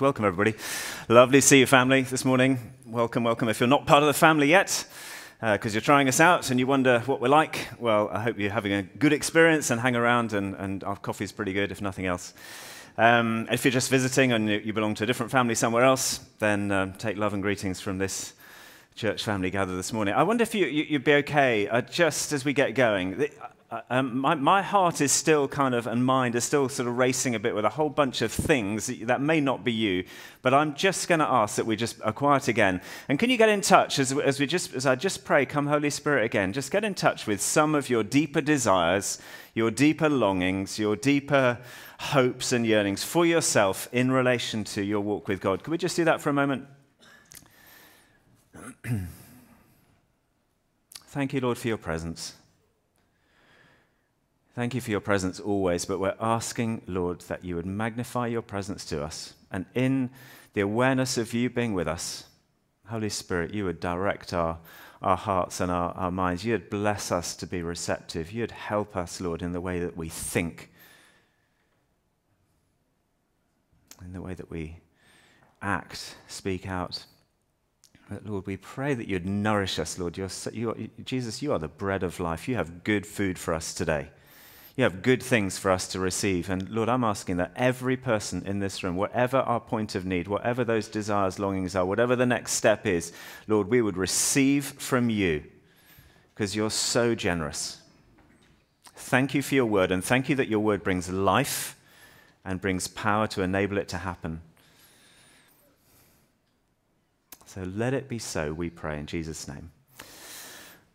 Welcome, 0.00 0.24
everybody. 0.24 0.58
Lovely 1.08 1.40
to 1.40 1.46
see 1.46 1.60
you, 1.60 1.66
family, 1.66 2.02
this 2.02 2.24
morning. 2.24 2.58
Welcome, 2.84 3.22
welcome. 3.22 3.48
If 3.48 3.60
you're 3.60 3.68
not 3.68 3.86
part 3.86 4.02
of 4.02 4.08
the 4.08 4.12
family 4.12 4.48
yet, 4.48 4.84
because 5.40 5.72
uh, 5.72 5.74
you're 5.74 5.80
trying 5.80 6.08
us 6.08 6.18
out 6.18 6.50
and 6.50 6.58
you 6.58 6.66
wonder 6.66 6.98
what 7.06 7.20
we're 7.20 7.28
like, 7.28 7.68
well, 7.78 8.10
I 8.12 8.20
hope 8.20 8.36
you're 8.36 8.50
having 8.50 8.72
a 8.72 8.82
good 8.82 9.12
experience 9.12 9.70
and 9.70 9.80
hang 9.80 9.94
around, 9.94 10.32
and, 10.32 10.56
and 10.56 10.82
our 10.82 10.96
coffee's 10.96 11.30
pretty 11.30 11.52
good, 11.52 11.70
if 11.70 11.80
nothing 11.80 12.06
else. 12.06 12.34
Um, 12.98 13.46
if 13.52 13.64
you're 13.64 13.70
just 13.70 13.88
visiting 13.88 14.32
and 14.32 14.48
you 14.48 14.72
belong 14.72 14.96
to 14.96 15.04
a 15.04 15.06
different 15.06 15.30
family 15.30 15.54
somewhere 15.54 15.84
else, 15.84 16.18
then 16.40 16.72
uh, 16.72 16.92
take 16.98 17.16
love 17.16 17.32
and 17.32 17.40
greetings 17.40 17.80
from 17.80 17.98
this 17.98 18.32
church 18.94 19.24
family 19.24 19.50
gather 19.50 19.74
this 19.74 19.92
morning. 19.92 20.14
I 20.14 20.22
wonder 20.22 20.42
if 20.42 20.54
you, 20.54 20.66
would 20.66 20.90
you, 20.90 20.98
be 21.00 21.14
okay 21.14 21.66
uh, 21.66 21.80
just 21.80 22.32
as 22.32 22.44
we 22.44 22.52
get 22.52 22.76
going. 22.76 23.28
Uh, 23.68 23.80
um, 23.90 24.18
my, 24.18 24.36
my, 24.36 24.62
heart 24.62 25.00
is 25.00 25.10
still 25.10 25.48
kind 25.48 25.74
of, 25.74 25.88
and 25.88 26.04
mind 26.04 26.36
is 26.36 26.44
still 26.44 26.68
sort 26.68 26.88
of 26.88 26.96
racing 26.96 27.34
a 27.34 27.40
bit 27.40 27.56
with 27.56 27.64
a 27.64 27.70
whole 27.70 27.90
bunch 27.90 28.22
of 28.22 28.30
things 28.30 28.86
that 28.86 29.20
may 29.20 29.40
not 29.40 29.64
be 29.64 29.72
you. 29.72 30.04
But 30.42 30.54
I'm 30.54 30.74
just 30.74 31.08
going 31.08 31.18
to 31.18 31.28
ask 31.28 31.56
that 31.56 31.66
we 31.66 31.74
just 31.74 32.00
are 32.02 32.12
quiet 32.12 32.46
again. 32.46 32.80
And 33.08 33.18
can 33.18 33.30
you 33.30 33.36
get 33.36 33.48
in 33.48 33.62
touch 33.62 33.98
as, 33.98 34.12
as, 34.12 34.38
we 34.38 34.46
just, 34.46 34.74
as 34.74 34.86
I 34.86 34.94
just 34.94 35.24
pray, 35.24 35.44
come 35.44 35.66
Holy 35.66 35.90
Spirit 35.90 36.24
again, 36.24 36.52
just 36.52 36.70
get 36.70 36.84
in 36.84 36.94
touch 36.94 37.26
with 37.26 37.40
some 37.40 37.74
of 37.74 37.90
your 37.90 38.04
deeper 38.04 38.40
desires, 38.40 39.18
your 39.54 39.72
deeper 39.72 40.08
longings, 40.08 40.78
your 40.78 40.94
deeper 40.94 41.58
hopes 41.98 42.52
and 42.52 42.64
yearnings 42.64 43.02
for 43.02 43.26
yourself 43.26 43.88
in 43.90 44.12
relation 44.12 44.62
to 44.64 44.84
your 44.84 45.00
walk 45.00 45.26
with 45.26 45.40
God. 45.40 45.64
Can 45.64 45.72
we 45.72 45.78
just 45.78 45.96
do 45.96 46.04
that 46.04 46.20
for 46.20 46.30
a 46.30 46.34
moment? 46.34 46.68
Thank 51.06 51.32
you, 51.32 51.40
Lord, 51.40 51.58
for 51.58 51.68
your 51.68 51.76
presence. 51.76 52.34
Thank 54.54 54.74
you 54.74 54.80
for 54.80 54.90
your 54.90 55.00
presence 55.00 55.40
always, 55.40 55.84
but 55.84 55.98
we're 55.98 56.14
asking, 56.20 56.82
Lord, 56.86 57.20
that 57.22 57.44
you 57.44 57.56
would 57.56 57.66
magnify 57.66 58.28
your 58.28 58.42
presence 58.42 58.84
to 58.86 59.02
us. 59.02 59.34
And 59.50 59.66
in 59.74 60.10
the 60.52 60.60
awareness 60.60 61.18
of 61.18 61.34
you 61.34 61.50
being 61.50 61.74
with 61.74 61.88
us, 61.88 62.24
Holy 62.86 63.08
Spirit, 63.08 63.52
you 63.52 63.64
would 63.64 63.80
direct 63.80 64.32
our, 64.32 64.58
our 65.02 65.16
hearts 65.16 65.60
and 65.60 65.70
our, 65.70 65.92
our 65.92 66.10
minds. 66.10 66.44
You'd 66.44 66.70
bless 66.70 67.10
us 67.10 67.34
to 67.36 67.46
be 67.46 67.62
receptive. 67.62 68.30
You'd 68.30 68.52
help 68.52 68.96
us, 68.96 69.20
Lord, 69.20 69.42
in 69.42 69.52
the 69.52 69.60
way 69.60 69.80
that 69.80 69.96
we 69.96 70.08
think, 70.08 70.70
in 74.04 74.12
the 74.12 74.22
way 74.22 74.34
that 74.34 74.50
we 74.50 74.78
act, 75.60 76.14
speak 76.28 76.68
out. 76.68 77.06
But 78.10 78.26
Lord, 78.26 78.46
we 78.46 78.56
pray 78.56 78.94
that 78.94 79.08
you'd 79.08 79.26
nourish 79.26 79.78
us, 79.78 79.98
Lord. 79.98 80.18
You're, 80.18 80.28
you 80.52 80.90
Jesus, 81.04 81.40
you 81.40 81.52
are 81.52 81.58
the 81.58 81.68
bread 81.68 82.02
of 82.02 82.20
life. 82.20 82.48
You 82.48 82.56
have 82.56 82.84
good 82.84 83.06
food 83.06 83.38
for 83.38 83.54
us 83.54 83.72
today. 83.72 84.10
You 84.76 84.84
have 84.84 85.02
good 85.02 85.22
things 85.22 85.56
for 85.56 85.70
us 85.70 85.86
to 85.88 86.00
receive. 86.00 86.50
And 86.50 86.68
Lord, 86.68 86.88
I'm 86.88 87.04
asking 87.04 87.36
that 87.36 87.52
every 87.54 87.96
person 87.96 88.44
in 88.44 88.58
this 88.58 88.82
room, 88.82 88.96
whatever 88.96 89.38
our 89.38 89.60
point 89.60 89.94
of 89.94 90.04
need, 90.04 90.26
whatever 90.26 90.64
those 90.64 90.88
desires, 90.88 91.38
longings 91.38 91.76
are, 91.76 91.86
whatever 91.86 92.16
the 92.16 92.26
next 92.26 92.52
step 92.54 92.84
is, 92.84 93.12
Lord, 93.46 93.68
we 93.68 93.80
would 93.80 93.96
receive 93.96 94.64
from 94.64 95.10
you 95.10 95.44
because 96.34 96.56
you're 96.56 96.70
so 96.70 97.14
generous. 97.14 97.80
Thank 98.96 99.34
you 99.34 99.42
for 99.42 99.54
your 99.54 99.66
word, 99.66 99.92
and 99.92 100.04
thank 100.04 100.28
you 100.28 100.34
that 100.36 100.48
your 100.48 100.60
word 100.60 100.82
brings 100.82 101.08
life 101.08 101.78
and 102.44 102.60
brings 102.60 102.88
power 102.88 103.26
to 103.28 103.42
enable 103.42 103.78
it 103.78 103.88
to 103.88 103.98
happen. 103.98 104.40
So 107.54 107.62
let 107.62 107.94
it 107.94 108.08
be 108.08 108.18
so, 108.18 108.52
we 108.52 108.68
pray 108.68 108.98
in 108.98 109.06
Jesus' 109.06 109.46
name. 109.46 109.70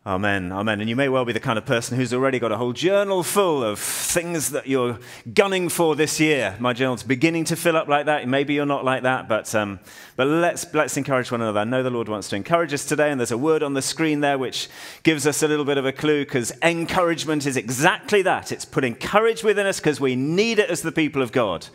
Amen, 0.04 0.52
amen. 0.52 0.80
And 0.80 0.90
you 0.90 0.96
may 0.96 1.08
well 1.08 1.24
be 1.24 1.32
the 1.32 1.40
kind 1.40 1.56
of 1.56 1.64
person 1.64 1.96
who's 1.96 2.12
already 2.12 2.38
got 2.38 2.52
a 2.52 2.58
whole 2.58 2.74
journal 2.74 3.22
full 3.22 3.64
of 3.64 3.78
things 3.78 4.50
that 4.50 4.66
you're 4.66 4.98
gunning 5.32 5.70
for 5.70 5.96
this 5.96 6.20
year. 6.20 6.56
My 6.60 6.74
journal's 6.74 7.02
beginning 7.02 7.44
to 7.44 7.56
fill 7.56 7.78
up 7.78 7.88
like 7.88 8.04
that. 8.04 8.28
Maybe 8.28 8.52
you're 8.52 8.66
not 8.66 8.84
like 8.84 9.04
that, 9.04 9.26
but, 9.26 9.54
um, 9.54 9.80
but 10.16 10.26
let's, 10.26 10.66
let's 10.74 10.98
encourage 10.98 11.32
one 11.32 11.40
another. 11.40 11.60
I 11.60 11.64
know 11.64 11.82
the 11.82 11.88
Lord 11.88 12.10
wants 12.10 12.28
to 12.28 12.36
encourage 12.36 12.74
us 12.74 12.84
today, 12.84 13.10
and 13.10 13.18
there's 13.18 13.30
a 13.30 13.38
word 13.38 13.62
on 13.62 13.72
the 13.72 13.80
screen 13.80 14.20
there 14.20 14.36
which 14.36 14.68
gives 15.02 15.26
us 15.26 15.42
a 15.42 15.48
little 15.48 15.64
bit 15.64 15.78
of 15.78 15.86
a 15.86 15.92
clue 15.92 16.26
because 16.26 16.52
encouragement 16.60 17.46
is 17.46 17.56
exactly 17.56 18.20
that. 18.20 18.52
It's 18.52 18.66
putting 18.66 18.96
courage 18.96 19.42
within 19.42 19.64
us 19.64 19.80
because 19.80 19.98
we 19.98 20.14
need 20.14 20.58
it 20.58 20.68
as 20.68 20.82
the 20.82 20.92
people 20.92 21.22
of 21.22 21.32
God 21.32 21.68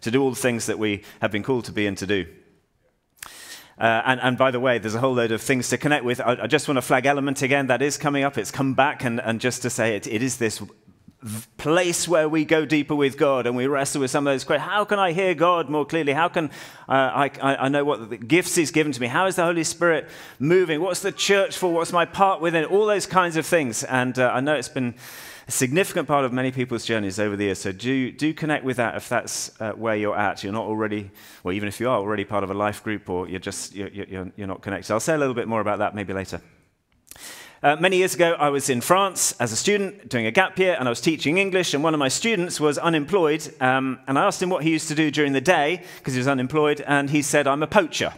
to 0.00 0.10
do 0.10 0.22
all 0.22 0.30
the 0.30 0.36
things 0.36 0.64
that 0.64 0.78
we 0.78 1.02
have 1.20 1.32
been 1.32 1.42
called 1.42 1.66
to 1.66 1.72
be 1.72 1.86
and 1.86 1.98
to 1.98 2.06
do. 2.06 2.24
Uh, 3.82 4.00
and, 4.06 4.20
and, 4.20 4.38
by 4.38 4.52
the 4.52 4.60
way, 4.60 4.78
there's 4.78 4.94
a 4.94 5.00
whole 5.00 5.12
load 5.12 5.32
of 5.32 5.42
things 5.42 5.68
to 5.68 5.76
connect 5.76 6.04
with. 6.04 6.20
I, 6.20 6.42
I, 6.42 6.46
just 6.46 6.68
want 6.68 6.76
to 6.76 6.82
flag 6.82 7.04
element 7.04 7.42
again. 7.42 7.66
That 7.66 7.82
is 7.82 7.96
coming 7.96 8.22
up. 8.22 8.38
It's 8.38 8.52
come 8.52 8.74
back. 8.74 9.02
And, 9.02 9.20
and 9.20 9.40
just 9.40 9.60
to 9.62 9.70
say 9.70 9.96
it, 9.96 10.06
it 10.06 10.22
is 10.22 10.36
this 10.36 10.62
place 11.56 12.06
where 12.06 12.28
we 12.28 12.44
go 12.44 12.64
deeper 12.64 12.94
with 12.94 13.18
God 13.18 13.44
and 13.44 13.56
we 13.56 13.66
wrestle 13.66 14.00
with 14.00 14.12
some 14.12 14.24
of 14.24 14.32
those 14.32 14.44
questions. 14.44 14.70
How 14.70 14.84
can 14.84 15.00
I 15.00 15.10
hear 15.10 15.34
God 15.34 15.68
more 15.68 15.84
clearly? 15.84 16.12
How 16.12 16.28
can 16.28 16.50
uh, 16.88 16.92
I, 16.92 17.30
I, 17.42 17.68
know 17.68 17.84
what 17.84 18.28
gifts 18.28 18.54
He's 18.54 18.70
given 18.70 18.92
to 18.92 19.00
me? 19.00 19.08
How 19.08 19.26
is 19.26 19.34
the 19.34 19.44
Holy 19.44 19.64
Spirit 19.64 20.08
moving? 20.38 20.80
What's 20.80 21.00
the 21.00 21.10
church 21.10 21.56
for? 21.56 21.72
What's 21.72 21.92
my 21.92 22.04
part 22.04 22.40
within 22.40 22.62
it? 22.62 22.70
All 22.70 22.86
those 22.86 23.06
kinds 23.06 23.36
of 23.36 23.44
things. 23.44 23.82
And 23.82 24.16
uh, 24.16 24.30
I 24.32 24.40
know 24.40 24.54
it's 24.54 24.68
been 24.68 24.94
significant 25.52 26.08
part 26.08 26.24
of 26.24 26.32
many 26.32 26.50
people's 26.50 26.84
journeys 26.84 27.20
over 27.20 27.36
the 27.36 27.44
years. 27.44 27.58
So 27.58 27.72
do, 27.72 28.10
do 28.10 28.32
connect 28.34 28.64
with 28.64 28.78
that 28.78 28.96
if 28.96 29.08
that's 29.08 29.60
uh, 29.60 29.72
where 29.72 29.94
you're 29.94 30.16
at. 30.16 30.42
You're 30.42 30.52
not 30.52 30.64
already, 30.64 31.10
well, 31.44 31.54
even 31.54 31.68
if 31.68 31.78
you 31.78 31.88
are 31.88 31.98
already 31.98 32.24
part 32.24 32.42
of 32.42 32.50
a 32.50 32.54
life 32.54 32.82
group 32.82 33.08
or 33.08 33.28
you're 33.28 33.38
just, 33.40 33.74
you're, 33.74 33.88
you're, 33.88 34.32
you're 34.36 34.46
not 34.46 34.62
connected. 34.62 34.92
I'll 34.92 35.00
say 35.00 35.14
a 35.14 35.18
little 35.18 35.34
bit 35.34 35.48
more 35.48 35.60
about 35.60 35.78
that 35.78 35.94
maybe 35.94 36.12
later. 36.12 36.40
Uh, 37.62 37.76
many 37.78 37.96
years 37.98 38.12
ago, 38.12 38.32
I 38.32 38.48
was 38.48 38.68
in 38.68 38.80
France 38.80 39.36
as 39.38 39.52
a 39.52 39.56
student 39.56 40.08
doing 40.08 40.26
a 40.26 40.32
gap 40.32 40.58
year, 40.58 40.74
and 40.76 40.88
I 40.88 40.90
was 40.90 41.00
teaching 41.00 41.38
English, 41.38 41.74
and 41.74 41.84
one 41.84 41.94
of 41.94 42.00
my 42.00 42.08
students 42.08 42.58
was 42.58 42.76
unemployed. 42.76 43.54
Um, 43.60 44.00
and 44.08 44.18
I 44.18 44.24
asked 44.24 44.42
him 44.42 44.50
what 44.50 44.64
he 44.64 44.70
used 44.70 44.88
to 44.88 44.96
do 44.96 45.12
during 45.12 45.32
the 45.32 45.40
day 45.40 45.84
because 45.98 46.14
he 46.14 46.18
was 46.18 46.26
unemployed, 46.26 46.80
and 46.80 47.08
he 47.08 47.22
said, 47.22 47.46
I'm 47.46 47.62
a 47.62 47.68
poacher. 47.68 48.14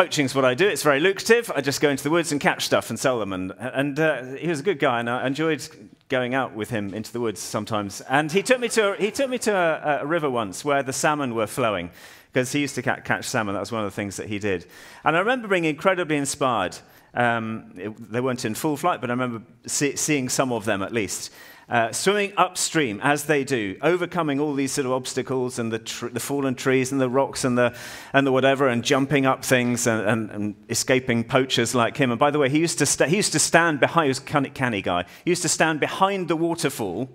Poaching 0.00 0.24
is 0.24 0.34
what 0.34 0.46
I 0.46 0.54
do. 0.54 0.66
It's 0.66 0.82
very 0.82 0.98
lucrative. 0.98 1.52
I 1.54 1.60
just 1.60 1.82
go 1.82 1.90
into 1.90 2.02
the 2.02 2.08
woods 2.08 2.32
and 2.32 2.40
catch 2.40 2.64
stuff 2.64 2.88
and 2.88 2.98
sell 2.98 3.18
them. 3.18 3.34
And, 3.34 3.52
and 3.58 4.00
uh, 4.00 4.22
he 4.36 4.48
was 4.48 4.60
a 4.60 4.62
good 4.62 4.78
guy, 4.78 4.98
and 4.98 5.10
I 5.10 5.26
enjoyed 5.26 5.68
going 6.08 6.32
out 6.32 6.54
with 6.54 6.70
him 6.70 6.94
into 6.94 7.12
the 7.12 7.20
woods 7.20 7.38
sometimes. 7.38 8.00
And 8.08 8.32
he 8.32 8.42
took 8.42 8.60
me 8.60 8.70
to, 8.70 8.96
he 8.98 9.10
took 9.10 9.28
me 9.28 9.36
to 9.40 9.54
a, 9.54 10.00
a 10.00 10.06
river 10.06 10.30
once 10.30 10.64
where 10.64 10.82
the 10.82 10.94
salmon 10.94 11.34
were 11.34 11.46
flowing, 11.46 11.90
because 12.32 12.50
he 12.50 12.60
used 12.60 12.76
to 12.76 12.82
catch 12.82 13.28
salmon. 13.28 13.52
That 13.52 13.60
was 13.60 13.72
one 13.72 13.82
of 13.82 13.88
the 13.88 13.94
things 13.94 14.16
that 14.16 14.28
he 14.28 14.38
did. 14.38 14.64
And 15.04 15.16
I 15.16 15.18
remember 15.18 15.48
being 15.48 15.66
incredibly 15.66 16.16
inspired. 16.16 16.78
Um, 17.14 17.72
it, 17.76 18.12
they 18.12 18.20
weren't 18.20 18.44
in 18.44 18.54
full 18.54 18.76
flight, 18.76 19.00
but 19.00 19.10
I 19.10 19.12
remember 19.12 19.42
see, 19.66 19.96
seeing 19.96 20.28
some 20.28 20.52
of 20.52 20.64
them 20.64 20.82
at 20.82 20.92
least 20.92 21.32
uh, 21.70 21.92
swimming 21.92 22.32
upstream 22.36 23.00
as 23.00 23.24
they 23.24 23.44
do, 23.44 23.76
overcoming 23.80 24.40
all 24.40 24.54
these 24.54 24.72
sort 24.72 24.86
of 24.86 24.92
obstacles 24.92 25.58
and 25.58 25.72
the, 25.72 25.78
tr- 25.78 26.08
the 26.08 26.18
fallen 26.18 26.56
trees 26.56 26.90
and 26.90 27.00
the 27.00 27.08
rocks 27.08 27.44
and 27.44 27.56
the, 27.56 27.74
and 28.12 28.26
the 28.26 28.32
whatever, 28.32 28.66
and 28.66 28.82
jumping 28.82 29.24
up 29.24 29.44
things 29.44 29.86
and, 29.86 30.02
and, 30.06 30.30
and 30.30 30.54
escaping 30.68 31.22
poachers 31.22 31.72
like 31.72 31.96
him. 31.96 32.10
And 32.10 32.18
by 32.18 32.32
the 32.32 32.40
way, 32.40 32.48
he 32.48 32.58
used 32.58 32.78
to, 32.80 33.06
he 33.06 33.16
used 33.16 33.32
to 33.32 33.38
stand 33.38 33.78
behind, 33.78 34.06
he 34.06 34.08
was 34.08 34.18
a 34.18 34.22
canny, 34.22 34.50
canny 34.50 34.82
guy, 34.82 35.04
he 35.24 35.30
used 35.30 35.42
to 35.42 35.48
stand 35.48 35.78
behind 35.78 36.26
the 36.26 36.36
waterfall. 36.36 37.08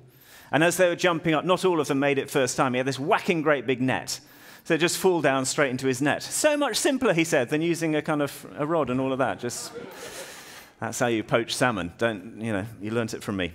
And 0.51 0.63
as 0.63 0.78
they 0.78 0.88
were 0.88 0.95
jumping 0.95 1.34
up, 1.34 1.44
not 1.44 1.66
all 1.66 1.81
of 1.81 1.88
them 1.88 2.00
made 2.00 2.17
it 2.17 2.29
first 2.29 2.55
time. 2.55 2.73
He 2.73 2.78
had 2.78 2.88
this 2.88 3.00
whacking 3.00 3.41
great 3.41 3.67
big 3.67 3.81
net. 3.81 4.22
So 4.65 4.77
just 4.77 4.97
fall 4.97 5.21
down 5.21 5.45
straight 5.45 5.69
into 5.69 5.85
his 5.85 6.01
net. 6.01 6.23
So 6.23 6.57
much 6.57 6.75
simpler, 6.75 7.13
he 7.13 7.23
said, 7.23 7.49
than 7.49 7.61
using 7.61 7.95
a 7.95 8.01
kind 8.01 8.23
of 8.23 8.47
a 8.57 8.65
rod 8.65 8.89
and 8.89 8.99
all 8.99 9.13
of 9.13 9.19
that. 9.19 9.39
Just 9.39 9.71
that's 10.79 10.97
how 10.97 11.05
you 11.05 11.23
poach 11.23 11.55
salmon. 11.55 11.93
Don't 11.99 12.41
you 12.41 12.51
know? 12.51 12.65
You 12.81 12.89
learnt 12.89 13.13
it 13.13 13.23
from 13.23 13.37
me. 13.37 13.53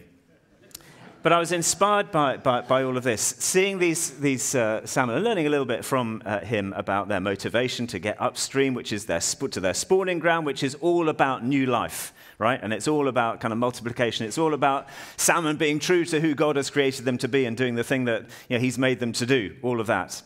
But 1.22 1.32
I 1.32 1.38
was 1.38 1.53
inspired 1.53 2.12
by, 2.12 2.38
by, 2.38 2.62
by 2.62 2.82
all 2.84 2.97
of 2.97 3.03
this, 3.03 3.20
seeing 3.20 3.78
these, 3.78 4.19
these 4.20 4.54
uh, 4.54 4.87
salmon 4.87 5.16
and 5.16 5.25
learning 5.25 5.47
a 5.47 5.50
little 5.50 5.66
bit 5.66 5.84
from 5.84 6.22
uh, 6.25 6.41
him 6.41 6.72
about 6.75 7.09
their 7.09 7.20
motivation 7.20 7.87
to 7.88 7.99
get 7.99 8.19
upstream, 8.19 8.72
which 8.72 8.91
is 8.91 9.04
their, 9.04 9.20
to 9.20 9.60
their 9.60 9.75
spawning 9.75 10.19
ground, 10.19 10.47
which 10.47 10.62
is 10.62 10.76
all 10.76 11.10
about 11.10 11.44
new 11.44 11.66
life, 11.66 12.15
right? 12.38 12.59
And 12.62 12.72
it's 12.72 12.88
all 12.88 13.06
about 13.06 13.38
kind 13.41 13.53
of 13.53 13.59
multiplication. 13.59 14.25
It's 14.26 14.38
all 14.38 14.54
about 14.54 14.88
salmon 15.19 15.56
being 15.56 15.78
true 15.78 16.06
to 16.06 16.20
who 16.20 16.34
God 16.34 16.56
has 16.56 16.70
created 16.70 17.04
them 17.04 17.19
to 17.19 17.28
be 17.28 17.44
and 17.44 17.54
doing 17.54 17.75
the 17.75 17.84
thing 17.84 18.06
that 18.06 18.22
you 18.49 18.56
know, 18.56 18.60
he's 18.60 18.78
made 18.78 18.99
them 18.99 19.12
to 19.15 19.26
do, 19.26 19.56
all 19.60 19.78
of 19.78 19.88
that. 19.88 20.22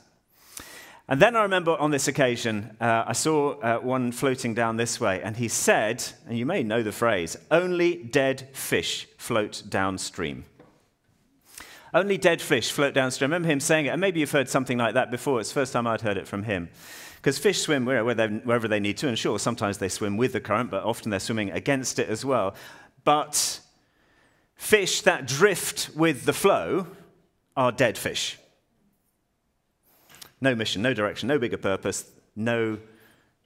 And 1.06 1.20
then 1.20 1.36
I 1.36 1.42
remember 1.42 1.72
on 1.72 1.90
this 1.90 2.08
occasion, 2.08 2.76
uh, 2.80 3.04
I 3.06 3.12
saw 3.12 3.58
uh, 3.60 3.78
one 3.78 4.10
floating 4.10 4.54
down 4.54 4.78
this 4.78 4.98
way, 4.98 5.20
and 5.22 5.36
he 5.36 5.48
said, 5.48 6.02
and 6.26 6.38
you 6.38 6.46
may 6.46 6.62
know 6.62 6.82
the 6.82 6.92
phrase, 6.92 7.36
only 7.50 7.96
dead 7.96 8.48
fish 8.54 9.06
float 9.18 9.62
downstream. 9.68 10.46
Only 11.92 12.16
dead 12.16 12.40
fish 12.40 12.72
float 12.72 12.94
downstream. 12.94 13.32
I 13.32 13.36
remember 13.36 13.52
him 13.52 13.60
saying 13.60 13.86
it, 13.86 13.90
and 13.90 14.00
maybe 14.00 14.20
you've 14.20 14.30
heard 14.30 14.48
something 14.48 14.78
like 14.78 14.94
that 14.94 15.10
before. 15.10 15.40
It's 15.40 15.50
the 15.50 15.60
first 15.60 15.74
time 15.74 15.86
I'd 15.86 16.00
heard 16.00 16.16
it 16.16 16.26
from 16.26 16.44
him. 16.44 16.70
Because 17.16 17.38
fish 17.38 17.60
swim 17.60 17.84
wherever 17.84 18.66
they 18.68 18.80
need 18.80 18.96
to, 18.98 19.08
and 19.08 19.18
sure, 19.18 19.38
sometimes 19.38 19.78
they 19.78 19.88
swim 19.88 20.16
with 20.16 20.32
the 20.32 20.40
current, 20.40 20.70
but 20.70 20.84
often 20.84 21.10
they're 21.10 21.20
swimming 21.20 21.50
against 21.50 21.98
it 21.98 22.08
as 22.08 22.24
well. 22.24 22.54
But 23.04 23.60
fish 24.56 25.02
that 25.02 25.26
drift 25.26 25.90
with 25.94 26.24
the 26.24 26.32
flow 26.32 26.86
are 27.56 27.72
dead 27.72 27.98
fish. 27.98 28.38
No 30.44 30.54
mission, 30.54 30.82
no 30.82 30.92
direction, 30.92 31.26
no 31.26 31.38
bigger 31.38 31.56
purpose, 31.56 32.04
no 32.36 32.76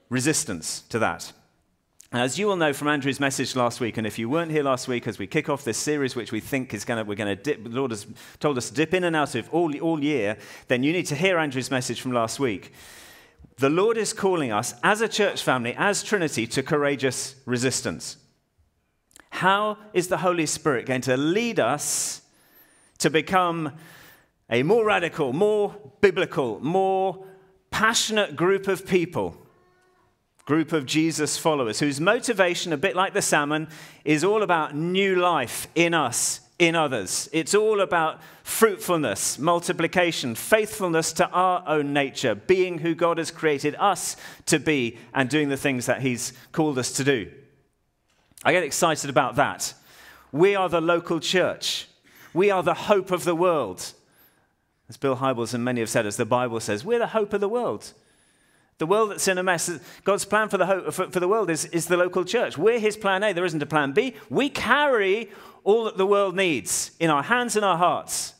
resistance 0.08 0.80
to 0.88 0.98
that. 0.98 1.32
As 2.10 2.40
you 2.40 2.48
will 2.48 2.56
know 2.56 2.72
from 2.72 2.88
Andrew's 2.88 3.20
message 3.20 3.54
last 3.54 3.78
week, 3.78 3.98
and 3.98 4.04
if 4.04 4.18
you 4.18 4.28
weren't 4.28 4.50
here 4.50 4.64
last 4.64 4.88
week, 4.88 5.06
as 5.06 5.16
we 5.16 5.28
kick 5.28 5.48
off 5.48 5.62
this 5.62 5.78
series, 5.78 6.16
which 6.16 6.32
we 6.32 6.40
think 6.40 6.74
is 6.74 6.84
going 6.84 6.98
to, 6.98 7.08
we're 7.08 7.14
going 7.14 7.36
to 7.36 7.40
dip, 7.40 7.62
the 7.62 7.70
Lord 7.70 7.92
has 7.92 8.04
told 8.40 8.58
us 8.58 8.68
to 8.70 8.74
dip 8.74 8.94
in 8.94 9.04
and 9.04 9.14
out 9.14 9.36
of 9.36 9.48
all, 9.54 9.78
all 9.78 10.02
year, 10.02 10.38
then 10.66 10.82
you 10.82 10.92
need 10.92 11.06
to 11.06 11.14
hear 11.14 11.38
Andrew's 11.38 11.70
message 11.70 12.00
from 12.00 12.10
last 12.10 12.40
week. 12.40 12.72
The 13.58 13.70
Lord 13.70 13.96
is 13.96 14.12
calling 14.12 14.50
us 14.50 14.74
as 14.82 15.00
a 15.00 15.06
church 15.06 15.40
family, 15.40 15.76
as 15.78 16.02
Trinity, 16.02 16.48
to 16.48 16.64
courageous 16.64 17.36
resistance. 17.44 18.16
How 19.30 19.78
is 19.92 20.08
the 20.08 20.18
Holy 20.18 20.46
Spirit 20.46 20.86
going 20.86 21.02
to 21.02 21.16
lead 21.16 21.60
us 21.60 22.22
to 22.98 23.08
become 23.08 23.74
a 24.50 24.62
more 24.62 24.84
radical, 24.84 25.32
more 25.32 25.76
biblical, 26.00 26.60
more 26.60 27.24
passionate 27.70 28.36
group 28.36 28.68
of 28.68 28.86
people? 28.86 29.36
group 30.48 30.72
of 30.72 30.86
Jesus 30.86 31.36
followers 31.36 31.78
whose 31.78 32.00
motivation, 32.00 32.72
a 32.72 32.78
bit 32.78 32.96
like 32.96 33.12
the 33.12 33.20
salmon, 33.20 33.68
is 34.02 34.24
all 34.24 34.42
about 34.42 34.74
new 34.74 35.14
life 35.14 35.68
in 35.74 35.92
us, 35.92 36.40
in 36.58 36.74
others. 36.74 37.28
It's 37.34 37.54
all 37.54 37.82
about 37.82 38.22
fruitfulness, 38.44 39.38
multiplication, 39.38 40.34
faithfulness 40.34 41.12
to 41.12 41.28
our 41.28 41.62
own 41.66 41.92
nature, 41.92 42.34
being 42.34 42.78
who 42.78 42.94
God 42.94 43.18
has 43.18 43.30
created 43.30 43.76
us 43.78 44.16
to 44.46 44.58
be, 44.58 44.96
and 45.12 45.28
doing 45.28 45.50
the 45.50 45.58
things 45.58 45.84
that 45.84 46.00
He's 46.00 46.32
called 46.52 46.78
us 46.78 46.92
to 46.92 47.04
do. 47.04 47.30
I 48.42 48.52
get 48.52 48.62
excited 48.62 49.10
about 49.10 49.36
that. 49.36 49.74
We 50.32 50.54
are 50.54 50.70
the 50.70 50.80
local 50.80 51.20
church, 51.20 51.88
we 52.32 52.50
are 52.50 52.62
the 52.62 52.72
hope 52.72 53.10
of 53.10 53.24
the 53.24 53.34
world. 53.34 53.92
As 54.88 54.96
Bill 54.96 55.16
Hybels 55.16 55.54
and 55.54 55.64
many 55.64 55.80
have 55.80 55.90
said, 55.90 56.06
as 56.06 56.16
the 56.16 56.24
Bible 56.24 56.60
says, 56.60 56.84
we're 56.84 56.98
the 56.98 57.08
hope 57.08 57.32
of 57.32 57.40
the 57.40 57.48
world. 57.48 57.92
The 58.78 58.86
world 58.86 59.10
that's 59.10 59.28
in 59.28 59.38
a 59.38 59.42
mess, 59.42 59.70
God's 60.04 60.24
plan 60.24 60.48
for 60.48 60.56
the, 60.56 60.66
hope, 60.66 60.92
for, 60.92 61.10
for 61.10 61.20
the 61.20 61.28
world 61.28 61.50
is, 61.50 61.64
is 61.66 61.86
the 61.86 61.96
local 61.96 62.24
church. 62.24 62.56
We're 62.56 62.78
his 62.78 62.96
plan 62.96 63.22
A, 63.22 63.32
there 63.32 63.44
isn't 63.44 63.62
a 63.62 63.66
plan 63.66 63.92
B. 63.92 64.14
We 64.30 64.48
carry 64.48 65.30
all 65.64 65.84
that 65.84 65.96
the 65.96 66.06
world 66.06 66.36
needs 66.36 66.92
in 67.00 67.10
our 67.10 67.24
hands 67.24 67.56
and 67.56 67.64
our 67.64 67.76
hearts. 67.76 68.34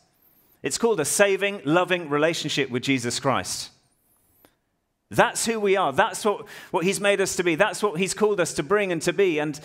It's 0.62 0.78
called 0.78 1.00
a 1.00 1.04
saving, 1.04 1.62
loving 1.64 2.08
relationship 2.08 2.70
with 2.70 2.82
Jesus 2.82 3.20
Christ. 3.20 3.70
That's 5.10 5.44
who 5.46 5.58
we 5.58 5.76
are. 5.76 5.92
That's 5.92 6.24
what, 6.24 6.46
what 6.70 6.84
he's 6.84 7.00
made 7.00 7.20
us 7.20 7.36
to 7.36 7.42
be. 7.42 7.54
That's 7.54 7.82
what 7.82 7.98
he's 7.98 8.14
called 8.14 8.40
us 8.40 8.54
to 8.54 8.62
bring 8.62 8.92
and 8.92 9.00
to 9.02 9.12
be. 9.12 9.38
And, 9.38 9.58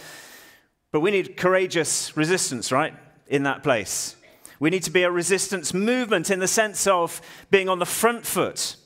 but 0.92 1.02
we 1.02 1.12
need 1.12 1.38
courageous 1.38 2.16
resistance, 2.16 2.72
right, 2.72 2.94
in 3.28 3.44
that 3.44 3.62
place. 3.62 4.16
We 4.64 4.70
need 4.70 4.84
to 4.84 4.92
be 4.92 5.04
a 5.04 5.12
resistance 5.12 5.74
movement 5.74 6.32
in 6.32 6.40
the 6.40 6.48
sense 6.48 6.88
of 6.88 7.22
being 7.52 7.68
on 7.68 7.80
the 7.80 7.86
front 7.86 8.26
foot 8.26 8.78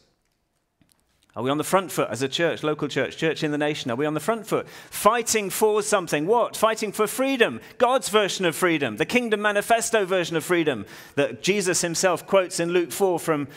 are 1.38 1.44
we 1.44 1.52
on 1.52 1.60
the 1.60 1.64
front 1.64 1.92
foot 1.92 2.10
as 2.10 2.24
a 2.24 2.28
church, 2.28 2.64
local 2.64 2.88
church, 2.88 3.16
church 3.16 3.44
in 3.44 3.52
the 3.52 3.60
nation? 3.60 3.92
Are 3.92 3.96
we 3.96 4.08
on 4.08 4.16
the 4.16 4.20
front 4.20 4.48
foot? 4.48 4.68
Fighting 4.90 5.52
for 5.52 5.84
something. 5.84 6.26
What? 6.26 6.58
Fighting 6.58 6.92
for 6.92 7.06
freedom. 7.06 7.62
God's 7.78 8.10
version 8.10 8.44
of 8.44 8.56
freedom. 8.56 8.98
The 8.98 9.06
Kingdom 9.06 9.44
Manifesto 9.44 10.04
version 10.04 10.36
of 10.36 10.44
freedom 10.44 10.88
that 11.14 11.44
Jesus 11.44 11.82
himself 11.82 12.26
quotes 12.26 12.60
in 12.60 12.72
Luke 12.72 12.92
4 12.92 13.20
from, 13.20 13.48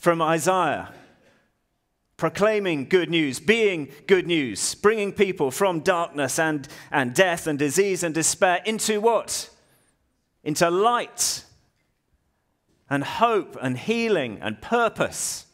from 0.00 0.22
Isaiah. 0.22 0.94
Proclaiming 2.16 2.88
good 2.88 3.10
news, 3.10 3.38
being 3.38 3.92
good 4.06 4.26
news, 4.26 4.74
bringing 4.74 5.12
people 5.12 5.50
from 5.50 5.80
darkness 5.80 6.38
and, 6.38 6.66
and 6.90 7.14
death 7.14 7.46
and 7.46 7.58
disease 7.58 8.02
and 8.02 8.14
despair 8.14 8.62
into 8.64 8.98
what? 8.98 9.50
Into 10.42 10.70
light 10.70 11.44
and 12.88 13.04
hope 13.04 13.56
and 13.60 13.78
healing 13.78 14.38
and 14.40 14.60
purpose 14.60 15.46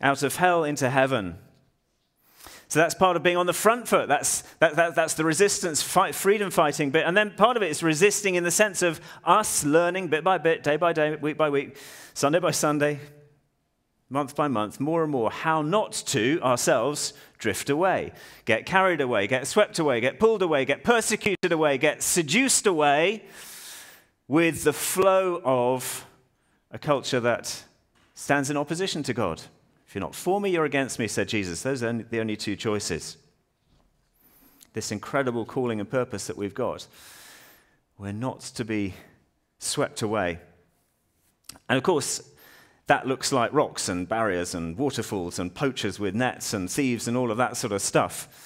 out 0.00 0.22
of 0.22 0.36
hell 0.36 0.64
into 0.64 0.90
heaven. 0.90 1.38
So 2.68 2.80
that's 2.80 2.94
part 2.94 3.16
of 3.16 3.22
being 3.22 3.36
on 3.36 3.46
the 3.46 3.52
front 3.52 3.86
foot. 3.86 4.08
That's, 4.08 4.42
that, 4.58 4.76
that, 4.76 4.94
that's 4.94 5.14
the 5.14 5.24
resistance, 5.24 5.82
fight, 5.82 6.14
freedom 6.14 6.50
fighting 6.50 6.90
bit. 6.90 7.06
And 7.06 7.16
then 7.16 7.30
part 7.30 7.56
of 7.56 7.62
it 7.62 7.70
is 7.70 7.82
resisting 7.82 8.34
in 8.34 8.42
the 8.42 8.50
sense 8.50 8.82
of 8.82 9.00
us 9.24 9.64
learning 9.64 10.08
bit 10.08 10.24
by 10.24 10.38
bit, 10.38 10.62
day 10.62 10.76
by 10.76 10.92
day, 10.92 11.14
week 11.14 11.36
by 11.36 11.50
week, 11.50 11.76
Sunday 12.14 12.40
by 12.40 12.50
Sunday, 12.50 12.98
month 14.08 14.34
by 14.34 14.48
month, 14.48 14.80
more 14.80 15.02
and 15.02 15.12
more, 15.12 15.30
how 15.30 15.62
not 15.62 15.92
to 15.92 16.40
ourselves 16.42 17.12
drift 17.38 17.70
away, 17.70 18.12
get 18.44 18.66
carried 18.66 19.00
away, 19.00 19.26
get 19.26 19.46
swept 19.46 19.78
away, 19.78 20.00
get 20.00 20.18
pulled 20.18 20.42
away, 20.42 20.64
get 20.64 20.82
persecuted 20.82 21.52
away, 21.52 21.78
get 21.78 22.02
seduced 22.02 22.66
away 22.66 23.22
with 24.28 24.64
the 24.64 24.72
flow 24.72 25.40
of 25.44 26.06
a 26.70 26.78
culture 26.78 27.20
that 27.20 27.64
stands 28.14 28.50
in 28.50 28.56
opposition 28.56 29.02
to 29.02 29.12
God. 29.12 29.42
If 29.86 29.94
you're 29.94 30.00
not 30.00 30.14
for 30.14 30.40
me, 30.40 30.50
you're 30.50 30.64
against 30.64 30.98
me, 30.98 31.06
said 31.08 31.28
Jesus. 31.28 31.62
Those 31.62 31.82
are 31.82 31.92
the 31.92 32.20
only 32.20 32.36
two 32.36 32.56
choices. 32.56 33.16
This 34.72 34.90
incredible 34.90 35.44
calling 35.44 35.78
and 35.78 35.88
purpose 35.88 36.26
that 36.26 36.36
we've 36.36 36.54
got. 36.54 36.86
We're 37.98 38.12
not 38.12 38.40
to 38.40 38.64
be 38.64 38.94
swept 39.58 40.02
away. 40.02 40.38
And 41.68 41.76
of 41.76 41.82
course, 41.84 42.22
that 42.86 43.06
looks 43.06 43.32
like 43.32 43.52
rocks 43.52 43.88
and 43.88 44.08
barriers 44.08 44.54
and 44.54 44.76
waterfalls 44.76 45.38
and 45.38 45.54
poachers 45.54 45.98
with 45.98 46.14
nets 46.14 46.52
and 46.52 46.70
thieves 46.70 47.08
and 47.08 47.16
all 47.16 47.30
of 47.30 47.36
that 47.38 47.56
sort 47.56 47.72
of 47.72 47.80
stuff. 47.80 48.43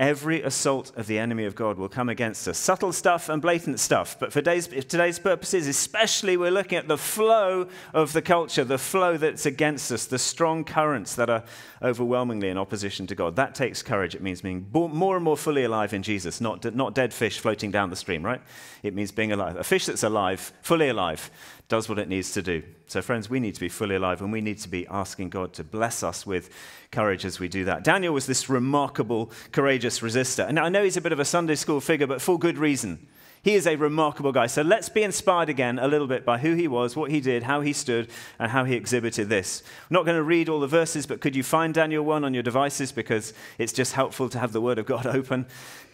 Every 0.00 0.40
assault 0.40 0.92
of 0.96 1.06
the 1.06 1.18
enemy 1.18 1.44
of 1.44 1.54
God 1.54 1.76
will 1.76 1.90
come 1.90 2.08
against 2.08 2.48
us. 2.48 2.56
Subtle 2.56 2.90
stuff 2.90 3.28
and 3.28 3.42
blatant 3.42 3.78
stuff. 3.78 4.18
But 4.18 4.32
for 4.32 4.40
today's, 4.40 4.66
today's 4.66 5.18
purposes, 5.18 5.66
especially, 5.66 6.38
we're 6.38 6.50
looking 6.50 6.78
at 6.78 6.88
the 6.88 6.96
flow 6.96 7.68
of 7.92 8.14
the 8.14 8.22
culture, 8.22 8.64
the 8.64 8.78
flow 8.78 9.18
that's 9.18 9.44
against 9.44 9.92
us, 9.92 10.06
the 10.06 10.18
strong 10.18 10.64
currents 10.64 11.16
that 11.16 11.28
are 11.28 11.44
overwhelmingly 11.82 12.48
in 12.48 12.56
opposition 12.56 13.06
to 13.08 13.14
God. 13.14 13.36
That 13.36 13.54
takes 13.54 13.82
courage. 13.82 14.14
It 14.14 14.22
means 14.22 14.40
being 14.40 14.66
more 14.72 15.16
and 15.16 15.24
more 15.24 15.36
fully 15.36 15.64
alive 15.64 15.92
in 15.92 16.02
Jesus, 16.02 16.40
not, 16.40 16.74
not 16.74 16.94
dead 16.94 17.12
fish 17.12 17.38
floating 17.38 17.70
down 17.70 17.90
the 17.90 17.96
stream, 17.96 18.24
right? 18.24 18.40
It 18.82 18.94
means 18.94 19.12
being 19.12 19.32
alive. 19.32 19.56
A 19.56 19.64
fish 19.64 19.84
that's 19.84 20.02
alive, 20.02 20.50
fully 20.62 20.88
alive, 20.88 21.30
does 21.70 21.88
what 21.88 22.00
it 22.00 22.08
needs 22.08 22.32
to 22.32 22.42
do. 22.42 22.64
So, 22.88 23.00
friends, 23.00 23.30
we 23.30 23.38
need 23.38 23.54
to 23.54 23.60
be 23.60 23.68
fully 23.68 23.94
alive 23.94 24.20
and 24.20 24.32
we 24.32 24.40
need 24.40 24.58
to 24.58 24.68
be 24.68 24.88
asking 24.88 25.30
God 25.30 25.52
to 25.54 25.64
bless 25.64 26.02
us 26.02 26.26
with 26.26 26.50
courage 26.90 27.24
as 27.24 27.38
we 27.38 27.48
do 27.48 27.64
that. 27.64 27.84
Daniel 27.84 28.12
was 28.12 28.26
this 28.26 28.50
remarkable, 28.50 29.30
courageous 29.52 30.00
resistor. 30.00 30.48
And 30.48 30.58
I 30.58 30.68
know 30.68 30.82
he's 30.82 30.96
a 30.96 31.00
bit 31.00 31.12
of 31.12 31.20
a 31.20 31.24
Sunday 31.24 31.54
school 31.54 31.80
figure, 31.80 32.08
but 32.08 32.20
for 32.20 32.38
good 32.40 32.58
reason. 32.58 33.06
He 33.42 33.54
is 33.54 33.68
a 33.68 33.76
remarkable 33.76 34.32
guy. 34.32 34.48
So 34.48 34.62
let's 34.62 34.88
be 34.88 35.04
inspired 35.04 35.48
again 35.48 35.78
a 35.78 35.86
little 35.86 36.08
bit 36.08 36.24
by 36.24 36.38
who 36.38 36.54
he 36.54 36.66
was, 36.66 36.96
what 36.96 37.10
he 37.12 37.20
did, 37.20 37.44
how 37.44 37.60
he 37.60 37.72
stood, 37.72 38.08
and 38.40 38.50
how 38.50 38.64
he 38.64 38.74
exhibited 38.74 39.28
this. 39.28 39.62
I'm 39.88 39.94
not 39.94 40.04
going 40.04 40.16
to 40.16 40.24
read 40.24 40.48
all 40.48 40.58
the 40.58 40.66
verses, 40.66 41.06
but 41.06 41.20
could 41.20 41.36
you 41.36 41.44
find 41.44 41.72
Daniel 41.72 42.04
1 42.04 42.24
on 42.24 42.34
your 42.34 42.42
devices? 42.42 42.90
Because 42.90 43.32
it's 43.58 43.72
just 43.72 43.92
helpful 43.92 44.28
to 44.28 44.40
have 44.40 44.52
the 44.52 44.60
Word 44.60 44.78
of 44.78 44.86
God 44.86 45.06
open. 45.16 45.46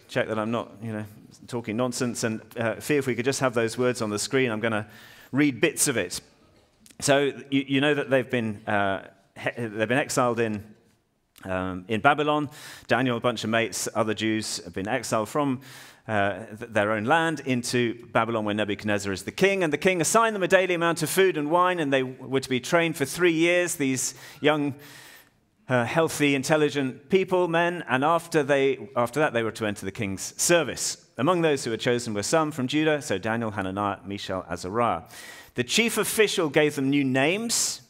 Check 0.07 0.27
that 0.27 0.39
I'm 0.39 0.49
not, 0.49 0.71
you 0.81 0.91
know, 0.91 1.05
talking 1.47 1.77
nonsense. 1.77 2.23
And 2.23 2.41
uh, 2.59 2.75
if 2.79 3.05
we 3.05 3.13
could 3.13 3.25
just 3.25 3.41
have 3.41 3.53
those 3.53 3.77
words 3.77 4.01
on 4.01 4.09
the 4.09 4.19
screen. 4.19 4.49
I'm 4.49 4.59
going 4.59 4.73
to 4.73 4.87
read 5.31 5.61
bits 5.61 5.87
of 5.87 5.97
it. 5.97 6.21
So 6.99 7.31
you, 7.49 7.65
you 7.67 7.81
know 7.81 7.93
that 7.93 8.09
they've 8.09 8.29
been, 8.29 8.61
uh, 8.67 9.07
he, 9.37 9.49
they've 9.57 9.87
been 9.87 9.97
exiled 9.97 10.39
in, 10.39 10.63
um, 11.43 11.85
in 11.87 12.01
Babylon. 12.01 12.49
Daniel, 12.87 13.17
a 13.17 13.19
bunch 13.21 13.43
of 13.43 13.49
mates, 13.49 13.87
other 13.93 14.13
Jews 14.13 14.63
have 14.63 14.73
been 14.73 14.87
exiled 14.87 15.29
from 15.29 15.61
uh, 16.07 16.45
their 16.51 16.93
own 16.93 17.03
land 17.03 17.41
into 17.41 18.05
Babylon, 18.13 18.45
where 18.45 18.55
Nebuchadnezzar 18.55 19.11
is 19.11 19.23
the 19.23 19.31
king. 19.31 19.63
And 19.63 19.71
the 19.71 19.77
king 19.77 20.01
assigned 20.01 20.35
them 20.35 20.43
a 20.43 20.47
daily 20.47 20.73
amount 20.73 21.03
of 21.03 21.09
food 21.09 21.37
and 21.37 21.51
wine, 21.51 21.79
and 21.79 21.91
they 21.91 22.03
were 22.03 22.39
to 22.39 22.49
be 22.49 22.59
trained 22.59 22.95
for 22.95 23.05
three 23.05 23.33
years, 23.33 23.75
these 23.75 24.15
young, 24.41 24.73
uh, 25.69 25.83
healthy, 25.83 26.33
intelligent 26.33 27.09
people, 27.09 27.47
men. 27.47 27.83
And 27.89 28.03
after, 28.05 28.41
they, 28.41 28.89
after 28.95 29.19
that, 29.19 29.33
they 29.33 29.43
were 29.43 29.51
to 29.51 29.65
enter 29.65 29.85
the 29.85 29.91
king's 29.91 30.33
service. 30.41 31.06
Among 31.17 31.41
those 31.41 31.63
who 31.63 31.71
were 31.71 31.77
chosen 31.77 32.13
were 32.13 32.23
some 32.23 32.51
from 32.51 32.67
Judah, 32.67 33.01
so 33.01 33.17
Daniel, 33.17 33.51
Hananiah, 33.51 33.99
Mishael, 34.05 34.45
Azariah. 34.49 35.03
The 35.55 35.63
chief 35.63 35.97
official 35.97 36.49
gave 36.49 36.75
them 36.75 36.91
new 36.91 37.03
names, 37.03 37.81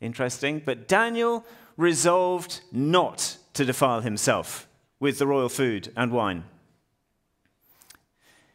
interesting, 0.00 0.62
but 0.64 0.88
Daniel 0.88 1.44
resolved 1.76 2.60
not 2.72 3.36
to 3.52 3.64
defile 3.64 4.00
himself 4.00 4.66
with 4.98 5.18
the 5.18 5.26
royal 5.26 5.50
food 5.50 5.92
and 5.94 6.10
wine. 6.10 6.44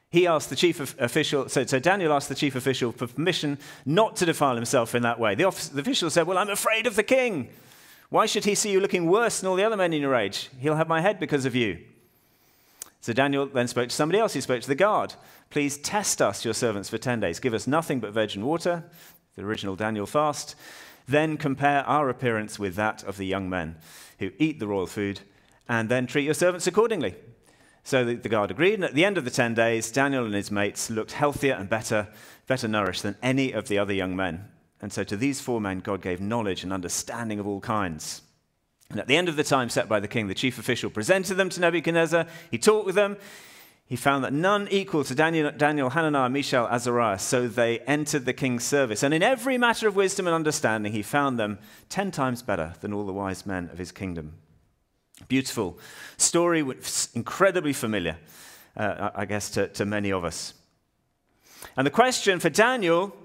He 0.10 0.26
asked 0.26 0.50
the 0.50 0.56
chief 0.56 0.80
official, 1.00 1.50
so, 1.50 1.66
so, 1.66 1.78
Daniel 1.78 2.14
asked 2.14 2.30
the 2.30 2.36
chief 2.36 2.56
official 2.56 2.92
for 2.92 3.06
permission 3.06 3.60
not 3.86 4.16
to 4.16 4.26
defile 4.26 4.56
himself 4.56 4.96
in 4.96 5.04
that 5.04 5.20
way. 5.20 5.36
The, 5.36 5.44
office, 5.44 5.68
the 5.68 5.82
official 5.82 6.10
said, 6.10 6.26
Well, 6.26 6.38
I'm 6.38 6.50
afraid 6.50 6.88
of 6.88 6.96
the 6.96 7.04
king. 7.04 7.50
Why 8.10 8.26
should 8.26 8.46
he 8.46 8.56
see 8.56 8.72
you 8.72 8.80
looking 8.80 9.08
worse 9.08 9.42
than 9.42 9.50
all 9.50 9.56
the 9.56 9.66
other 9.66 9.76
men 9.76 9.92
in 9.92 10.02
your 10.02 10.16
age? 10.16 10.50
He'll 10.60 10.76
have 10.76 10.88
my 10.88 11.02
head 11.02 11.20
because 11.20 11.46
of 11.46 11.54
you. 11.54 11.80
So 13.06 13.14
Daniel 13.14 13.46
then 13.46 13.68
spoke 13.68 13.90
to 13.90 13.96
somebody 13.96 14.18
else. 14.18 14.34
He 14.34 14.42
spoke 14.42 14.64
to 14.64 14.68
the 14.68 14.74
guard. 14.74 15.14
Please 15.52 15.78
test 15.78 16.24
us, 16.24 16.44
your 16.44 16.56
servants, 16.56 16.90
for 16.90 16.98
10 16.98 17.20
days. 17.20 17.40
Give 17.40 17.54
us 17.54 17.68
nothing 17.68 18.00
but 18.00 18.14
virgin 18.14 18.44
water, 18.44 18.84
the 19.36 19.44
original 19.44 19.76
Daniel 19.76 20.08
fast. 20.08 20.56
Then 21.08 21.38
compare 21.38 21.84
our 21.84 22.10
appearance 22.10 22.58
with 22.58 22.74
that 22.78 23.04
of 23.04 23.18
the 23.18 23.28
young 23.28 23.48
men 23.48 23.76
who 24.18 24.32
eat 24.40 24.60
the 24.60 24.66
royal 24.66 24.88
food, 24.88 25.20
and 25.70 25.88
then 25.88 26.08
treat 26.08 26.26
your 26.26 26.34
servants 26.34 26.66
accordingly. 26.66 27.14
So 27.84 28.04
the, 28.04 28.16
the 28.16 28.28
guard 28.28 28.50
agreed, 28.50 28.74
and 28.74 28.84
at 28.84 28.96
the 28.96 29.06
end 29.06 29.20
of 29.20 29.24
the 29.24 29.30
10 29.30 29.54
days, 29.54 29.92
Daniel 29.92 30.26
and 30.26 30.34
his 30.34 30.50
mates 30.50 30.90
looked 30.90 31.12
healthier 31.12 31.54
and 31.54 31.70
better, 31.70 32.08
better 32.48 32.68
nourished 32.68 33.04
than 33.04 33.18
any 33.22 33.52
of 33.52 33.68
the 33.68 33.78
other 33.78 33.94
young 33.94 34.16
men. 34.16 34.46
And 34.82 34.92
so 34.92 35.04
to 35.04 35.16
these 35.16 35.40
four 35.40 35.62
men, 35.62 35.82
God 35.82 36.02
gave 36.02 36.22
knowledge 36.22 36.64
and 36.64 36.74
understanding 36.74 37.40
of 37.40 37.46
all 37.46 37.62
kinds. 37.62 38.24
And 38.90 39.00
at 39.00 39.08
the 39.08 39.18
end 39.18 39.30
of 39.30 39.36
the 39.36 39.44
time 39.44 39.70
set 39.70 39.90
by 39.90 40.00
the 40.00 40.08
king, 40.08 40.28
the 40.28 40.36
chief 40.36 40.60
official 40.60 40.90
presented 40.90 41.36
them 41.36 41.50
to 41.50 41.60
Nebuchadnezzar. 41.60 42.28
He 42.52 42.58
talked 42.58 42.86
with 42.86 42.96
them. 42.96 43.18
He 43.88 43.96
found 43.96 44.24
that 44.24 44.34
none 44.34 44.68
equal 44.72 45.04
to 45.04 45.14
Daniel, 45.14 45.52
Daniel, 45.52 45.92
Hananiah, 45.92 46.30
Mishael, 46.30 46.68
Azariah, 46.68 47.20
so 47.20 47.48
they 47.48 47.80
entered 47.80 48.26
the 48.26 48.34
king's 48.34 48.64
service. 48.64 49.04
And 49.04 49.14
in 49.14 49.22
every 49.22 49.60
matter 49.60 49.88
of 49.88 49.96
wisdom 49.96 50.26
and 50.26 50.34
understanding, 50.34 50.92
he 50.92 51.04
found 51.04 51.38
them 51.38 51.60
ten 51.88 52.10
times 52.10 52.42
better 52.42 52.74
than 52.82 52.94
all 52.94 53.06
the 53.06 53.14
wise 53.14 53.46
men 53.46 53.70
of 53.72 53.78
his 53.78 53.92
kingdom. 53.92 54.34
Beautiful 55.28 55.78
story, 56.18 56.66
incredibly 57.14 57.74
familiar, 57.74 58.18
uh, 58.76 59.12
I 59.14 59.26
guess, 59.26 59.52
to, 59.52 59.68
to 59.68 59.86
many 59.86 60.12
of 60.12 60.26
us. 60.26 60.56
And 61.78 61.86
the 61.86 61.92
question 61.92 62.40
for 62.40 62.50
Daniel 62.50 63.16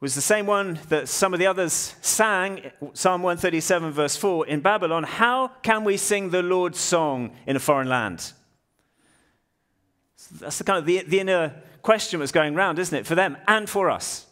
was 0.00 0.14
the 0.14 0.20
same 0.20 0.46
one 0.46 0.78
that 0.90 1.08
some 1.08 1.34
of 1.34 1.40
the 1.40 1.46
others 1.46 1.94
sang, 2.00 2.70
Psalm 2.92 3.22
137, 3.22 3.90
verse 3.90 4.16
4, 4.16 4.46
in 4.46 4.60
Babylon 4.60 5.02
How 5.02 5.48
can 5.62 5.82
we 5.82 5.96
sing 5.96 6.30
the 6.30 6.42
Lord's 6.42 6.78
song 6.78 7.32
in 7.46 7.56
a 7.56 7.60
foreign 7.60 7.88
land? 7.88 8.32
That's 10.38 10.58
the 10.58 10.64
kind 10.64 10.78
of 10.78 10.86
the, 10.86 11.02
the 11.02 11.20
inner 11.20 11.54
question 11.82 12.20
was 12.20 12.30
going 12.30 12.54
round, 12.54 12.78
isn't 12.78 12.96
it, 12.96 13.06
for 13.06 13.16
them 13.16 13.36
and 13.48 13.68
for 13.68 13.90
us? 13.90 14.26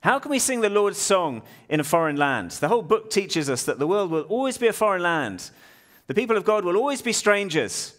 How 0.00 0.18
can 0.18 0.30
we 0.30 0.38
sing 0.38 0.60
the 0.60 0.68
Lord's 0.68 0.98
song 0.98 1.42
in 1.70 1.80
a 1.80 1.84
foreign 1.84 2.16
land? 2.16 2.50
The 2.50 2.68
whole 2.68 2.82
book 2.82 3.10
teaches 3.10 3.48
us 3.48 3.62
that 3.64 3.78
the 3.78 3.86
world 3.86 4.10
will 4.10 4.22
always 4.22 4.58
be 4.58 4.66
a 4.66 4.72
foreign 4.72 5.02
land. 5.02 5.50
The 6.08 6.14
people 6.14 6.36
of 6.36 6.44
God 6.44 6.62
will 6.62 6.76
always 6.76 7.00
be 7.00 7.14
strangers, 7.14 7.96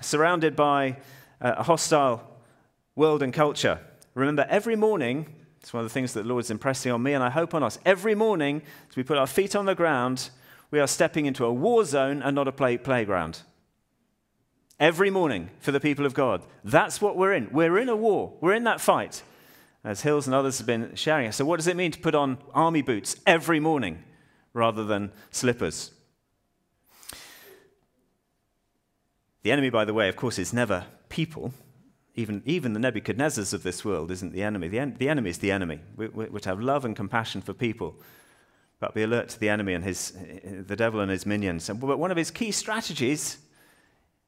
surrounded 0.00 0.56
by 0.56 0.92
uh, 1.42 1.56
a 1.58 1.62
hostile 1.64 2.22
world 2.94 3.22
and 3.22 3.30
culture. 3.30 3.78
Remember, 4.16 4.46
every 4.48 4.76
morning, 4.76 5.26
it's 5.60 5.74
one 5.74 5.84
of 5.84 5.90
the 5.90 5.92
things 5.92 6.14
that 6.14 6.22
the 6.22 6.28
Lord's 6.28 6.50
impressing 6.50 6.90
on 6.90 7.02
me, 7.02 7.12
and 7.12 7.22
I 7.22 7.28
hope 7.28 7.52
on 7.52 7.62
us. 7.62 7.78
Every 7.84 8.14
morning, 8.14 8.62
as 8.88 8.96
we 8.96 9.02
put 9.02 9.18
our 9.18 9.26
feet 9.26 9.54
on 9.54 9.66
the 9.66 9.74
ground, 9.74 10.30
we 10.70 10.80
are 10.80 10.86
stepping 10.86 11.26
into 11.26 11.44
a 11.44 11.52
war 11.52 11.84
zone 11.84 12.22
and 12.22 12.34
not 12.34 12.48
a 12.48 12.52
play- 12.52 12.78
playground. 12.78 13.42
Every 14.80 15.10
morning 15.10 15.50
for 15.60 15.70
the 15.70 15.80
people 15.80 16.06
of 16.06 16.14
God. 16.14 16.42
That's 16.64 16.98
what 16.98 17.18
we're 17.18 17.34
in. 17.34 17.50
We're 17.52 17.76
in 17.78 17.90
a 17.90 17.96
war. 17.96 18.32
We're 18.40 18.54
in 18.54 18.64
that 18.64 18.80
fight, 18.80 19.22
as 19.84 20.00
Hills 20.00 20.26
and 20.26 20.34
others 20.34 20.56
have 20.58 20.66
been 20.66 20.94
sharing. 20.94 21.30
So, 21.32 21.44
what 21.44 21.58
does 21.58 21.66
it 21.66 21.76
mean 21.76 21.90
to 21.90 21.98
put 21.98 22.14
on 22.14 22.38
army 22.54 22.80
boots 22.80 23.16
every 23.26 23.60
morning 23.60 24.02
rather 24.54 24.82
than 24.82 25.12
slippers? 25.30 25.90
The 29.42 29.52
enemy, 29.52 29.68
by 29.68 29.84
the 29.84 29.92
way, 29.92 30.08
of 30.08 30.16
course, 30.16 30.38
is 30.38 30.54
never 30.54 30.86
people. 31.10 31.52
Even, 32.18 32.42
even 32.46 32.72
the 32.72 32.80
Nebuchadnezzars 32.80 33.52
of 33.52 33.62
this 33.62 33.84
world 33.84 34.10
isn't 34.10 34.32
the 34.32 34.42
enemy. 34.42 34.68
The, 34.68 34.78
en- 34.78 34.96
the 34.98 35.08
enemy 35.08 35.28
is 35.28 35.38
the 35.38 35.52
enemy. 35.52 35.80
We, 35.96 36.08
we, 36.08 36.24
we're 36.26 36.38
to 36.40 36.48
have 36.48 36.60
love 36.60 36.86
and 36.86 36.96
compassion 36.96 37.42
for 37.42 37.52
people, 37.52 38.00
but 38.80 38.94
be 38.94 39.02
alert 39.02 39.28
to 39.28 39.38
the 39.38 39.50
enemy 39.50 39.74
and 39.74 39.84
his, 39.84 40.16
the 40.66 40.76
devil 40.76 41.00
and 41.00 41.10
his 41.10 41.26
minions. 41.26 41.68
But 41.68 41.98
one 41.98 42.10
of 42.10 42.16
his 42.16 42.30
key 42.30 42.52
strategies 42.52 43.36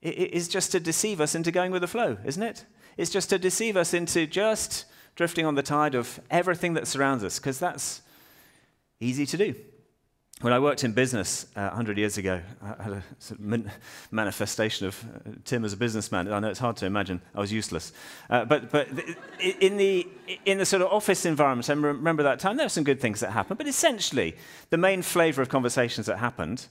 is 0.02 0.48
just 0.48 0.70
to 0.72 0.80
deceive 0.80 1.20
us 1.20 1.34
into 1.34 1.50
going 1.50 1.72
with 1.72 1.80
the 1.80 1.88
flow, 1.88 2.18
isn't 2.24 2.42
it? 2.42 2.66
It's 2.98 3.10
just 3.10 3.30
to 3.30 3.38
deceive 3.38 3.76
us 3.76 3.94
into 3.94 4.26
just 4.26 4.84
drifting 5.16 5.46
on 5.46 5.54
the 5.54 5.62
tide 5.62 5.94
of 5.94 6.20
everything 6.30 6.74
that 6.74 6.86
surrounds 6.86 7.24
us, 7.24 7.38
because 7.38 7.58
that's 7.58 8.02
easy 9.00 9.24
to 9.26 9.36
do. 9.36 9.54
When 10.40 10.52
I 10.52 10.60
worked 10.60 10.84
in 10.84 10.92
business 10.92 11.46
uh, 11.56 11.62
100 11.62 11.98
years 11.98 12.16
ago, 12.16 12.40
I 12.62 12.80
had 12.80 12.92
a 12.92 13.02
sort 13.18 13.40
of 13.40 13.72
manifestation 14.12 14.86
of 14.86 15.04
uh, 15.04 15.30
Tim 15.44 15.64
as 15.64 15.72
a 15.72 15.76
businessman. 15.76 16.32
I 16.32 16.38
know 16.38 16.48
it's 16.48 16.60
hard 16.60 16.76
to 16.76 16.86
imagine. 16.86 17.20
I 17.34 17.40
was 17.40 17.52
useless. 17.52 17.92
Uh, 18.30 18.44
but 18.44 18.70
but 18.70 18.88
in, 19.40 19.78
the, 19.78 20.06
in 20.44 20.58
the 20.58 20.64
sort 20.64 20.82
of 20.82 20.92
office 20.92 21.26
environment, 21.26 21.68
I 21.68 21.72
remember 21.72 22.22
that 22.22 22.38
time, 22.38 22.56
there 22.56 22.66
were 22.66 22.70
some 22.70 22.84
good 22.84 23.00
things 23.00 23.18
that 23.18 23.32
happened. 23.32 23.58
But 23.58 23.66
essentially, 23.66 24.36
the 24.70 24.76
main 24.76 25.02
flavor 25.02 25.42
of 25.42 25.48
conversations 25.48 26.06
that 26.06 26.18
happened 26.18 26.66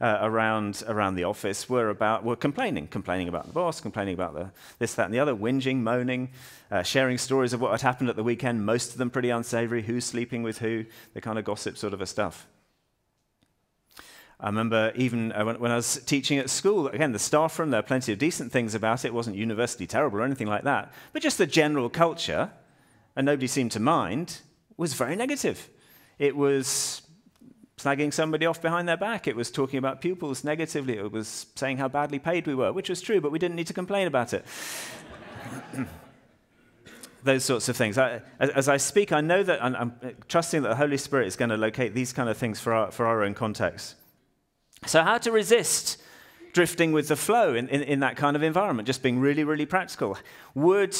uh, 0.00 0.18
around, 0.20 0.82
around 0.88 1.14
the 1.14 1.22
office 1.22 1.68
were 1.68 1.90
about 1.90 2.24
were 2.24 2.34
complaining, 2.34 2.88
complaining 2.88 3.28
about 3.28 3.46
the 3.46 3.52
boss, 3.52 3.80
complaining 3.80 4.14
about 4.14 4.34
the, 4.34 4.50
this, 4.80 4.94
that, 4.94 5.04
and 5.04 5.14
the 5.14 5.20
other, 5.20 5.32
whinging, 5.32 5.76
moaning, 5.76 6.28
uh, 6.72 6.82
sharing 6.82 7.18
stories 7.18 7.52
of 7.52 7.60
what 7.60 7.70
had 7.70 7.82
happened 7.82 8.10
at 8.10 8.16
the 8.16 8.24
weekend. 8.24 8.66
Most 8.66 8.90
of 8.90 8.98
them 8.98 9.10
pretty 9.10 9.30
unsavory. 9.30 9.82
Who's 9.82 10.04
sleeping 10.04 10.42
with 10.42 10.58
who? 10.58 10.86
The 11.14 11.20
kind 11.20 11.38
of 11.38 11.44
gossip 11.44 11.78
sort 11.78 11.94
of 11.94 12.00
a 12.00 12.06
stuff. 12.06 12.48
I 14.42 14.46
remember 14.46 14.92
even 14.96 15.30
uh, 15.32 15.54
when, 15.54 15.70
I 15.70 15.76
was 15.76 16.02
teaching 16.04 16.38
at 16.38 16.50
school, 16.50 16.88
again, 16.88 17.12
the 17.12 17.18
staff 17.20 17.56
room, 17.60 17.70
there 17.70 17.78
were 17.78 17.86
plenty 17.86 18.12
of 18.12 18.18
decent 18.18 18.50
things 18.50 18.74
about 18.74 19.04
it. 19.04 19.08
It 19.08 19.14
wasn't 19.14 19.36
university 19.36 19.86
terrible 19.86 20.18
or 20.18 20.22
anything 20.24 20.48
like 20.48 20.64
that. 20.64 20.92
But 21.12 21.22
just 21.22 21.38
the 21.38 21.46
general 21.46 21.88
culture, 21.88 22.50
and 23.14 23.24
nobody 23.24 23.46
seemed 23.46 23.70
to 23.72 23.80
mind, 23.80 24.40
was 24.76 24.94
very 24.94 25.14
negative. 25.14 25.68
It 26.18 26.36
was 26.36 27.02
slagging 27.78 28.12
somebody 28.12 28.44
off 28.44 28.60
behind 28.60 28.88
their 28.88 28.96
back. 28.96 29.28
It 29.28 29.36
was 29.36 29.48
talking 29.48 29.78
about 29.78 30.00
pupils 30.00 30.42
negatively. 30.42 30.98
It 30.98 31.12
was 31.12 31.46
saying 31.54 31.76
how 31.76 31.86
badly 31.86 32.18
paid 32.18 32.48
we 32.48 32.56
were, 32.56 32.72
which 32.72 32.88
was 32.88 33.00
true, 33.00 33.20
but 33.20 33.30
we 33.30 33.38
didn't 33.38 33.54
need 33.54 33.68
to 33.68 33.74
complain 33.74 34.08
about 34.08 34.32
it. 34.34 34.44
Those 37.22 37.44
sorts 37.44 37.68
of 37.68 37.76
things. 37.76 37.96
I, 37.96 38.22
as, 38.40 38.50
as, 38.50 38.68
I 38.68 38.76
speak, 38.78 39.12
I 39.12 39.20
know 39.20 39.44
that 39.44 39.62
I'm, 39.62 39.76
I'm, 39.76 39.94
trusting 40.26 40.62
that 40.62 40.70
the 40.70 40.74
Holy 40.74 40.96
Spirit 40.96 41.28
is 41.28 41.36
going 41.36 41.50
to 41.50 41.56
locate 41.56 41.94
these 41.94 42.12
kind 42.12 42.28
of 42.28 42.36
things 42.36 42.58
for 42.58 42.72
our, 42.72 42.90
for 42.90 43.06
our 43.06 43.22
own 43.22 43.34
context. 43.34 43.94
So, 44.86 45.02
how 45.02 45.18
to 45.18 45.30
resist 45.30 46.02
drifting 46.52 46.92
with 46.92 47.08
the 47.08 47.16
flow 47.16 47.54
in, 47.54 47.68
in, 47.68 47.82
in 47.82 48.00
that 48.00 48.16
kind 48.16 48.36
of 48.36 48.42
environment, 48.42 48.86
just 48.86 49.02
being 49.02 49.20
really, 49.20 49.44
really 49.44 49.66
practical? 49.66 50.18
Would 50.54 50.96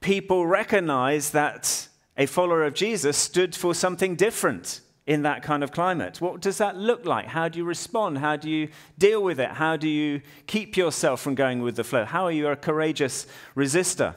people 0.00 0.46
recognize 0.46 1.30
that 1.30 1.88
a 2.16 2.26
follower 2.26 2.64
of 2.64 2.74
Jesus 2.74 3.16
stood 3.16 3.54
for 3.54 3.74
something 3.74 4.16
different? 4.16 4.80
in 5.04 5.22
that 5.22 5.42
kind 5.42 5.64
of 5.64 5.72
climate? 5.72 6.20
What 6.20 6.40
does 6.40 6.58
that 6.58 6.76
look 6.76 7.04
like? 7.04 7.26
How 7.26 7.48
do 7.48 7.58
you 7.58 7.64
respond? 7.64 8.18
How 8.18 8.36
do 8.36 8.48
you 8.48 8.68
deal 8.98 9.20
with 9.20 9.40
it? 9.40 9.50
How 9.50 9.76
do 9.76 9.88
you 9.88 10.20
keep 10.46 10.76
yourself 10.76 11.20
from 11.20 11.34
going 11.34 11.60
with 11.60 11.74
the 11.74 11.82
flow? 11.82 12.04
How 12.04 12.24
are 12.24 12.32
you 12.32 12.46
a 12.46 12.54
courageous 12.54 13.26
resistor? 13.56 14.14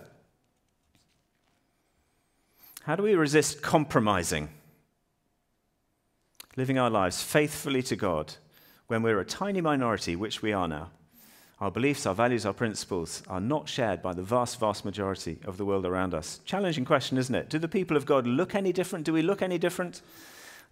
How 2.84 2.96
do 2.96 3.02
we 3.02 3.16
resist 3.16 3.64
compromising? 3.64 4.50
Living 6.56 6.78
our 6.78 6.92
lives 6.92 7.22
faithfully 7.22 7.82
to 7.82 7.96
God 7.96 8.36
when 8.88 9.02
we're 9.02 9.20
a 9.20 9.26
tiny 9.26 9.62
minority, 9.62 10.16
which 10.16 10.42
we 10.42 10.54
are 10.54 10.68
now. 10.68 10.92
Our 11.60 11.72
beliefs, 11.72 12.06
our 12.06 12.14
values, 12.14 12.46
our 12.46 12.54
principles 12.54 13.24
are 13.28 13.40
not 13.40 13.70
shared 13.70 14.02
by 14.02 14.14
the 14.14 14.22
vast, 14.22 14.60
vast 14.60 14.84
majority 14.84 15.40
of 15.46 15.58
the 15.58 15.66
world 15.66 15.86
around 15.86 16.14
us. 16.14 16.40
Challenging 16.46 16.84
question, 16.84 17.18
isn't 17.18 17.34
it? 17.34 17.50
Do 17.50 17.60
the 17.60 17.70
people 17.70 17.96
of 17.96 18.06
God 18.06 18.28
look 18.28 18.56
any 18.56 18.74
different? 18.74 19.06
Do 19.06 19.14
we 19.14 19.22
look 19.22 19.42
any 19.42 19.58
different? 19.58 20.02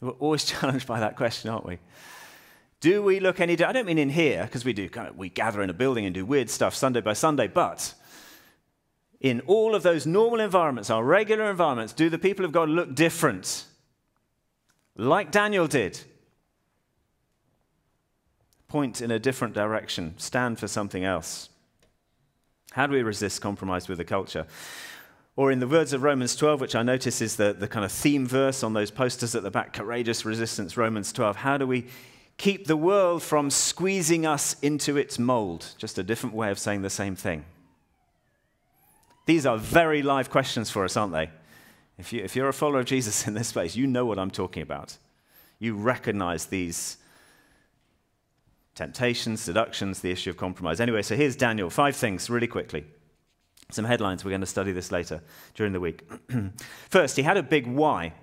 We're 0.02 0.12
always 0.12 0.44
challenged 0.46 0.86
by 0.86 1.00
that 1.00 1.16
question, 1.16 1.50
aren't 1.50 1.66
we? 1.66 1.80
Do 2.82 3.02
we 3.02 3.22
look 3.22 3.40
any 3.40 3.56
different? 3.56 3.78
I 3.78 3.80
don't 3.80 3.88
mean 3.88 3.98
in 3.98 4.10
here, 4.10 4.44
because 4.44 4.66
we 4.66 4.74
do 4.74 4.90
we 5.16 5.30
gather 5.30 5.62
in 5.62 5.70
a 5.70 5.74
building 5.74 6.06
and 6.06 6.14
do 6.14 6.26
weird 6.26 6.50
stuff 6.50 6.76
Sunday 6.76 7.00
by 7.00 7.14
Sunday, 7.14 7.48
but 7.48 7.94
in 9.22 9.40
all 9.48 9.74
of 9.74 9.84
those 9.84 10.06
normal 10.06 10.42
environments, 10.42 10.90
our 10.90 11.04
regular 11.04 11.50
environments, 11.50 11.94
do 11.94 12.10
the 12.10 12.20
people 12.20 12.44
of 12.44 12.52
God 12.52 12.68
look 12.68 12.94
different? 12.94 13.64
Like 14.98 15.32
Daniel 15.32 15.66
did. 15.66 16.02
Point 18.74 19.02
in 19.02 19.12
a 19.12 19.20
different 19.20 19.54
direction, 19.54 20.16
stand 20.18 20.58
for 20.58 20.68
something 20.68 21.04
else. 21.04 21.50
How 22.72 22.88
do 22.88 22.94
we 22.94 23.04
resist 23.04 23.40
compromise 23.40 23.88
with 23.88 24.00
the 24.00 24.04
culture? 24.04 24.48
Or 25.36 25.52
in 25.52 25.60
the 25.60 25.68
words 25.68 25.94
of 25.94 26.02
Romans 26.02 26.36
12, 26.36 26.60
which 26.60 26.74
I 26.74 26.82
notice 26.82 27.22
is 27.22 27.36
the, 27.36 27.54
the 27.54 27.68
kind 27.68 27.86
of 27.86 27.92
theme 27.92 28.26
verse 28.26 28.64
on 28.64 28.74
those 28.74 28.90
posters 28.90 29.36
at 29.36 29.44
the 29.44 29.52
back 29.52 29.74
courageous 29.74 30.26
resistance, 30.26 30.76
Romans 30.76 31.14
12. 31.14 31.36
How 31.36 31.56
do 31.56 31.68
we 31.68 31.86
keep 32.38 32.66
the 32.66 32.76
world 32.76 33.22
from 33.22 33.52
squeezing 33.52 34.26
us 34.26 34.56
into 34.64 34.98
its 34.98 35.20
mold? 35.20 35.76
Just 35.78 36.00
a 36.00 36.04
different 36.04 36.34
way 36.34 36.50
of 36.50 36.58
saying 36.58 36.82
the 36.82 36.90
same 36.90 37.16
thing. 37.16 37.46
These 39.28 39.46
are 39.46 39.60
very 39.60 40.02
live 40.02 40.32
questions 40.32 40.72
for 40.72 40.84
us, 40.84 40.98
aren't 40.98 41.14
they? 41.14 41.30
If, 42.00 42.12
you, 42.12 42.24
if 42.24 42.36
you're 42.36 42.50
a 42.50 42.54
follower 42.54 42.80
of 42.80 42.88
Jesus 42.88 43.28
in 43.28 43.36
this 43.36 43.50
space, 43.50 43.76
you 43.76 43.86
know 43.86 44.08
what 44.08 44.18
I'm 44.18 44.32
talking 44.32 44.64
about. 44.64 44.98
You 45.60 45.76
recognize 45.76 46.48
these 46.48 46.98
temptations, 48.76 49.42
seductions, 49.42 50.00
the 50.00 50.12
issue 50.12 50.30
of 50.30 50.38
compromise. 50.38 50.80
Anyway, 50.80 51.02
so 51.02 51.16
here's 51.16 51.36
Daniel. 51.36 51.70
Five 51.70 51.96
things 51.96 52.30
really 52.30 52.48
quickly. 52.48 52.86
Some 53.72 53.86
headlines. 53.86 54.24
We're 54.24 54.32
going 54.32 54.42
to 54.42 54.48
study 54.48 54.72
this 54.72 54.92
later 54.92 55.22
during 55.56 55.74
the 55.74 55.80
week. 55.80 56.04
First, 56.90 57.16
he 57.16 57.24
had 57.24 57.38
a 57.38 57.44
big 57.44 57.68
why. 57.68 58.14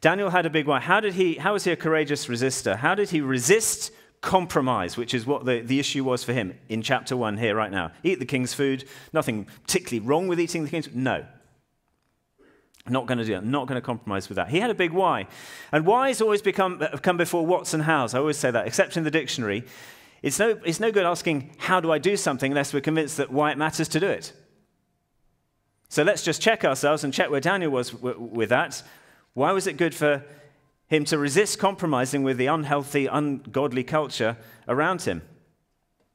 Daniel 0.00 0.30
had 0.30 0.46
a 0.46 0.50
big 0.50 0.66
why. 0.66 0.80
How, 0.80 1.00
did 1.00 1.14
he, 1.14 1.34
how 1.34 1.52
was 1.52 1.64
he 1.64 1.72
a 1.72 1.76
courageous 1.76 2.26
resistor? 2.26 2.76
How 2.76 2.94
did 2.94 3.10
he 3.10 3.20
resist 3.20 3.92
compromise, 4.20 4.96
which 4.96 5.14
is 5.14 5.26
what 5.26 5.44
the, 5.44 5.60
the 5.60 5.78
issue 5.78 6.04
was 6.04 6.24
for 6.24 6.32
him 6.32 6.58
in 6.68 6.82
chapter 6.82 7.16
1 7.16 7.36
here 7.36 7.54
right 7.54 7.70
now? 7.70 7.92
Eat 8.02 8.18
the 8.18 8.26
king's 8.26 8.54
food. 8.54 8.84
Nothing 9.12 9.46
particularly 9.66 10.06
wrong 10.06 10.28
with 10.28 10.40
eating 10.40 10.64
the 10.64 10.70
king's 10.70 10.86
food. 10.86 10.96
No. 10.96 11.26
Not 12.88 13.06
going 13.06 13.18
to 13.18 13.24
do 13.24 13.34
that. 13.34 13.44
Not 13.44 13.66
going 13.66 13.80
to 13.80 13.84
compromise 13.84 14.28
with 14.28 14.36
that. 14.36 14.48
He 14.48 14.60
had 14.60 14.70
a 14.70 14.74
big 14.74 14.92
why. 14.92 15.26
And 15.70 15.86
whys 15.86 16.20
always 16.20 16.42
become, 16.42 16.80
uh, 16.80 16.96
come 16.98 17.16
before 17.16 17.46
whats 17.46 17.74
and 17.74 17.82
hows. 17.82 18.14
I 18.14 18.18
always 18.18 18.38
say 18.38 18.50
that, 18.50 18.66
except 18.66 18.96
in 18.96 19.04
the 19.04 19.10
dictionary. 19.10 19.64
It's 20.22 20.38
no, 20.38 20.58
it's 20.64 20.80
no 20.80 20.90
good 20.90 21.06
asking, 21.06 21.54
how 21.58 21.80
do 21.80 21.92
I 21.92 21.98
do 21.98 22.16
something, 22.16 22.52
unless 22.52 22.72
we're 22.74 22.80
convinced 22.80 23.16
that 23.18 23.30
why 23.30 23.52
it 23.52 23.58
matters 23.58 23.88
to 23.88 24.00
do 24.00 24.08
it. 24.08 24.32
So 25.88 26.02
let's 26.02 26.22
just 26.22 26.40
check 26.40 26.64
ourselves 26.64 27.04
and 27.04 27.12
check 27.12 27.30
where 27.30 27.40
Daniel 27.40 27.70
was 27.70 27.94
with 27.94 28.50
that. 28.50 28.82
Why 29.34 29.52
was 29.52 29.66
it 29.66 29.76
good 29.76 29.94
for 29.94 30.24
him 30.90 31.04
to 31.04 31.16
resist 31.16 31.58
compromising 31.58 32.24
with 32.24 32.36
the 32.36 32.46
unhealthy, 32.46 33.06
ungodly 33.06 33.84
culture 33.84 34.36
around 34.66 35.02
him. 35.02 35.22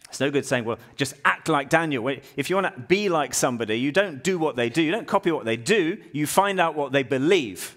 It's 0.10 0.20
no 0.20 0.32
good 0.32 0.46
saying, 0.46 0.66
well, 0.66 0.78
just 0.96 1.14
act 1.26 1.50
like 1.50 1.70
Daniel. 1.70 2.08
If 2.36 2.50
you 2.50 2.56
want 2.56 2.74
to 2.74 2.82
be 2.82 3.10
like 3.10 3.34
somebody, 3.34 3.76
you 3.80 3.92
don't 3.92 4.24
do 4.24 4.38
what 4.38 4.56
they 4.56 4.70
do. 4.70 4.82
You 4.82 4.92
don't 4.92 5.08
copy 5.08 5.32
what 5.32 5.46
they 5.46 5.58
do. 5.58 5.98
You 6.14 6.26
find 6.26 6.60
out 6.60 6.76
what 6.76 6.92
they 6.92 7.04
believe. 7.04 7.76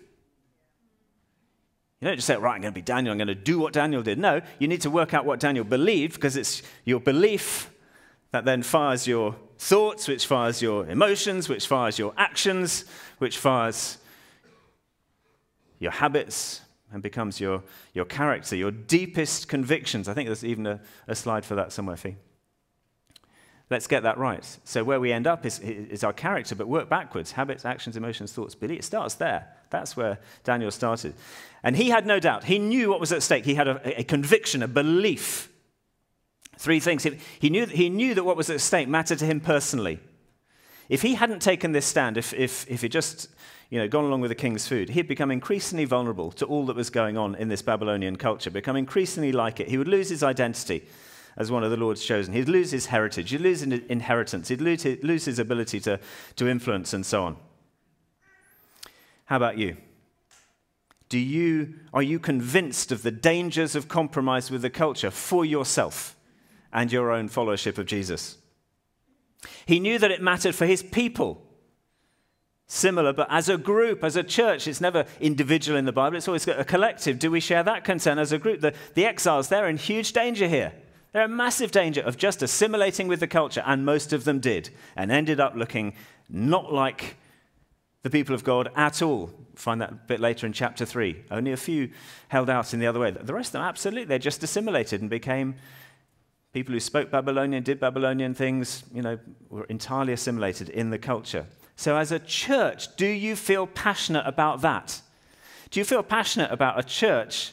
You 2.00 2.06
don't 2.06 2.16
just 2.16 2.28
say, 2.28 2.37
right, 2.37 2.54
I'm 2.54 2.61
going 2.61 2.73
to 2.73 2.78
be 2.78 2.82
Daniel. 2.82 3.11
I'm 3.11 3.18
going 3.18 3.26
to 3.26 3.35
do 3.35 3.58
what 3.58 3.73
Daniel 3.73 4.02
did. 4.02 4.18
No, 4.18 4.40
you 4.61 4.68
need 4.68 4.82
to 4.82 4.90
work 4.90 5.14
out 5.14 5.25
what 5.25 5.40
Daniel 5.40 5.64
believed 5.64 6.14
because 6.14 6.37
it's 6.37 6.62
your 6.85 7.00
belief 7.00 7.70
that 8.30 8.44
then 8.44 8.62
fires 8.62 9.08
your 9.08 9.35
thoughts, 9.58 10.06
which 10.06 10.26
fires 10.26 10.62
your 10.62 10.87
emotions, 10.87 11.49
which 11.49 11.66
fires 11.66 11.99
your 11.99 12.12
actions, 12.16 12.85
which 13.18 13.38
fires 13.38 13.99
your 15.80 15.90
habits, 15.90 16.61
and 16.92 17.02
becomes 17.02 17.40
your, 17.40 17.62
your 17.92 18.04
character, 18.04 18.57
your 18.57 18.71
deepest 18.71 19.49
convictions. 19.49 20.09
I 20.09 20.14
think 20.14 20.28
there's 20.28 20.45
even 20.45 20.66
a, 20.66 20.80
a 21.07 21.14
slide 21.14 21.45
for 21.45 21.54
that 21.54 21.73
somewhere, 21.73 21.97
Fee. 21.97 22.16
Let's 23.71 23.87
get 23.87 24.02
that 24.04 24.16
right. 24.16 24.45
So, 24.64 24.83
where 24.83 24.99
we 24.99 25.12
end 25.12 25.26
up 25.26 25.45
is, 25.45 25.59
is 25.59 26.02
our 26.02 26.14
character, 26.14 26.54
but 26.54 26.68
work 26.68 26.88
backwards 26.88 27.33
habits, 27.33 27.66
actions, 27.66 27.97
emotions, 27.99 28.33
thoughts, 28.33 28.54
belief. 28.54 28.78
It 28.78 28.85
starts 28.85 29.16
there. 29.16 29.47
That's 29.68 29.95
where 29.95 30.18
Daniel 30.42 30.71
started. 30.71 31.14
And 31.62 31.76
he 31.76 31.90
had 31.90 32.07
no 32.07 32.18
doubt. 32.18 32.45
He 32.45 32.59
knew 32.59 32.88
what 32.88 33.00
was 33.00 33.12
at 33.12 33.23
stake. 33.23 33.45
He 33.45 33.54
had 33.54 33.68
a, 33.68 34.00
a 34.00 34.04
conviction, 34.04 34.62
a 34.62 34.68
belief. 34.68 35.50
Three 36.57 36.80
things. 36.80 37.02
He, 37.02 37.18
he, 37.38 37.50
knew, 37.50 37.66
he 37.66 37.90
knew 37.90 38.14
that 38.14 38.25
what 38.25 38.37
was 38.37 38.49
at 38.49 38.62
stake 38.62 38.88
mattered 38.88 39.18
to 39.18 39.26
him 39.26 39.40
personally. 39.40 40.00
If 40.88 41.02
he 41.02 41.14
hadn't 41.14 41.40
taken 41.40 41.73
this 41.73 41.87
stand, 41.87 42.16
if, 42.16 42.33
if, 42.33 42.68
if 42.68 42.80
he 42.80 42.88
just 42.88 43.28
you 43.71 43.78
know, 43.78 43.88
gone 43.88 44.04
along 44.04 44.23
with 44.23 44.30
the 44.30 44.35
king's 44.35 44.66
food, 44.66 44.90
he'd 44.90 45.09
become 45.09 45.30
increasingly 45.30 45.85
vulnerable 45.85 46.33
to 46.33 46.47
all 46.47 46.64
that 46.66 46.76
was 46.76 46.88
going 46.88 47.18
on 47.18 47.35
in 47.35 47.49
this 47.49 47.61
Babylonian 47.61 48.16
culture, 48.16 48.50
become 48.50 48.76
increasingly 48.76 49.33
like 49.33 49.61
it. 49.61 49.68
He 49.68 49.76
would 49.76 49.88
lose 49.88 50.09
his 50.09 50.23
identity 50.23 50.87
as 51.37 51.50
one 51.50 51.62
of 51.62 51.71
the 51.71 51.76
Lord's 51.76 52.04
chosen. 52.04 52.33
He'd 52.33 52.49
lose 52.49 52.71
his 52.71 52.87
heritage, 52.87 53.30
he'd 53.30 53.42
lose 53.42 53.61
his 53.61 53.80
inheritance, 53.88 54.49
he'd 54.49 54.61
lose 54.61 55.25
his, 55.25 55.38
ability 55.38 55.80
to, 55.80 56.00
to 56.37 56.49
influence 56.49 56.95
and 56.95 57.04
so 57.04 57.25
on. 57.25 57.37
How 59.26 59.37
about 59.37 59.59
you? 59.59 59.76
Do 61.11 61.18
you, 61.18 61.75
are 61.92 62.02
you 62.02 62.18
convinced 62.18 62.92
of 62.92 63.02
the 63.02 63.11
dangers 63.11 63.75
of 63.75 63.88
compromise 63.88 64.50
with 64.50 64.62
the 64.62 64.71
culture 64.71 65.11
for 65.11 65.45
yourself 65.45 66.16
and 66.73 66.90
your 66.90 67.12
own 67.12 67.28
followership 67.28 67.78
of 67.78 67.87
Jesus? 67.87 68.38
He 69.66 69.80
knew 69.80 69.99
that 69.99 70.11
it 70.11 70.23
mattered 70.23 70.54
for 70.54 70.66
his 70.66 70.83
people 70.83 71.42
similar, 72.66 73.12
but 73.12 73.26
as 73.30 73.49
a 73.49 73.57
group, 73.57 74.04
as 74.04 74.14
a 74.14 74.23
church, 74.23 74.68
it's 74.68 74.80
never 74.80 75.07
individual 75.21 75.78
in 75.78 75.87
the 75.87 75.92
Bible, 75.92 76.16
it's 76.16 76.28
always 76.28 76.47
a 76.47 76.64
collective. 76.64 77.18
Do 77.18 77.30
we 77.30 77.40
share 77.40 77.62
that 77.62 77.85
concern 77.85 78.18
as 78.18 78.30
a 78.30 78.38
group? 78.38 78.61
The, 78.61 78.75
the 78.95 79.07
exiles, 79.07 79.49
they're 79.49 79.68
in 79.68 79.78
huge 79.78 80.12
danger 80.12 80.47
here. 80.47 80.73
They're 81.12 81.25
in 81.25 81.35
massive 81.35 81.71
danger 81.71 82.02
of 82.02 82.18
just 82.18 82.42
assimilating 82.42 83.09
with 83.09 83.21
the 83.21 83.26
culture, 83.26 83.62
and 83.64 83.85
most 83.85 84.12
of 84.12 84.25
them 84.25 84.38
did, 84.38 84.71
and 84.95 85.11
ended 85.11 85.40
up 85.40 85.54
looking 85.54 85.95
not 86.28 86.73
like 86.73 87.16
the 88.02 88.11
people 88.11 88.35
of 88.35 88.45
God 88.45 88.71
at 88.76 89.00
all. 89.00 89.30
Find 89.54 89.80
that 89.80 89.90
a 89.90 89.95
bit 89.95 90.21
later 90.21 90.47
in 90.47 90.52
chapter 90.52 90.85
3. 90.85 91.25
Only 91.30 91.52
a 91.52 91.57
few 91.57 91.90
held 92.28 92.50
out 92.50 92.75
in 92.75 92.80
the 92.80 92.87
other 92.87 93.00
way. 93.00 93.11
The 93.11 93.35
rest 93.35 93.49
of 93.49 93.52
them, 93.54 93.62
absolutely, 93.62 94.04
they 94.04 94.18
just 94.18 94.42
assimilated 94.42 95.00
and 95.00 95.09
became 95.11 95.57
people 96.52 96.72
who 96.72 96.80
spoke 96.80 97.10
Babylonian, 97.10 97.62
did 97.62 97.80
Babylonian 97.80 98.34
things, 98.34 98.84
you 98.92 99.02
know, 99.02 99.18
were 99.50 99.64
entirely 99.64 100.12
assimilated 100.12 100.68
in 100.68 100.90
the 100.90 100.98
culture. 100.98 101.46
So, 101.76 101.96
as 101.96 102.10
a 102.10 102.18
church, 102.18 102.96
do 102.96 103.06
you 103.06 103.36
feel 103.36 103.66
passionate 103.66 104.26
about 104.26 104.62
that? 104.62 105.00
Do 105.70 105.80
you 105.80 105.84
feel 105.84 106.02
passionate 106.02 106.50
about 106.50 106.78
a 106.78 106.82
church 106.82 107.52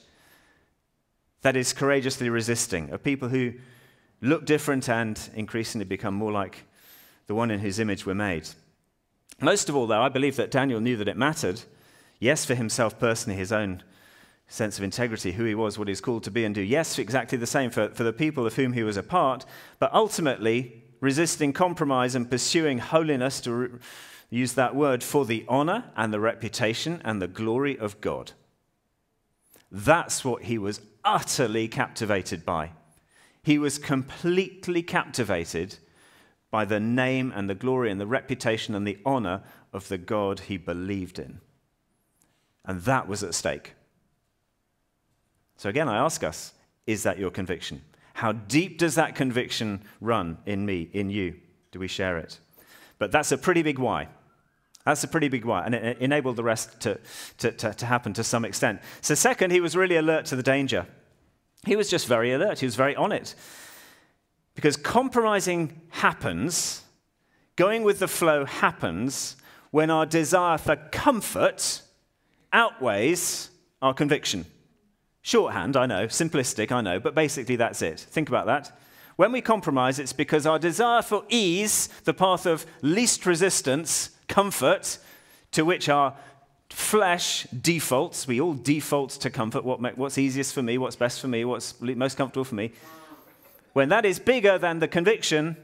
that 1.41 1.55
is 1.55 1.73
courageously 1.73 2.29
resisting, 2.29 2.89
of 2.91 3.03
people 3.03 3.29
who 3.29 3.53
look 4.21 4.45
different 4.45 4.89
and 4.89 5.19
increasingly 5.35 5.85
become 5.85 6.15
more 6.15 6.31
like 6.31 6.63
the 7.27 7.35
one 7.35 7.51
in 7.51 7.59
whose 7.59 7.79
image 7.79 8.05
we're 8.05 8.15
made? 8.15 8.49
Most 9.41 9.67
of 9.69 9.75
all, 9.75 9.85
though, 9.85 10.01
I 10.01 10.09
believe 10.09 10.37
that 10.37 10.49
Daniel 10.49 10.79
knew 10.79 10.95
that 10.95 11.09
it 11.09 11.17
mattered. 11.17 11.61
Yes, 12.19 12.45
for 12.45 12.55
himself 12.55 12.97
personally, 12.97 13.37
his 13.37 13.51
own 13.51 13.83
sense 14.47 14.77
of 14.77 14.83
integrity, 14.83 15.31
who 15.31 15.45
he 15.45 15.55
was, 15.55 15.77
what 15.77 15.87
he's 15.87 16.01
called 16.01 16.23
to 16.23 16.31
be 16.31 16.45
and 16.45 16.55
do. 16.55 16.61
Yes, 16.61 16.99
exactly 16.99 17.37
the 17.37 17.47
same 17.47 17.69
for, 17.69 17.89
for 17.89 18.03
the 18.03 18.13
people 18.13 18.45
of 18.45 18.55
whom 18.55 18.73
he 18.73 18.83
was 18.83 18.97
a 18.97 19.03
part, 19.03 19.45
but 19.79 19.93
ultimately 19.93 20.83
resisting 21.01 21.51
compromise 21.53 22.15
and 22.15 22.29
pursuing 22.29 22.79
holiness 22.79 23.41
to. 23.41 23.53
Re- 23.53 23.79
use 24.29 24.53
that 24.53 24.75
word 24.75 25.03
for 25.03 25.25
the 25.25 25.45
honor 25.47 25.85
and 25.95 26.11
the 26.11 26.19
reputation 26.19 27.01
and 27.05 27.21
the 27.21 27.27
glory 27.27 27.77
of 27.77 28.01
God. 28.01 28.31
That's 29.71 30.23
what 30.23 30.43
he 30.43 30.57
was 30.57 30.81
utterly 31.03 31.67
captivated 31.67 32.45
by. 32.45 32.71
He 33.43 33.57
was 33.57 33.77
completely 33.77 34.81
captivated 34.81 35.77
by 36.49 36.65
the 36.65 36.79
name 36.79 37.31
and 37.35 37.49
the 37.49 37.55
glory 37.55 37.91
and 37.91 37.99
the 37.99 38.07
reputation 38.07 38.73
and 38.75 38.87
the 38.87 38.99
honor 39.05 39.43
of 39.73 39.87
the 39.87 39.97
God 39.97 40.41
he 40.41 40.57
believed 40.57 41.19
in. 41.19 41.41
And 42.63 42.81
that 42.81 43.07
was 43.07 43.23
at 43.23 43.35
stake. 43.35 43.73
So, 45.57 45.69
again, 45.69 45.87
I 45.87 45.97
ask 45.97 46.23
us 46.23 46.53
is 46.85 47.03
that 47.03 47.17
your 47.17 47.31
conviction? 47.31 47.81
How 48.13 48.31
deep 48.31 48.77
does 48.77 48.95
that 48.95 49.15
conviction 49.15 49.81
run 49.99 50.37
in 50.45 50.65
me, 50.65 50.89
in 50.93 51.09
you? 51.09 51.35
Do 51.71 51.79
we 51.79 51.87
share 51.87 52.17
it? 52.17 52.39
But 52.97 53.11
that's 53.11 53.31
a 53.31 53.37
pretty 53.37 53.61
big 53.61 53.79
why. 53.79 54.07
That's 54.85 55.03
a 55.03 55.07
pretty 55.07 55.29
big 55.29 55.45
why, 55.45 55.65
and 55.65 55.73
it 55.73 55.97
enabled 55.97 56.35
the 56.35 56.43
rest 56.43 56.79
to, 56.81 56.99
to, 57.39 57.51
to, 57.51 57.73
to, 57.73 57.85
happen 57.87 58.13
to 58.13 58.23
some 58.23 58.45
extent. 58.45 58.81
So, 59.01 59.15
second, 59.15 59.51
he 59.51 59.59
was 59.59 59.75
really 59.75 59.95
alert 59.95 60.25
to 60.27 60.35
the 60.35 60.43
danger. 60.43 60.85
He 61.65 61.75
was 61.75 61.89
just 61.89 62.07
very 62.07 62.31
alert, 62.31 62.59
he 62.59 62.67
was 62.67 62.75
very 62.75 62.95
on 62.95 63.11
it. 63.11 63.33
Because 64.53 64.77
compromising 64.77 65.81
happens, 65.89 66.83
going 67.55 67.83
with 67.83 67.97
the 67.97 68.07
flow 68.07 68.45
happens 68.45 69.35
when 69.71 69.89
our 69.89 70.05
desire 70.05 70.57
for 70.59 70.75
comfort 70.75 71.81
outweighs 72.53 73.49
our 73.81 73.93
conviction. 73.93 74.45
Shorthand, 75.25 75.75
I 75.75 75.87
know, 75.87 76.05
simplistic, 76.05 76.71
I 76.71 76.81
know, 76.81 76.99
but 76.99 77.15
basically 77.15 77.55
that's 77.55 77.81
it. 77.81 77.99
Think 77.99 78.29
about 78.29 78.45
that. 78.45 78.77
When 79.15 79.31
we 79.31 79.41
compromise, 79.41 79.97
it's 79.97 80.13
because 80.13 80.45
our 80.45 80.59
desire 80.59 81.01
for 81.01 81.23
ease, 81.29 81.87
the 82.03 82.13
path 82.13 82.45
of 82.45 82.63
least 82.83 83.25
resistance, 83.25 84.11
comfort, 84.27 84.99
to 85.53 85.65
which 85.65 85.89
our 85.89 86.13
flesh 86.69 87.47
defaults. 87.59 88.27
We 88.27 88.39
all 88.39 88.53
default 88.53 89.09
to 89.21 89.31
comfort. 89.31 89.63
What, 89.65 89.97
what's 89.97 90.19
easiest 90.19 90.53
for 90.53 90.61
me? 90.61 90.77
What's 90.77 90.95
best 90.95 91.19
for 91.19 91.27
me? 91.27 91.43
What's 91.43 91.81
most 91.81 92.17
comfortable 92.17 92.45
for 92.45 92.53
me? 92.53 92.73
When 93.73 93.89
that 93.89 94.05
is 94.05 94.19
bigger 94.19 94.59
than 94.59 94.77
the 94.77 94.87
conviction, 94.87 95.57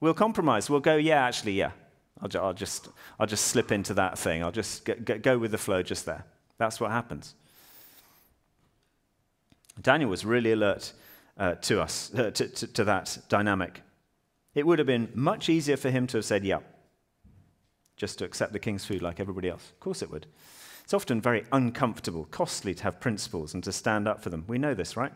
we'll 0.00 0.12
compromise. 0.12 0.68
We'll 0.68 0.80
go, 0.80 0.96
yeah, 0.96 1.24
actually, 1.24 1.52
yeah. 1.52 1.70
I'll, 2.20 2.42
I'll 2.42 2.52
just, 2.52 2.88
I'll 3.20 3.28
just 3.28 3.44
slip 3.44 3.70
into 3.70 3.94
that 3.94 4.18
thing. 4.18 4.42
I'll 4.42 4.50
just 4.50 4.90
go 5.22 5.38
with 5.38 5.52
the 5.52 5.58
flow 5.58 5.84
just 5.84 6.04
there. 6.04 6.24
That's 6.58 6.80
what 6.80 6.90
happens. 6.90 7.36
Daniel 9.80 10.10
was 10.10 10.24
really 10.24 10.52
alert 10.52 10.92
uh, 11.36 11.54
to 11.56 11.80
us, 11.80 12.12
uh, 12.14 12.30
to, 12.34 12.48
to, 12.48 12.66
to 12.66 12.84
that 12.84 13.18
dynamic. 13.28 13.82
It 14.54 14.66
would 14.66 14.78
have 14.78 14.86
been 14.86 15.10
much 15.14 15.48
easier 15.48 15.76
for 15.76 15.90
him 15.90 16.06
to 16.08 16.18
have 16.18 16.24
said, 16.24 16.44
yeah, 16.44 16.60
just 17.96 18.18
to 18.18 18.24
accept 18.24 18.52
the 18.52 18.58
king's 18.58 18.84
food 18.84 19.02
like 19.02 19.20
everybody 19.20 19.48
else. 19.48 19.70
Of 19.70 19.80
course 19.80 20.02
it 20.02 20.10
would. 20.10 20.26
It's 20.84 20.94
often 20.94 21.20
very 21.20 21.44
uncomfortable, 21.52 22.26
costly 22.30 22.74
to 22.74 22.82
have 22.84 22.98
principles 22.98 23.52
and 23.54 23.62
to 23.64 23.72
stand 23.72 24.08
up 24.08 24.22
for 24.22 24.30
them. 24.30 24.44
We 24.48 24.58
know 24.58 24.74
this, 24.74 24.96
right? 24.96 25.12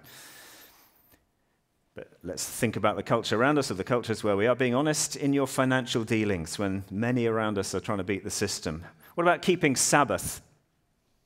But 1.95 2.09
let's 2.23 2.47
think 2.47 2.77
about 2.77 2.97
the 2.97 3.03
culture 3.03 3.41
around 3.41 3.59
us, 3.59 3.71
of 3.71 3.77
the 3.77 3.85
cultures 3.85 4.23
where 4.23 4.37
we 4.37 4.47
are. 4.47 4.55
Being 4.55 4.75
honest 4.75 5.17
in 5.17 5.33
your 5.33 5.47
financial 5.47 6.05
dealings 6.05 6.59
when 6.59 6.85
many 6.91 7.27
around 7.27 7.59
us 7.59 7.75
are 7.75 7.81
trying 7.81 7.99
to 7.99 8.05
beat 8.05 8.25
the 8.25 8.31
system. 8.31 8.85
What 9.15 9.25
about 9.25 9.43
keeping 9.43 9.77
Sabbath 9.77 10.41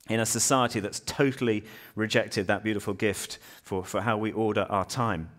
in 0.09 0.21
a 0.21 0.27
society 0.27 0.81
that's 0.81 1.01
totally 1.01 1.65
rejected 1.95 2.47
that 2.47 2.63
beautiful 2.63 2.95
gift 2.95 3.39
for, 3.63 3.85
for 3.85 4.03
how 4.03 4.17
we 4.17 4.33
order 4.33 4.67
our 4.69 4.85
time. 4.85 5.31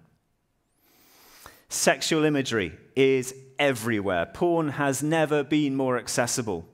Sexual 1.69 2.23
imagery 2.23 2.77
is 2.95 3.33
everywhere. 3.59 4.25
Porn 4.25 4.69
has 4.69 5.03
never 5.03 5.43
been 5.43 5.75
more 5.75 5.97
accessible, 5.97 6.65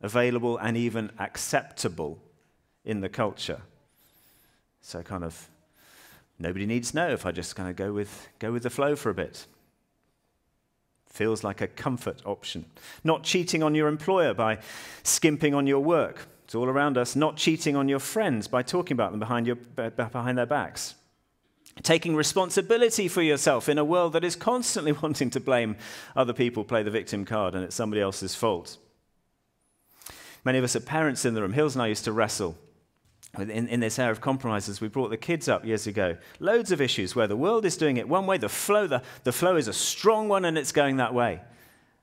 available, 0.00 0.56
and 0.58 0.76
even 0.76 1.10
acceptable 1.18 2.18
in 2.84 3.00
the 3.00 3.08
culture. 3.08 3.62
So, 4.80 5.02
kind 5.02 5.24
of, 5.24 5.48
nobody 6.38 6.64
needs 6.64 6.92
to 6.92 6.96
know 6.96 7.08
if 7.10 7.26
I 7.26 7.32
just 7.32 7.56
kind 7.56 7.68
of 7.68 7.76
go 7.76 7.92
with, 7.92 8.28
go 8.38 8.52
with 8.52 8.62
the 8.62 8.70
flow 8.70 8.94
for 8.94 9.10
a 9.10 9.14
bit. 9.14 9.46
Feels 11.06 11.42
like 11.42 11.60
a 11.60 11.66
comfort 11.66 12.22
option. 12.24 12.66
Not 13.02 13.24
cheating 13.24 13.62
on 13.62 13.74
your 13.74 13.88
employer 13.88 14.34
by 14.34 14.58
skimping 15.02 15.54
on 15.54 15.66
your 15.66 15.80
work 15.80 16.28
it's 16.48 16.54
all 16.54 16.64
around 16.64 16.96
us. 16.96 17.14
Not 17.14 17.36
cheating 17.36 17.76
on 17.76 17.90
your 17.90 17.98
friends 17.98 18.48
by 18.48 18.62
talking 18.62 18.94
about 18.94 19.10
them 19.10 19.20
behind, 19.20 19.46
your, 19.46 19.56
behind 19.56 20.38
their 20.38 20.46
backs. 20.46 20.94
Taking 21.82 22.16
responsibility 22.16 23.06
for 23.06 23.20
yourself 23.20 23.68
in 23.68 23.76
a 23.76 23.84
world 23.84 24.14
that 24.14 24.24
is 24.24 24.34
constantly 24.34 24.92
wanting 25.02 25.28
to 25.28 25.40
blame 25.40 25.76
other 26.16 26.32
people, 26.32 26.64
play 26.64 26.82
the 26.82 26.90
victim 26.90 27.26
card, 27.26 27.54
and 27.54 27.62
it's 27.62 27.76
somebody 27.76 28.00
else's 28.00 28.34
fault. 28.34 28.78
Many 30.42 30.56
of 30.56 30.64
us 30.64 30.74
are 30.74 30.80
parents 30.80 31.26
in 31.26 31.34
the 31.34 31.42
room. 31.42 31.52
Hills 31.52 31.74
and 31.74 31.82
I 31.82 31.88
used 31.88 32.04
to 32.04 32.12
wrestle 32.12 32.56
in, 33.38 33.68
in 33.68 33.80
this 33.80 33.98
era 33.98 34.10
of 34.10 34.22
compromises, 34.22 34.80
we 34.80 34.88
brought 34.88 35.10
the 35.10 35.18
kids 35.18 35.50
up 35.50 35.66
years 35.66 35.86
ago. 35.86 36.16
Loads 36.40 36.72
of 36.72 36.80
issues 36.80 37.14
where 37.14 37.26
the 37.26 37.36
world 37.36 37.66
is 37.66 37.76
doing 37.76 37.98
it 37.98 38.08
one 38.08 38.26
way, 38.26 38.38
the 38.38 38.48
flow, 38.48 38.86
the, 38.86 39.02
the 39.24 39.32
flow 39.32 39.56
is 39.56 39.68
a 39.68 39.72
strong 39.74 40.28
one 40.28 40.46
and 40.46 40.56
it's 40.56 40.72
going 40.72 40.96
that 40.96 41.12
way. 41.12 41.42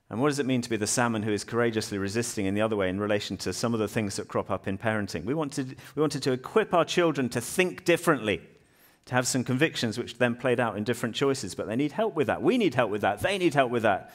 And 0.08 0.20
what 0.20 0.28
does 0.28 0.38
it 0.38 0.46
mean 0.46 0.62
to 0.62 0.70
be 0.70 0.76
the 0.76 0.86
salmon 0.86 1.22
who 1.22 1.32
is 1.32 1.42
courageously 1.42 1.98
resisting 1.98 2.46
in 2.46 2.54
the 2.54 2.60
other 2.60 2.76
way 2.76 2.88
in 2.88 3.00
relation 3.00 3.36
to 3.38 3.52
some 3.52 3.74
of 3.74 3.80
the 3.80 3.88
things 3.88 4.16
that 4.16 4.28
crop 4.28 4.50
up 4.50 4.68
in 4.68 4.78
parenting? 4.78 5.24
We 5.24 5.34
wanted, 5.34 5.76
we 5.96 6.00
wanted 6.00 6.22
to 6.22 6.32
equip 6.32 6.72
our 6.72 6.84
children 6.84 7.28
to 7.30 7.40
think 7.40 7.84
differently, 7.84 8.40
to 9.06 9.14
have 9.14 9.26
some 9.26 9.42
convictions 9.42 9.98
which 9.98 10.18
then 10.18 10.36
played 10.36 10.60
out 10.60 10.76
in 10.76 10.84
different 10.84 11.16
choices, 11.16 11.56
but 11.56 11.66
they 11.66 11.76
need 11.76 11.92
help 11.92 12.14
with 12.14 12.28
that. 12.28 12.40
We 12.40 12.56
need 12.56 12.74
help 12.74 12.90
with 12.90 13.00
that. 13.00 13.20
They 13.20 13.36
need 13.36 13.54
help 13.54 13.70
with 13.70 13.82
that. 13.82 14.12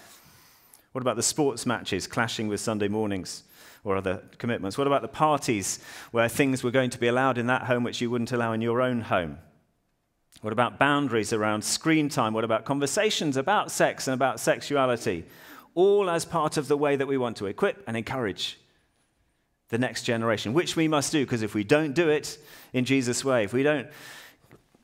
What 0.93 1.01
about 1.01 1.17
the 1.17 1.23
sports 1.23 1.65
matches 1.65 2.07
clashing 2.07 2.47
with 2.47 2.59
Sunday 2.59 2.87
mornings? 2.87 3.43
or 3.83 3.97
other 3.97 4.21
commitments? 4.37 4.77
What 4.77 4.87
about 4.87 5.01
the 5.01 5.07
parties 5.07 5.79
where 6.11 6.29
things 6.29 6.63
were 6.63 6.71
going 6.71 6.91
to 6.91 6.99
be 6.99 7.07
allowed 7.07 7.37
in 7.37 7.47
that 7.47 7.63
home 7.63 7.83
which 7.83 8.01
you 8.01 8.09
wouldn't 8.09 8.31
allow 8.31 8.53
in 8.53 8.61
your 8.61 8.81
own 8.81 9.01
home? 9.01 9.39
What 10.41 10.53
about 10.53 10.79
boundaries 10.79 11.33
around 11.33 11.63
screen 11.63 12.09
time? 12.09 12.33
What 12.33 12.43
about 12.43 12.65
conversations 12.65 13.37
about 13.37 13.71
sex 13.71 14.07
and 14.07 14.13
about 14.13 14.39
sexuality? 14.39 15.25
All 15.73 16.09
as 16.09 16.25
part 16.25 16.57
of 16.57 16.67
the 16.67 16.77
way 16.77 16.95
that 16.95 17.07
we 17.07 17.17
want 17.17 17.37
to 17.37 17.45
equip 17.45 17.83
and 17.87 17.95
encourage 17.95 18.59
the 19.69 19.77
next 19.77 20.03
generation, 20.03 20.53
which 20.53 20.75
we 20.75 20.87
must 20.87 21.11
do, 21.11 21.25
because 21.25 21.41
if 21.41 21.53
we 21.53 21.63
don't 21.63 21.93
do 21.93 22.09
it 22.09 22.37
in 22.73 22.83
Jesus' 22.85 23.23
way, 23.23 23.45
if 23.45 23.53
we 23.53 23.63
don't, 23.63 23.87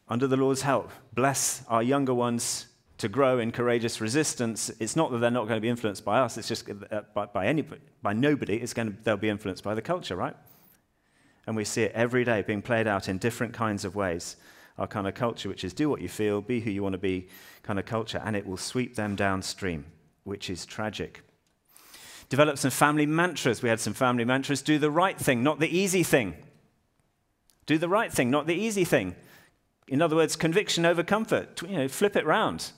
under 0.07 0.27
the 0.27 0.37
Lord's 0.37 0.61
help, 0.61 0.89
bless 1.13 1.63
our 1.67 1.83
younger 1.83 2.13
ones 2.13 2.67
to 2.97 3.09
grow 3.09 3.37
in 3.37 3.51
courageous 3.51 3.99
resistance, 4.01 4.71
it's 4.79 4.95
not 4.95 5.11
that 5.11 5.19
they're 5.19 5.29
not 5.29 5.47
going 5.47 5.57
to 5.57 5.61
be 5.61 5.69
influenced 5.69 6.05
by 6.05 6.19
us, 6.19 6.37
it's 6.37 6.47
just 6.47 6.69
uh, 6.69 7.01
by, 7.13 7.25
by, 7.25 7.45
anybody, 7.45 7.81
by 8.01 8.13
nobody, 8.13 8.55
it's 8.55 8.73
going 8.73 8.89
to, 8.89 8.97
they'll 9.03 9.17
be 9.17 9.29
influenced 9.29 9.63
by 9.63 9.75
the 9.75 9.81
culture, 9.81 10.15
right? 10.15 10.35
And 11.45 11.55
we 11.55 11.65
see 11.65 11.83
it 11.83 11.91
every 11.93 12.23
day 12.23 12.41
being 12.41 12.61
played 12.61 12.87
out 12.87 13.07
in 13.07 13.17
different 13.17 13.53
kinds 13.53 13.85
of 13.85 13.95
ways. 13.95 14.37
Our 14.77 14.87
kind 14.87 15.07
of 15.07 15.15
culture, 15.15 15.49
which 15.49 15.63
is 15.63 15.73
do 15.73 15.89
what 15.89 16.01
you 16.01 16.09
feel, 16.09 16.41
be 16.41 16.59
who 16.59 16.71
you 16.71 16.81
want 16.81 16.93
to 16.93 16.99
be 16.99 17.27
kind 17.63 17.77
of 17.77 17.85
culture, 17.85 18.21
and 18.23 18.35
it 18.35 18.47
will 18.47 18.57
sweep 18.57 18.95
them 18.95 19.15
downstream, 19.15 19.85
which 20.27 20.49
is 20.49 20.65
tragic. 20.65 21.21
Develop 22.29 22.57
some 22.57 22.71
family 22.71 23.05
mantras. 23.05 23.61
We 23.61 23.69
had 23.69 23.79
some 23.79 23.93
family 23.93 24.25
mantras. 24.25 24.61
Do 24.61 24.77
the 24.77 24.91
right 24.91 25.17
thing, 25.17 25.41
not 25.41 25.59
the 25.59 25.69
easy 25.69 26.03
thing. 26.03 26.35
Do 27.65 27.77
the 27.77 27.87
right 27.87 28.11
thing, 28.11 28.29
not 28.29 28.45
the 28.45 28.55
easy 28.55 28.83
thing. 28.83 29.15
In 29.87 30.01
other 30.01 30.17
words, 30.17 30.35
conviction 30.35 30.85
over 30.85 31.01
comfort. 31.01 31.61
You 31.61 31.77
know, 31.77 31.87
flip 31.87 32.17
it 32.17 32.25
round. 32.25 32.71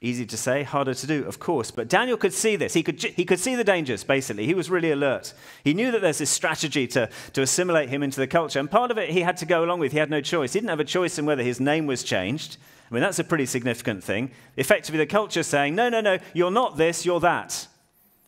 Easy 0.00 0.24
to 0.24 0.36
say, 0.36 0.62
harder 0.62 0.94
to 0.94 1.06
do, 1.06 1.24
of 1.26 1.40
course. 1.40 1.70
But 1.70 1.88
Daniel 1.88 2.16
could 2.16 2.32
see 2.32 2.56
this. 2.56 2.72
He 2.72 2.82
could, 2.82 3.02
he 3.02 3.24
could 3.24 3.40
see 3.40 3.54
the 3.54 3.64
dangers, 3.64 4.02
basically. 4.02 4.46
He 4.46 4.54
was 4.54 4.70
really 4.70 4.92
alert. 4.92 5.34
He 5.62 5.74
knew 5.74 5.90
that 5.90 6.00
there's 6.00 6.18
this 6.18 6.30
strategy 6.30 6.86
to, 6.88 7.10
to 7.34 7.42
assimilate 7.42 7.90
him 7.90 8.02
into 8.02 8.18
the 8.18 8.26
culture. 8.26 8.60
And 8.60 8.70
part 8.70 8.90
of 8.90 8.96
it 8.96 9.10
he 9.10 9.20
had 9.20 9.36
to 9.38 9.44
go 9.44 9.62
along 9.62 9.80
with. 9.80 9.92
He 9.92 9.98
had 9.98 10.08
no 10.08 10.20
choice. 10.22 10.52
He 10.52 10.60
didn't 10.60 10.70
have 10.70 10.80
a 10.80 10.84
choice 10.84 11.18
in 11.18 11.26
whether 11.26 11.42
his 11.42 11.60
name 11.60 11.86
was 11.86 12.02
changed. 12.02 12.56
I 12.90 12.94
mean, 12.94 13.02
that's 13.02 13.20
a 13.20 13.24
pretty 13.24 13.46
significant 13.46 14.02
thing. 14.02 14.32
Effectively, 14.56 14.98
the 14.98 15.06
culture 15.06 15.44
saying, 15.44 15.76
no, 15.76 15.88
no, 15.88 16.00
no, 16.00 16.18
you're 16.34 16.50
not 16.50 16.76
this, 16.76 17.06
you're 17.06 17.20
that. 17.20 17.68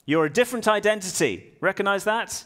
You're 0.06 0.26
a 0.26 0.32
different 0.32 0.68
identity. 0.68 1.54
Recognize 1.60 2.04
that? 2.04 2.44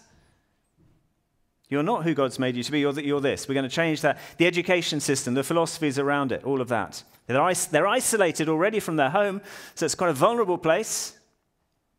You're 1.69 1.83
not 1.83 2.05
who 2.05 2.15
God's 2.15 2.39
made 2.39 2.57
you 2.57 2.63
to 2.63 2.73
be, 2.73 2.81
you're, 2.81 2.99
you're 3.01 3.21
this. 3.21 3.49
We're 3.49 3.55
going 3.55 3.69
to 3.69 3.75
change 3.75 4.01
that. 4.01 4.19
The 4.39 4.47
education 4.47 5.01
system, 5.01 5.35
the 5.35 5.43
philosophies 5.43 5.99
around 5.99 6.33
it, 6.33 6.45
all 6.45 6.61
of 6.61 6.69
that. 6.69 7.03
They're, 7.27 7.55
they're 7.71 7.89
isolated 7.89 8.49
already 8.49 8.81
from 8.81 8.97
their 8.97 9.11
home, 9.11 9.43
so 9.75 9.85
it's 9.85 9.95
quite 9.95 10.11
a 10.11 10.15
vulnerable 10.15 10.59
place. 10.59 11.19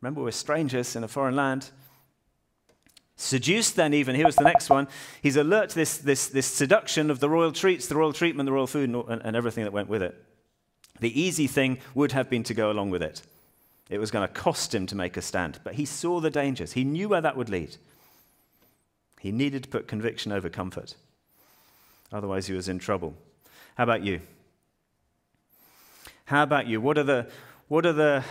Remember, 0.02 0.22
we're 0.22 0.32
strangers 0.32 0.96
in 0.96 1.04
a 1.04 1.08
foreign 1.08 1.36
land. 1.36 1.70
Seduced, 3.20 3.76
then, 3.76 3.96
even, 3.96 4.16
here 4.16 4.28
was 4.28 4.36
the 4.36 4.44
next 4.44 4.70
one. 4.70 4.88
He's 5.24 5.36
alert 5.36 5.70
to 5.70 5.76
this, 5.76 5.98
this, 5.98 6.28
this 6.28 6.46
seduction 6.46 7.10
of 7.10 7.20
the 7.20 7.28
royal 7.28 7.52
treats, 7.52 7.88
the 7.88 7.96
royal 7.96 8.14
treatment, 8.14 8.46
the 8.46 8.54
royal 8.54 8.68
food, 8.68 8.92
and, 8.92 9.22
and 9.24 9.36
everything 9.36 9.64
that 9.64 9.74
went 9.74 9.90
with 9.90 10.04
it. 10.04 10.24
The 11.00 11.20
easy 11.20 11.48
thing 11.48 11.80
would 11.96 12.12
have 12.12 12.30
been 12.30 12.44
to 12.44 12.54
go 12.54 12.70
along 12.70 12.92
with 12.92 13.02
it. 13.02 13.24
It 13.90 13.98
was 13.98 14.12
going 14.12 14.28
to 14.28 14.34
cost 14.34 14.74
him 14.74 14.86
to 14.86 14.96
make 14.96 15.18
a 15.18 15.24
stand, 15.24 15.60
but 15.64 15.74
he 15.74 15.86
saw 15.86 16.20
the 16.20 16.30
dangers. 16.30 16.74
He 16.74 16.84
knew 16.84 17.10
where 17.10 17.22
that 17.22 17.36
would 17.36 17.50
lead. 17.50 17.78
He 19.20 19.32
needed 19.32 19.64
to 19.64 19.70
put 19.70 19.88
conviction 19.88 20.32
over 20.32 20.48
comfort. 20.48 20.94
Otherwise, 22.12 22.46
he 22.46 22.54
was 22.54 22.70
in 22.70 22.78
trouble. 22.78 23.16
How 23.76 23.84
about 23.84 24.04
you? 24.04 24.22
How 26.26 26.44
about 26.44 26.68
you? 26.68 26.80
What 26.80 27.00
are 27.00 27.04
the, 27.04 27.28
what 27.68 27.86
are 27.88 27.94
the 27.94 28.24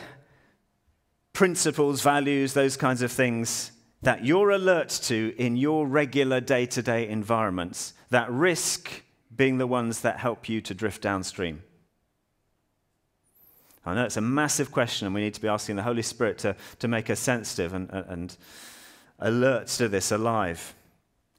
principles, 1.33 2.03
values, 2.03 2.53
those 2.53 2.77
kinds 2.77 3.03
of 3.03 3.11
things 3.11 3.73
that 4.03 4.25
you're 4.25 4.51
alert 4.51 4.89
to 4.89 5.35
in 5.37 5.57
your 5.57 5.87
regular 5.87 6.41
day 6.41 6.67
to 6.67 6.83
day 6.83 7.09
environments 7.09 7.95
that 8.11 8.31
risk 8.31 9.03
being 9.35 9.59
the 9.59 9.67
ones 9.67 10.03
that 10.03 10.19
help 10.19 10.49
you 10.49 10.61
to 10.61 10.75
drift 10.75 11.03
downstream? 11.03 11.63
I 13.85 13.95
know 13.95 14.05
it's 14.05 14.17
a 14.17 14.21
massive 14.21 14.73
question, 14.73 15.07
and 15.07 15.15
we 15.15 15.21
need 15.21 15.35
to 15.35 15.41
be 15.41 15.49
asking 15.49 15.77
the 15.77 15.83
Holy 15.83 16.03
Spirit 16.03 16.39
to, 16.39 16.57
to 16.81 16.89
make 16.89 17.09
us 17.09 17.21
sensitive 17.21 17.73
and, 17.73 17.89
and 17.91 18.37
alert 19.21 19.69
to 19.69 19.89
this 19.89 20.11
alive. 20.13 20.75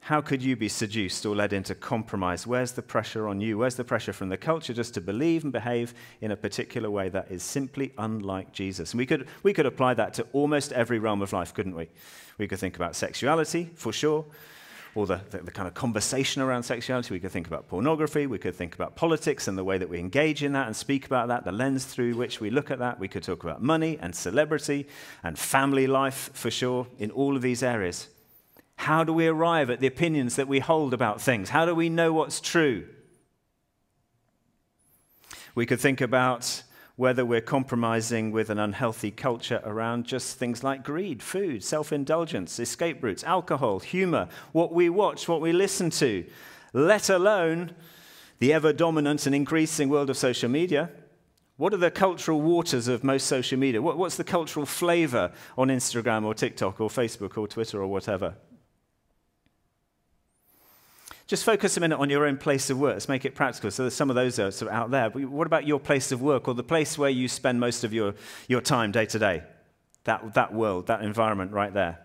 How 0.07 0.21
could 0.21 0.41
you 0.41 0.55
be 0.55 0.69
seduced 0.69 1.25
or 1.25 1.35
led 1.35 1.51
into 1.51 1.75
compromise? 1.75 2.47
Where's 2.47 2.71
the 2.71 2.81
pressure 2.81 3.27
on 3.27 3.41
you? 3.41 3.57
Where's 3.57 3.75
the 3.75 3.83
pressure 3.83 4.13
from 4.13 4.29
the 4.29 4.37
culture 4.37 4.73
just 4.73 4.93
to 4.93 5.01
believe 5.01 5.43
and 5.43 5.51
behave 5.51 5.93
in 6.21 6.31
a 6.31 6.37
particular 6.37 6.89
way 6.89 7.09
that 7.09 7.29
is 7.29 7.43
simply 7.43 7.91
unlike 7.97 8.53
Jesus? 8.53 8.93
And 8.93 8.99
we 8.99 9.05
could, 9.05 9.27
we 9.43 9.51
could 9.51 9.65
apply 9.65 9.95
that 9.95 10.13
to 10.13 10.27
almost 10.31 10.71
every 10.71 10.97
realm 10.97 11.21
of 11.21 11.33
life, 11.33 11.53
couldn't 11.53 11.75
we? 11.75 11.89
We 12.37 12.47
could 12.47 12.57
think 12.57 12.77
about 12.77 12.95
sexuality, 12.95 13.69
for 13.75 13.91
sure, 13.91 14.23
or 14.95 15.07
the, 15.07 15.19
the, 15.29 15.39
the 15.39 15.51
kind 15.51 15.67
of 15.67 15.73
conversation 15.73 16.41
around 16.41 16.63
sexuality. 16.63 17.13
We 17.13 17.19
could 17.19 17.33
think 17.33 17.47
about 17.47 17.67
pornography. 17.67 18.27
We 18.27 18.37
could 18.37 18.55
think 18.55 18.75
about 18.75 18.95
politics 18.95 19.49
and 19.49 19.57
the 19.57 19.65
way 19.65 19.77
that 19.77 19.89
we 19.89 19.99
engage 19.99 20.41
in 20.41 20.53
that 20.53 20.67
and 20.67 20.75
speak 20.77 21.05
about 21.05 21.27
that, 21.27 21.43
the 21.43 21.51
lens 21.51 21.83
through 21.83 22.15
which 22.15 22.39
we 22.39 22.49
look 22.49 22.71
at 22.71 22.79
that. 22.79 22.97
We 22.97 23.09
could 23.09 23.23
talk 23.23 23.43
about 23.43 23.61
money 23.61 23.99
and 23.99 24.15
celebrity 24.15 24.87
and 25.21 25.37
family 25.37 25.85
life, 25.85 26.29
for 26.31 26.49
sure, 26.49 26.87
in 26.97 27.11
all 27.11 27.35
of 27.35 27.41
these 27.41 27.61
areas. 27.61 28.07
How 28.77 29.03
do 29.03 29.11
we 29.11 29.27
arrive 29.27 29.69
at 29.69 29.79
the 29.79 29.87
opinions 29.87 30.35
that 30.37 30.47
we 30.47 30.59
hold 30.59 30.93
about 30.93 31.21
things? 31.21 31.49
How 31.49 31.65
do 31.65 31.75
we 31.75 31.89
know 31.89 32.13
what's 32.13 32.39
true? 32.39 32.87
We 35.55 35.65
could 35.65 35.79
think 35.79 35.99
about 35.99 36.63
whether 36.95 37.25
we're 37.25 37.41
compromising 37.41 38.31
with 38.31 38.49
an 38.49 38.59
unhealthy 38.59 39.11
culture 39.11 39.61
around 39.63 40.05
just 40.05 40.37
things 40.37 40.63
like 40.63 40.83
greed, 40.83 41.21
food, 41.21 41.63
self 41.63 41.91
indulgence, 41.91 42.59
escape 42.59 43.03
routes, 43.03 43.23
alcohol, 43.23 43.79
humor, 43.79 44.29
what 44.51 44.71
we 44.71 44.89
watch, 44.89 45.27
what 45.27 45.41
we 45.41 45.51
listen 45.51 45.89
to, 45.89 46.25
let 46.73 47.09
alone 47.09 47.71
the 48.39 48.53
ever 48.53 48.71
dominant 48.71 49.25
and 49.25 49.35
increasing 49.35 49.89
world 49.89 50.09
of 50.09 50.17
social 50.17 50.49
media. 50.49 50.89
What 51.57 51.73
are 51.73 51.77
the 51.77 51.89
cultural 51.89 52.41
waters 52.41 52.87
of 52.87 53.03
most 53.03 53.25
social 53.25 53.57
media? 53.57 53.81
what's 53.81 54.17
the 54.17 54.23
cultural 54.23 54.67
flavor 54.67 55.31
on 55.57 55.69
Instagram 55.69 56.23
or 56.23 56.35
TikTok 56.35 56.79
or 56.79 56.89
Facebook 56.89 57.37
or 57.37 57.47
Twitter 57.47 57.81
or 57.81 57.87
whatever? 57.87 58.35
Just 61.27 61.43
focus 61.43 61.75
a 61.75 61.81
minute 61.81 61.99
on 61.99 62.09
your 62.09 62.25
own 62.25 62.37
place 62.37 62.69
of 62.69 62.79
work. 62.79 62.93
Let's 62.93 63.09
make 63.09 63.25
it 63.25 63.35
practical. 63.35 63.69
So 63.69 63.89
some 63.89 64.09
of 64.09 64.15
those 64.15 64.39
are 64.39 64.49
sort 64.49 64.71
of 64.71 64.77
out 64.77 64.91
there. 64.91 65.09
But 65.09 65.25
what 65.25 65.45
about 65.45 65.67
your 65.67 65.79
place 65.79 66.13
of 66.13 66.21
work 66.21 66.47
or 66.47 66.53
the 66.53 66.63
place 66.63 66.97
where 66.97 67.09
you 67.09 67.27
spend 67.27 67.59
most 67.59 67.83
of 67.83 67.93
your, 67.93 68.15
your 68.47 68.61
time 68.61 68.93
day 68.93 69.05
to 69.07 69.19
day? 69.19 69.43
That, 70.05 70.35
that 70.35 70.53
world, 70.53 70.87
that 70.87 71.01
environment 71.01 71.51
right 71.51 71.73
there. 71.73 71.99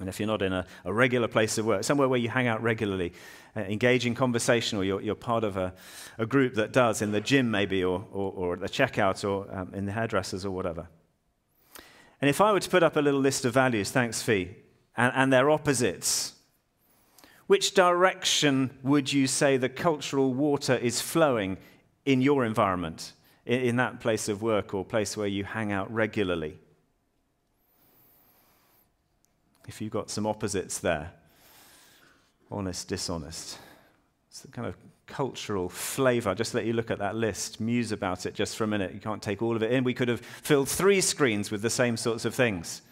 And 0.00 0.08
if 0.08 0.18
you're 0.18 0.26
not 0.26 0.42
in 0.42 0.52
a, 0.52 0.66
a 0.84 0.92
regular 0.92 1.28
place 1.28 1.58
of 1.58 1.66
work, 1.66 1.84
somewhere 1.84 2.08
where 2.08 2.18
you 2.18 2.28
hang 2.28 2.48
out 2.48 2.60
regularly, 2.60 3.12
uh, 3.56 3.60
engage 3.60 4.04
in 4.04 4.14
conversation, 4.14 4.78
or 4.78 4.84
you're, 4.84 5.00
you're 5.00 5.14
part 5.14 5.44
of 5.44 5.56
a, 5.56 5.72
a, 6.18 6.26
group 6.26 6.54
that 6.54 6.72
does, 6.72 7.02
in 7.02 7.12
the 7.12 7.20
gym 7.20 7.50
maybe, 7.50 7.82
or, 7.82 8.04
or, 8.12 8.32
or 8.32 8.52
at 8.54 8.60
the 8.60 8.68
checkout, 8.68 9.28
or 9.28 9.52
um, 9.54 9.72
in 9.74 9.86
the 9.86 9.92
hairdressers, 9.92 10.44
or 10.44 10.50
whatever. 10.50 10.88
And 12.20 12.28
if 12.28 12.40
I 12.40 12.52
were 12.52 12.60
to 12.60 12.70
put 12.70 12.82
up 12.82 12.96
a 12.96 13.00
little 13.00 13.20
list 13.20 13.44
of 13.44 13.54
values, 13.54 13.90
thanks, 13.90 14.22
Fee, 14.22 14.56
and, 14.96 15.12
and 15.14 15.32
their 15.32 15.50
opposites, 15.50 16.34
which 17.48 17.72
direction 17.74 18.70
would 18.82 19.10
you 19.12 19.26
say 19.26 19.56
the 19.56 19.70
cultural 19.70 20.32
water 20.32 20.76
is 20.76 21.00
flowing 21.00 21.56
in 22.04 22.22
your 22.22 22.44
environment, 22.44 23.14
in 23.46 23.76
that 23.76 24.00
place 24.00 24.28
of 24.28 24.42
work 24.42 24.74
or 24.74 24.84
place 24.84 25.16
where 25.16 25.26
you 25.26 25.44
hang 25.44 25.72
out 25.72 25.92
regularly? 25.92 26.58
If 29.66 29.80
you've 29.80 29.90
got 29.90 30.10
some 30.10 30.26
opposites 30.26 30.78
there, 30.78 31.10
honest, 32.50 32.86
dishonest, 32.86 33.58
it's 34.30 34.40
the 34.40 34.48
kind 34.48 34.68
of 34.68 34.76
cultural 35.06 35.70
flavor. 35.70 36.34
Just 36.34 36.52
let 36.52 36.66
you 36.66 36.74
look 36.74 36.90
at 36.90 36.98
that 36.98 37.16
list, 37.16 37.60
muse 37.60 37.92
about 37.92 38.26
it 38.26 38.34
just 38.34 38.56
for 38.56 38.64
a 38.64 38.66
minute. 38.66 38.92
You 38.92 39.00
can't 39.00 39.22
take 39.22 39.40
all 39.40 39.56
of 39.56 39.62
it 39.62 39.72
in. 39.72 39.84
We 39.84 39.94
could 39.94 40.08
have 40.08 40.20
filled 40.20 40.68
three 40.68 41.00
screens 41.00 41.50
with 41.50 41.62
the 41.62 41.70
same 41.70 41.96
sorts 41.96 42.26
of 42.26 42.34
things 42.34 42.82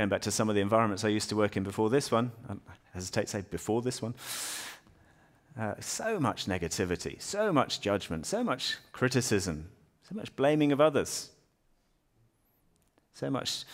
going 0.00 0.08
back 0.08 0.22
to 0.22 0.30
some 0.30 0.48
of 0.48 0.54
the 0.54 0.62
environments 0.62 1.04
I 1.04 1.08
used 1.08 1.28
to 1.28 1.36
work 1.36 1.58
in 1.58 1.62
before 1.62 1.90
this 1.90 2.10
one, 2.10 2.32
I 2.48 2.54
hesitate 2.94 3.24
to 3.24 3.28
say 3.28 3.44
before 3.50 3.82
this 3.82 4.00
one, 4.00 4.14
uh, 5.60 5.74
so 5.78 6.18
much 6.18 6.46
negativity, 6.46 7.20
so 7.20 7.52
much 7.52 7.82
judgment, 7.82 8.24
so 8.24 8.42
much 8.42 8.78
criticism, 8.92 9.68
so 10.08 10.14
much 10.14 10.34
blaming 10.36 10.72
of 10.72 10.80
others, 10.80 11.28
so 13.12 13.28
much 13.28 13.64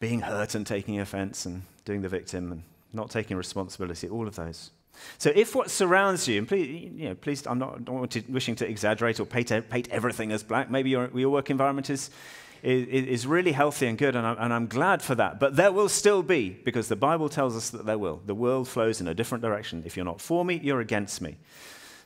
being 0.00 0.20
hurt 0.20 0.54
and 0.54 0.66
taking 0.66 1.00
offense 1.00 1.46
and 1.46 1.62
doing 1.86 2.02
the 2.02 2.10
victim 2.10 2.52
and 2.52 2.62
not 2.92 3.08
taking 3.08 3.38
responsibility, 3.38 4.06
all 4.06 4.28
of 4.28 4.36
those. 4.36 4.72
So 5.16 5.32
if 5.34 5.54
what 5.54 5.70
surrounds 5.70 6.28
you, 6.28 6.36
and 6.40 6.46
please, 6.46 6.92
you 6.94 7.08
know, 7.08 7.14
please 7.14 7.46
I'm 7.46 7.58
not, 7.58 7.88
not 7.88 8.14
wishing 8.28 8.54
to 8.56 8.68
exaggerate 8.68 9.18
or 9.18 9.24
paint, 9.24 9.48
paint 9.70 9.88
everything 9.90 10.30
as 10.30 10.42
black. 10.42 10.70
Maybe 10.70 10.90
your, 10.90 11.08
your 11.14 11.30
work 11.30 11.48
environment 11.48 11.88
is, 11.88 12.10
is, 12.62 13.06
is 13.06 13.26
really 13.26 13.52
healthy 13.52 13.86
and 13.86 13.96
good, 13.98 14.16
and 14.16 14.26
I'm, 14.26 14.36
and 14.38 14.52
I'm 14.52 14.66
glad 14.66 15.02
for 15.02 15.14
that. 15.14 15.40
But 15.40 15.56
there 15.56 15.72
will 15.72 15.88
still 15.88 16.22
be, 16.22 16.50
because 16.64 16.88
the 16.88 16.96
Bible 16.96 17.28
tells 17.28 17.56
us 17.56 17.70
that 17.70 17.86
there 17.86 17.98
will. 17.98 18.20
The 18.26 18.34
world 18.34 18.68
flows 18.68 19.00
in 19.00 19.08
a 19.08 19.14
different 19.14 19.42
direction. 19.42 19.82
If 19.86 19.96
you're 19.96 20.04
not 20.04 20.20
for 20.20 20.44
me, 20.44 20.60
you're 20.62 20.80
against 20.80 21.20
me. 21.20 21.38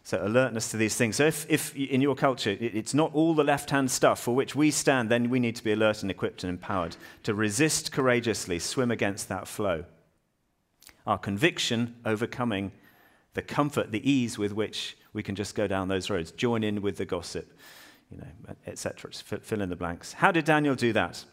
So 0.06 0.22
alertness 0.22 0.70
to 0.70 0.76
these 0.76 0.96
things. 0.96 1.16
So 1.16 1.24
if, 1.24 1.46
if 1.48 1.74
in 1.74 2.02
your 2.02 2.14
culture 2.14 2.54
it's 2.60 2.92
not 2.92 3.14
all 3.14 3.32
the 3.32 3.42
left-hand 3.42 3.90
stuff 3.90 4.20
for 4.20 4.34
which 4.34 4.54
we 4.54 4.70
stand, 4.70 5.10
then 5.10 5.30
we 5.30 5.40
need 5.40 5.56
to 5.56 5.64
be 5.64 5.72
alert 5.72 6.02
and 6.02 6.10
equipped 6.10 6.44
and 6.44 6.50
empowered 6.50 6.96
to 7.22 7.32
resist 7.32 7.90
courageously, 7.90 8.58
swim 8.58 8.90
against 8.90 9.30
that 9.30 9.48
flow. 9.48 9.86
Our 11.06 11.16
conviction 11.16 11.96
overcoming 12.04 12.72
the 13.32 13.40
comfort, 13.40 13.92
the 13.92 14.10
ease 14.10 14.36
with 14.36 14.52
which 14.52 14.96
we 15.14 15.22
can 15.22 15.36
just 15.36 15.54
go 15.54 15.66
down 15.66 15.88
those 15.88 16.10
roads, 16.10 16.32
join 16.32 16.62
in 16.62 16.82
with 16.82 16.98
the 16.98 17.06
gossip, 17.06 17.50
you 18.10 18.18
know, 18.18 18.54
etc. 18.66 19.10
Fill 19.12 19.60
in 19.60 19.68
the 19.68 19.76
blanks. 19.76 20.12
How 20.12 20.30
did 20.30 20.44
Daniel 20.44 20.74
do 20.74 20.92
that? 20.92 21.24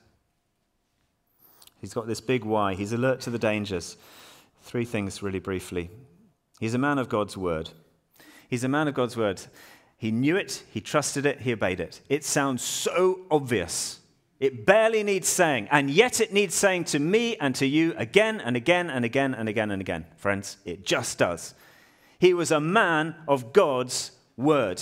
He's 1.80 1.94
got 1.94 2.08
this 2.08 2.22
big 2.22 2.46
why. 2.46 2.76
He's 2.76 2.94
alert 2.94 3.22
to 3.22 3.30
the 3.30 3.40
dangers. 3.40 3.98
Three 4.62 4.86
things, 4.86 5.24
really 5.24 5.40
briefly. 5.40 5.90
He's 6.60 6.76
a 6.76 6.80
man 6.80 7.00
of 7.00 7.10
God's 7.10 7.36
word. 7.36 7.72
He's 8.48 8.64
a 8.64 8.70
man 8.70 8.88
of 8.88 8.94
God's 8.94 9.18
word. 9.18 9.42
He 9.98 10.12
knew 10.12 10.36
it, 10.36 10.64
he 10.72 10.82
trusted 10.82 11.26
it, 11.26 11.42
he 11.42 11.54
obeyed 11.54 11.80
it. 11.80 12.02
It 12.10 12.24
sounds 12.24 12.64
so 12.64 13.22
obvious. 13.30 14.00
It 14.40 14.66
barely 14.66 15.04
needs 15.04 15.28
saying, 15.28 15.68
and 15.70 15.92
yet 15.92 16.20
it 16.20 16.34
needs 16.34 16.56
saying 16.56 16.86
to 16.86 17.00
me 17.00 17.38
and 17.38 17.54
to 17.56 17.68
you 17.68 17.94
again 17.96 18.42
and 18.42 18.58
again 18.58 18.90
and 18.90 19.06
again 19.06 19.36
and 19.36 19.48
again 19.48 19.70
and 19.70 19.80
again. 19.80 20.06
Friends, 20.18 20.58
it 20.66 20.86
just 20.86 21.20
does. 21.20 21.54
He 22.18 22.34
was 22.34 22.52
a 22.52 22.60
man 22.60 23.16
of 23.28 23.54
God's 23.54 24.12
word. 24.38 24.82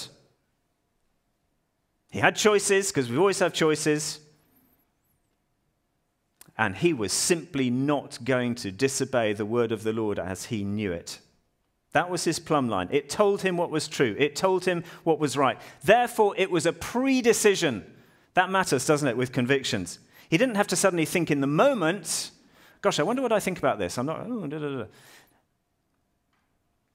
He 2.09 2.19
had 2.19 2.35
choices, 2.35 2.89
because 2.89 3.09
we 3.09 3.17
always 3.17 3.39
have 3.39 3.53
choices. 3.53 4.19
And 6.57 6.75
he 6.75 6.93
was 6.93 7.13
simply 7.13 7.69
not 7.69 8.19
going 8.23 8.55
to 8.55 8.71
disobey 8.71 9.33
the 9.33 9.45
word 9.45 9.71
of 9.71 9.83
the 9.83 9.93
Lord 9.93 10.19
as 10.19 10.45
he 10.45 10.63
knew 10.63 10.91
it. 10.91 11.19
That 11.93 12.09
was 12.09 12.23
his 12.23 12.39
plumb 12.39 12.69
line. 12.69 12.89
It 12.91 13.09
told 13.09 13.41
him 13.41 13.57
what 13.57 13.71
was 13.71 13.87
true, 13.87 14.15
it 14.19 14.35
told 14.35 14.65
him 14.65 14.83
what 15.03 15.19
was 15.19 15.37
right. 15.37 15.57
Therefore, 15.83 16.35
it 16.37 16.51
was 16.51 16.65
a 16.65 16.73
pre 16.73 17.21
decision. 17.21 17.85
That 18.33 18.51
matters, 18.51 18.85
doesn't 18.85 19.07
it, 19.07 19.17
with 19.17 19.31
convictions? 19.31 19.99
He 20.29 20.37
didn't 20.37 20.55
have 20.55 20.67
to 20.67 20.75
suddenly 20.75 21.05
think 21.05 21.31
in 21.31 21.41
the 21.41 21.47
moment, 21.47 22.31
gosh, 22.81 22.99
I 22.99 23.03
wonder 23.03 23.21
what 23.21 23.31
I 23.31 23.39
think 23.39 23.57
about 23.57 23.79
this. 23.79 23.97
I'm 23.97 24.05
not, 24.05 24.25
oh, 24.29 24.45
da, 24.45 24.59
da, 24.59 24.69
da. 24.69 24.85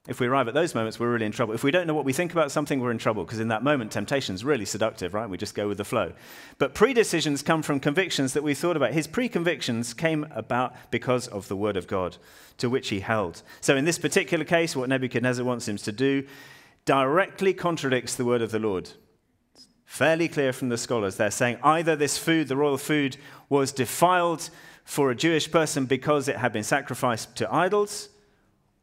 If 0.07 0.21
we 0.21 0.27
arrive 0.27 0.49
at 0.49 0.55
those 0.55 0.75
moments, 0.75 1.01
we're 1.01 1.11
really 1.11 1.25
in 1.25 1.33
trouble. 1.33 1.55
If 1.55 1.65
we 1.65 1.71
don't 1.71 1.87
know 1.87 1.95
what 1.95 2.05
we 2.05 2.13
think 2.13 2.33
about 2.33 2.53
something, 2.53 2.79
we're 2.79 2.91
in 2.91 2.99
trouble 2.99 3.25
because 3.25 3.41
in 3.41 3.49
that 3.49 3.63
moment, 3.63 3.91
temptation 3.91 4.35
is 4.35 4.45
really 4.45 4.67
seductive, 4.67 5.15
right? 5.15 5.29
We 5.31 5.39
just 5.39 5.55
go 5.55 5.67
with 5.67 5.79
the 5.79 5.85
flow. 5.85 6.13
But 6.59 6.75
pre-decisions 6.75 7.43
come 7.43 7.63
from 7.63 7.81
convictions 7.81 8.35
that 8.35 8.43
we 8.43 8.53
thought 8.53 8.77
about. 8.77 8.93
His 8.93 9.07
pre-convictions 9.07 9.95
came 9.95 10.27
about 10.31 10.75
because 10.91 11.27
of 11.29 11.49
the 11.49 11.57
word 11.57 11.79
of 11.79 11.87
God 11.87 12.19
to 12.59 12.69
which 12.69 12.91
he 12.91 13.01
held. 13.01 13.43
So 13.63 13.77
in 13.77 13.87
this 13.87 13.99
particular 13.99 14.45
case, 14.45 14.77
what 14.77 14.91
Nebuchadnezzar 14.91 15.45
wants 15.45 15.67
him 15.67 15.79
to 15.79 15.93
do 15.93 16.27
directly 16.85 17.55
contradicts 17.55 18.15
the 18.15 18.27
word 18.27 18.43
of 18.43 18.51
the 18.51 18.59
Lord. 18.59 18.91
It's 19.55 19.69
fairly 19.87 20.29
clear 20.29 20.53
from 20.53 20.69
the 20.69 20.77
scholars. 20.77 21.17
They're 21.17 21.31
saying 21.31 21.57
either 21.63 21.97
this 21.97 22.19
food, 22.19 22.49
the 22.49 22.57
royal 22.57 22.77
food, 22.77 23.17
was 23.49 23.73
defiled 23.73 24.51
for 24.85 25.11
a 25.11 25.17
Jewish 25.17 25.51
person 25.51 25.87
because 25.87 26.29
it 26.29 26.37
had 26.37 26.53
been 26.53 26.63
sacrificed 26.63 27.37
to 27.37 27.51
idols 27.51 28.11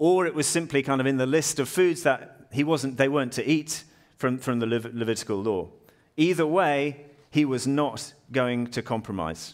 or 0.01 0.25
it 0.25 0.33
was 0.33 0.47
simply 0.47 0.81
kind 0.81 0.99
of 0.99 1.05
in 1.05 1.17
the 1.17 1.27
list 1.27 1.59
of 1.59 1.69
foods 1.69 2.01
that 2.01 2.47
he 2.51 2.63
wasn't, 2.63 2.97
they 2.97 3.07
weren't 3.07 3.33
to 3.33 3.47
eat 3.47 3.83
from, 4.17 4.39
from 4.39 4.57
the 4.57 4.65
Levitical 4.65 5.39
law. 5.43 5.69
Either 6.17 6.47
way, 6.47 7.05
he 7.29 7.45
was 7.45 7.67
not 7.67 8.11
going 8.31 8.65
to 8.65 8.81
compromise. 8.81 9.53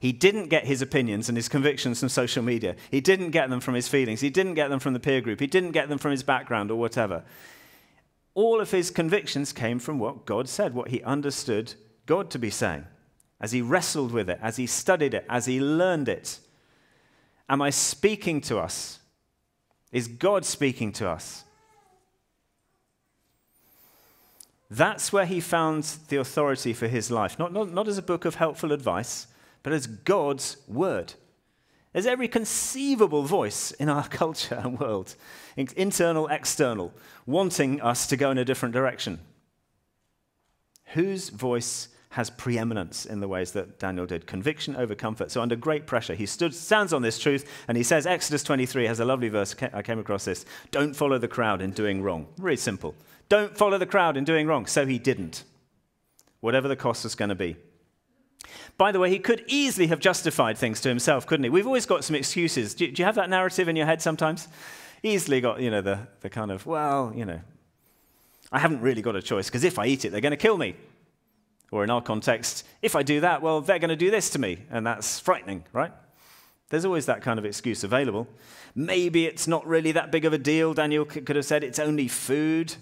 He 0.00 0.10
didn't 0.10 0.48
get 0.48 0.64
his 0.64 0.82
opinions 0.82 1.28
and 1.28 1.38
his 1.38 1.48
convictions 1.48 2.00
from 2.00 2.08
social 2.08 2.42
media. 2.42 2.74
He 2.90 3.00
didn't 3.00 3.30
get 3.30 3.48
them 3.48 3.60
from 3.60 3.74
his 3.74 3.86
feelings. 3.86 4.20
He 4.20 4.28
didn't 4.28 4.54
get 4.54 4.70
them 4.70 4.80
from 4.80 4.92
the 4.92 4.98
peer 4.98 5.20
group. 5.20 5.38
He 5.38 5.46
didn't 5.46 5.70
get 5.70 5.88
them 5.88 5.98
from 5.98 6.10
his 6.10 6.24
background 6.24 6.72
or 6.72 6.80
whatever. 6.80 7.22
All 8.34 8.60
of 8.60 8.72
his 8.72 8.90
convictions 8.90 9.52
came 9.52 9.78
from 9.78 10.00
what 10.00 10.26
God 10.26 10.48
said, 10.48 10.74
what 10.74 10.88
he 10.88 11.00
understood 11.04 11.74
God 12.06 12.28
to 12.30 12.40
be 12.40 12.50
saying, 12.50 12.88
as 13.40 13.52
he 13.52 13.62
wrestled 13.62 14.10
with 14.10 14.28
it, 14.28 14.40
as 14.42 14.56
he 14.56 14.66
studied 14.66 15.14
it, 15.14 15.24
as 15.30 15.46
he 15.46 15.60
learned 15.60 16.08
it. 16.08 16.40
Am 17.48 17.62
I 17.62 17.70
speaking 17.70 18.40
to 18.40 18.58
us 18.58 18.98
is 19.92 20.08
God 20.08 20.44
speaking 20.44 20.90
to 20.92 21.08
us? 21.08 21.44
That's 24.70 25.12
where 25.12 25.26
he 25.26 25.40
found 25.40 25.84
the 26.08 26.16
authority 26.16 26.72
for 26.72 26.88
his 26.88 27.10
life, 27.10 27.38
not, 27.38 27.52
not, 27.52 27.70
not 27.70 27.88
as 27.88 27.98
a 27.98 28.02
book 28.02 28.24
of 28.24 28.36
helpful 28.36 28.72
advice, 28.72 29.26
but 29.62 29.74
as 29.74 29.86
God's 29.86 30.56
word. 30.66 31.12
There's 31.92 32.06
every 32.06 32.26
conceivable 32.26 33.22
voice 33.22 33.72
in 33.72 33.90
our 33.90 34.08
culture 34.08 34.54
and 34.54 34.80
world, 34.80 35.14
internal, 35.56 36.26
external, 36.28 36.94
wanting 37.26 37.82
us 37.82 38.06
to 38.06 38.16
go 38.16 38.30
in 38.30 38.38
a 38.38 38.46
different 38.46 38.72
direction. 38.72 39.20
Whose 40.94 41.28
voice 41.28 41.88
has 42.12 42.28
preeminence 42.28 43.06
in 43.06 43.20
the 43.20 43.28
ways 43.28 43.52
that 43.52 43.78
Daniel 43.78 44.04
did 44.04 44.26
conviction 44.26 44.76
over 44.76 44.94
comfort. 44.94 45.30
So, 45.30 45.40
under 45.40 45.56
great 45.56 45.86
pressure, 45.86 46.14
he 46.14 46.26
stood, 46.26 46.54
stands 46.54 46.92
on 46.92 47.00
this 47.00 47.18
truth 47.18 47.50
and 47.68 47.76
he 47.76 47.82
says, 47.82 48.06
Exodus 48.06 48.42
23 48.42 48.86
has 48.86 49.00
a 49.00 49.04
lovely 49.04 49.30
verse. 49.30 49.54
I 49.72 49.80
came 49.80 49.98
across 49.98 50.26
this. 50.26 50.44
Don't 50.70 50.94
follow 50.94 51.18
the 51.18 51.28
crowd 51.28 51.62
in 51.62 51.70
doing 51.70 52.02
wrong. 52.02 52.26
Really 52.38 52.56
simple. 52.56 52.94
Don't 53.30 53.56
follow 53.56 53.78
the 53.78 53.86
crowd 53.86 54.18
in 54.18 54.24
doing 54.24 54.46
wrong. 54.46 54.66
So 54.66 54.84
he 54.84 54.98
didn't, 54.98 55.44
whatever 56.40 56.68
the 56.68 56.76
cost 56.76 57.04
was 57.04 57.14
going 57.14 57.30
to 57.30 57.34
be. 57.34 57.56
By 58.76 58.92
the 58.92 58.98
way, 58.98 59.08
he 59.08 59.18
could 59.18 59.44
easily 59.46 59.86
have 59.86 59.98
justified 59.98 60.58
things 60.58 60.82
to 60.82 60.90
himself, 60.90 61.26
couldn't 61.26 61.44
he? 61.44 61.50
We've 61.50 61.66
always 61.66 61.86
got 61.86 62.04
some 62.04 62.16
excuses. 62.16 62.74
Do, 62.74 62.86
you 62.86 63.04
have 63.04 63.14
that 63.14 63.30
narrative 63.30 63.68
in 63.68 63.76
your 63.76 63.86
head 63.86 64.02
sometimes? 64.02 64.48
Easily 65.02 65.40
got, 65.40 65.60
you 65.60 65.70
know, 65.70 65.80
the, 65.80 66.00
the 66.20 66.28
kind 66.28 66.50
of, 66.50 66.66
well, 66.66 67.10
you 67.16 67.24
know, 67.24 67.40
I 68.50 68.58
haven't 68.58 68.82
really 68.82 69.00
got 69.00 69.16
a 69.16 69.22
choice 69.22 69.46
because 69.46 69.64
if 69.64 69.78
I 69.78 69.86
eat 69.86 70.04
it, 70.04 70.10
they're 70.12 70.20
going 70.20 70.32
to 70.32 70.36
kill 70.36 70.58
me. 70.58 70.76
Or 71.72 71.82
in 71.82 71.90
our 71.90 72.02
context, 72.02 72.64
if 72.82 72.94
I 72.94 73.02
do 73.02 73.20
that, 73.20 73.40
well, 73.40 73.62
they're 73.62 73.78
going 73.78 73.88
to 73.88 73.96
do 73.96 74.10
this 74.10 74.28
to 74.30 74.38
me, 74.38 74.58
and 74.70 74.86
that's 74.86 75.18
frightening, 75.18 75.64
right? 75.72 75.90
There's 76.68 76.84
always 76.84 77.06
that 77.06 77.22
kind 77.22 77.38
of 77.38 77.46
excuse 77.46 77.82
available. 77.82 78.28
Maybe 78.74 79.26
it's 79.26 79.48
not 79.48 79.66
really 79.66 79.90
that 79.92 80.12
big 80.12 80.26
of 80.26 80.34
a 80.34 80.38
deal. 80.38 80.74
Daniel 80.74 81.06
could 81.06 81.34
have 81.34 81.46
said 81.46 81.64
it's 81.64 81.78
only 81.78 82.08
food, 82.08 82.74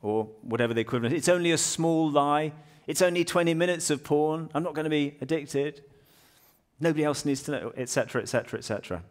or 0.00 0.24
whatever 0.42 0.72
the 0.72 0.80
equivalent. 0.80 1.14
It's 1.14 1.28
only 1.28 1.50
a 1.50 1.58
small 1.58 2.08
lie. 2.08 2.52
It's 2.86 3.02
only 3.02 3.24
20 3.24 3.52
minutes 3.52 3.90
of 3.90 4.04
porn. 4.04 4.48
I'm 4.54 4.62
not 4.62 4.74
going 4.74 4.84
to 4.84 4.90
be 4.90 5.16
addicted. 5.20 5.82
Nobody 6.78 7.02
else 7.02 7.24
needs 7.24 7.42
to 7.44 7.50
know, 7.50 7.72
etc., 7.76 8.22
etc., 8.22 8.58
etc. 8.60 9.02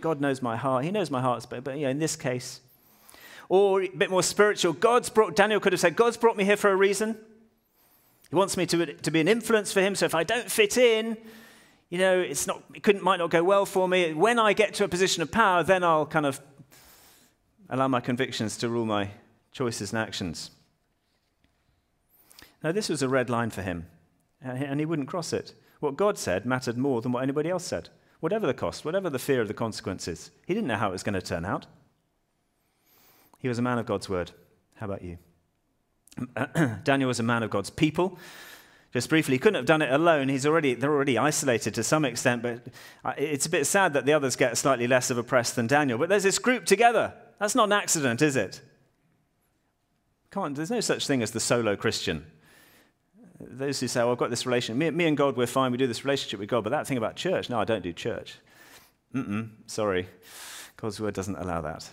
God 0.00 0.20
knows 0.20 0.42
my 0.42 0.56
heart. 0.56 0.84
He 0.84 0.90
knows 0.90 1.08
my 1.08 1.20
heart, 1.20 1.46
but, 1.48 1.62
but 1.62 1.76
in 1.76 2.00
this 2.00 2.16
case, 2.16 2.60
or 3.48 3.82
a 3.82 3.88
bit 3.88 4.10
more 4.10 4.24
spiritual, 4.24 4.72
God's 4.72 5.08
brought, 5.08 5.36
Daniel 5.36 5.60
could 5.60 5.72
have 5.72 5.80
said, 5.80 5.94
God's 5.94 6.16
brought 6.16 6.36
me 6.36 6.44
here 6.44 6.56
for 6.56 6.70
a 6.70 6.76
reason. 6.76 7.16
He 8.34 8.36
wants 8.36 8.56
me 8.56 8.66
to, 8.66 8.94
to 8.94 9.10
be 9.12 9.20
an 9.20 9.28
influence 9.28 9.72
for 9.72 9.80
him. 9.80 9.94
So 9.94 10.06
if 10.06 10.14
I 10.16 10.24
don't 10.24 10.50
fit 10.50 10.76
in, 10.76 11.16
you 11.88 11.98
know, 11.98 12.18
it's 12.18 12.48
not, 12.48 12.64
it 12.74 12.82
couldn't, 12.82 13.04
might 13.04 13.18
not 13.18 13.30
go 13.30 13.44
well 13.44 13.64
for 13.64 13.86
me. 13.86 14.12
When 14.12 14.40
I 14.40 14.54
get 14.54 14.74
to 14.74 14.82
a 14.82 14.88
position 14.88 15.22
of 15.22 15.30
power, 15.30 15.62
then 15.62 15.84
I'll 15.84 16.04
kind 16.04 16.26
of 16.26 16.40
allow 17.70 17.86
my 17.86 18.00
convictions 18.00 18.56
to 18.56 18.68
rule 18.68 18.86
my 18.86 19.10
choices 19.52 19.92
and 19.92 20.02
actions. 20.02 20.50
Now, 22.64 22.72
this 22.72 22.88
was 22.88 23.02
a 23.02 23.08
red 23.08 23.30
line 23.30 23.50
for 23.50 23.62
him, 23.62 23.86
and 24.42 24.80
he 24.80 24.86
wouldn't 24.86 25.06
cross 25.06 25.32
it. 25.32 25.54
What 25.78 25.96
God 25.96 26.18
said 26.18 26.44
mattered 26.44 26.76
more 26.76 27.02
than 27.02 27.12
what 27.12 27.22
anybody 27.22 27.50
else 27.50 27.64
said, 27.64 27.88
whatever 28.18 28.48
the 28.48 28.52
cost, 28.52 28.84
whatever 28.84 29.08
the 29.08 29.20
fear 29.20 29.42
of 29.42 29.46
the 29.46 29.54
consequences. 29.54 30.32
He 30.44 30.54
didn't 30.54 30.66
know 30.66 30.78
how 30.78 30.88
it 30.88 30.92
was 30.92 31.04
going 31.04 31.14
to 31.14 31.22
turn 31.22 31.44
out. 31.44 31.66
He 33.38 33.46
was 33.46 33.60
a 33.60 33.62
man 33.62 33.78
of 33.78 33.86
God's 33.86 34.08
word. 34.08 34.32
How 34.74 34.86
about 34.86 35.02
you? 35.02 35.18
Daniel 36.84 37.08
was 37.08 37.20
a 37.20 37.24
man 37.24 37.42
of 37.42 37.50
God's 37.50 37.70
people. 37.70 38.18
Just 38.92 39.08
briefly, 39.08 39.34
he 39.34 39.38
couldn't 39.40 39.56
have 39.56 39.66
done 39.66 39.82
it 39.82 39.92
alone. 39.92 40.28
He's 40.28 40.46
already, 40.46 40.74
they're 40.74 40.92
already 40.92 41.18
isolated 41.18 41.74
to 41.74 41.82
some 41.82 42.04
extent, 42.04 42.42
but 42.42 42.60
it's 43.18 43.44
a 43.44 43.50
bit 43.50 43.66
sad 43.66 43.92
that 43.94 44.06
the 44.06 44.12
others 44.12 44.36
get 44.36 44.56
slightly 44.56 44.86
less 44.86 45.10
of 45.10 45.18
a 45.18 45.24
press 45.24 45.52
than 45.52 45.66
Daniel. 45.66 45.98
But 45.98 46.08
there's 46.08 46.22
this 46.22 46.38
group 46.38 46.64
together. 46.64 47.12
That's 47.40 47.56
not 47.56 47.64
an 47.64 47.72
accident, 47.72 48.22
is 48.22 48.36
it? 48.36 48.60
Come 50.30 50.44
on, 50.44 50.54
there's 50.54 50.70
no 50.70 50.80
such 50.80 51.08
thing 51.08 51.22
as 51.22 51.32
the 51.32 51.40
solo 51.40 51.74
Christian. 51.74 52.24
Those 53.40 53.80
who 53.80 53.88
say, 53.88 54.00
well, 54.00 54.12
I've 54.12 54.18
got 54.18 54.30
this 54.30 54.46
relationship, 54.46 54.78
me, 54.78 54.90
me 54.90 55.06
and 55.06 55.16
God, 55.16 55.36
we're 55.36 55.46
fine, 55.46 55.72
we 55.72 55.78
do 55.78 55.88
this 55.88 56.04
relationship 56.04 56.38
with 56.38 56.48
God, 56.48 56.62
but 56.62 56.70
that 56.70 56.86
thing 56.86 56.96
about 56.96 57.16
church, 57.16 57.50
no, 57.50 57.58
I 57.58 57.64
don't 57.64 57.82
do 57.82 57.92
church. 57.92 58.38
Mm-mm, 59.12 59.50
sorry. 59.66 60.08
God's 60.76 61.00
word 61.00 61.14
doesn't 61.14 61.36
allow 61.36 61.60
that. 61.62 61.88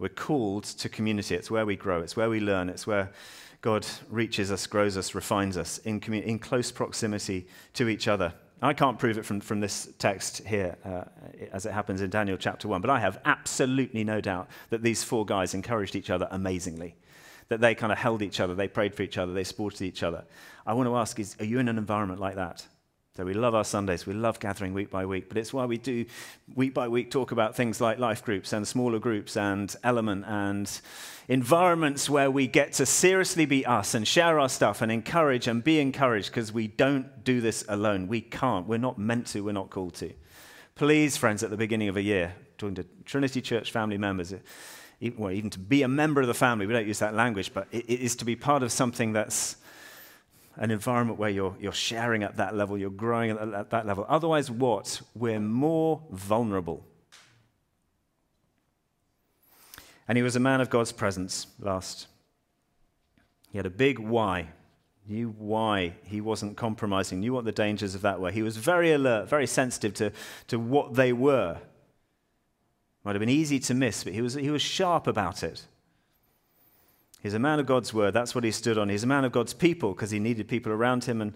We're 0.00 0.08
called 0.08 0.64
to 0.64 0.88
community. 0.88 1.34
It's 1.34 1.50
where 1.50 1.66
we 1.66 1.76
grow, 1.76 2.00
it's 2.00 2.16
where 2.16 2.30
we 2.30 2.40
learn, 2.40 2.70
it's 2.70 2.86
where 2.86 3.12
God 3.60 3.86
reaches 4.08 4.50
us, 4.50 4.66
grows 4.66 4.96
us, 4.96 5.14
refines 5.14 5.58
us 5.58 5.76
in, 5.78 6.00
commun- 6.00 6.22
in 6.22 6.38
close 6.38 6.72
proximity 6.72 7.46
to 7.74 7.86
each 7.86 8.08
other. 8.08 8.32
I 8.62 8.72
can't 8.72 8.98
prove 8.98 9.18
it 9.18 9.26
from, 9.26 9.40
from 9.40 9.60
this 9.60 9.90
text 9.98 10.38
here 10.46 10.76
uh, 10.86 11.04
as 11.52 11.66
it 11.66 11.72
happens 11.72 12.00
in 12.00 12.08
Daniel 12.08 12.38
chapter 12.38 12.66
1, 12.66 12.80
but 12.80 12.88
I 12.88 12.98
have 12.98 13.20
absolutely 13.26 14.02
no 14.02 14.22
doubt 14.22 14.48
that 14.70 14.82
these 14.82 15.04
four 15.04 15.26
guys 15.26 15.52
encouraged 15.52 15.94
each 15.94 16.08
other 16.08 16.28
amazingly. 16.30 16.96
That 17.48 17.60
they 17.60 17.74
kind 17.74 17.92
of 17.92 17.98
held 17.98 18.22
each 18.22 18.40
other, 18.40 18.54
they 18.54 18.68
prayed 18.68 18.94
for 18.94 19.02
each 19.02 19.18
other, 19.18 19.34
they 19.34 19.44
supported 19.44 19.82
each 19.82 20.02
other. 20.02 20.24
I 20.66 20.72
want 20.72 20.88
to 20.88 20.96
ask 20.96 21.20
is, 21.20 21.36
are 21.40 21.44
you 21.44 21.58
in 21.58 21.68
an 21.68 21.76
environment 21.76 22.20
like 22.20 22.36
that? 22.36 22.66
So 23.16 23.24
we 23.24 23.34
love 23.34 23.56
our 23.56 23.64
Sundays, 23.64 24.06
we 24.06 24.14
love 24.14 24.38
gathering 24.38 24.72
week 24.72 24.88
by 24.88 25.04
week, 25.04 25.28
but 25.28 25.36
it's 25.36 25.52
why 25.52 25.64
we 25.64 25.78
do 25.78 26.06
week 26.54 26.72
by 26.72 26.86
week 26.86 27.10
talk 27.10 27.32
about 27.32 27.56
things 27.56 27.80
like 27.80 27.98
life 27.98 28.24
groups 28.24 28.52
and 28.52 28.66
smaller 28.66 29.00
groups 29.00 29.36
and 29.36 29.74
element 29.82 30.24
and 30.28 30.80
environments 31.26 32.08
where 32.08 32.30
we 32.30 32.46
get 32.46 32.72
to 32.74 32.86
seriously 32.86 33.46
be 33.46 33.66
us 33.66 33.94
and 33.94 34.06
share 34.06 34.38
our 34.38 34.48
stuff 34.48 34.80
and 34.80 34.92
encourage 34.92 35.48
and 35.48 35.64
be 35.64 35.80
encouraged 35.80 36.28
because 36.30 36.52
we 36.52 36.68
don't 36.68 37.24
do 37.24 37.40
this 37.40 37.64
alone. 37.68 38.06
We 38.06 38.20
can't. 38.20 38.68
We're 38.68 38.78
not 38.78 38.96
meant 38.96 39.26
to, 39.28 39.40
we're 39.40 39.52
not 39.52 39.70
called 39.70 39.94
to. 39.94 40.12
Please, 40.76 41.16
friends, 41.16 41.42
at 41.42 41.50
the 41.50 41.56
beginning 41.56 41.88
of 41.88 41.96
a 41.96 42.02
year, 42.02 42.36
talking 42.58 42.76
to 42.76 42.86
Trinity 43.04 43.42
Church 43.42 43.72
family 43.72 43.98
members, 43.98 44.32
even, 45.00 45.18
well, 45.18 45.32
even 45.32 45.50
to 45.50 45.58
be 45.58 45.82
a 45.82 45.88
member 45.88 46.20
of 46.20 46.28
the 46.28 46.34
family, 46.34 46.64
we 46.64 46.72
don't 46.72 46.86
use 46.86 47.00
that 47.00 47.14
language, 47.14 47.52
but 47.52 47.66
it, 47.72 47.90
it 47.90 48.00
is 48.00 48.14
to 48.16 48.24
be 48.24 48.36
part 48.36 48.62
of 48.62 48.70
something 48.70 49.12
that's 49.12 49.56
an 50.60 50.70
environment 50.70 51.18
where 51.18 51.30
you're, 51.30 51.56
you're 51.58 51.72
sharing 51.72 52.22
at 52.22 52.36
that 52.36 52.54
level, 52.54 52.76
you're 52.78 52.90
growing 52.90 53.30
at, 53.30 53.54
at 53.54 53.70
that 53.70 53.86
level. 53.86 54.04
Otherwise, 54.08 54.50
what? 54.50 55.00
We're 55.16 55.40
more 55.40 56.02
vulnerable. 56.10 56.84
And 60.06 60.18
he 60.18 60.22
was 60.22 60.36
a 60.36 60.40
man 60.40 60.60
of 60.60 60.68
God's 60.68 60.92
presence 60.92 61.46
last. 61.58 62.06
He 63.50 63.58
had 63.58 63.66
a 63.66 63.70
big 63.70 63.98
why. 63.98 64.48
Knew 65.08 65.34
why 65.38 65.94
he 66.04 66.20
wasn't 66.20 66.56
compromising, 66.56 67.20
knew 67.20 67.32
what 67.32 67.44
the 67.44 67.52
dangers 67.52 67.96
of 67.96 68.02
that 68.02 68.20
were. 68.20 68.30
He 68.30 68.42
was 68.42 68.56
very 68.56 68.92
alert, 68.92 69.28
very 69.28 69.46
sensitive 69.46 69.94
to, 69.94 70.12
to 70.48 70.58
what 70.58 70.94
they 70.94 71.12
were. 71.12 71.58
Might 73.02 73.16
have 73.16 73.20
been 73.20 73.28
easy 73.28 73.58
to 73.60 73.74
miss, 73.74 74.04
but 74.04 74.12
he 74.12 74.20
was, 74.20 74.34
he 74.34 74.50
was 74.50 74.62
sharp 74.62 75.06
about 75.06 75.42
it. 75.42 75.64
He's 77.22 77.34
a 77.34 77.38
man 77.38 77.60
of 77.60 77.66
God's 77.66 77.92
word. 77.92 78.14
That's 78.14 78.34
what 78.34 78.44
he 78.44 78.50
stood 78.50 78.78
on. 78.78 78.88
He's 78.88 79.04
a 79.04 79.06
man 79.06 79.24
of 79.24 79.32
God's 79.32 79.52
people 79.52 79.92
because 79.92 80.10
he 80.10 80.18
needed 80.18 80.48
people 80.48 80.72
around 80.72 81.04
him 81.04 81.20
and 81.20 81.34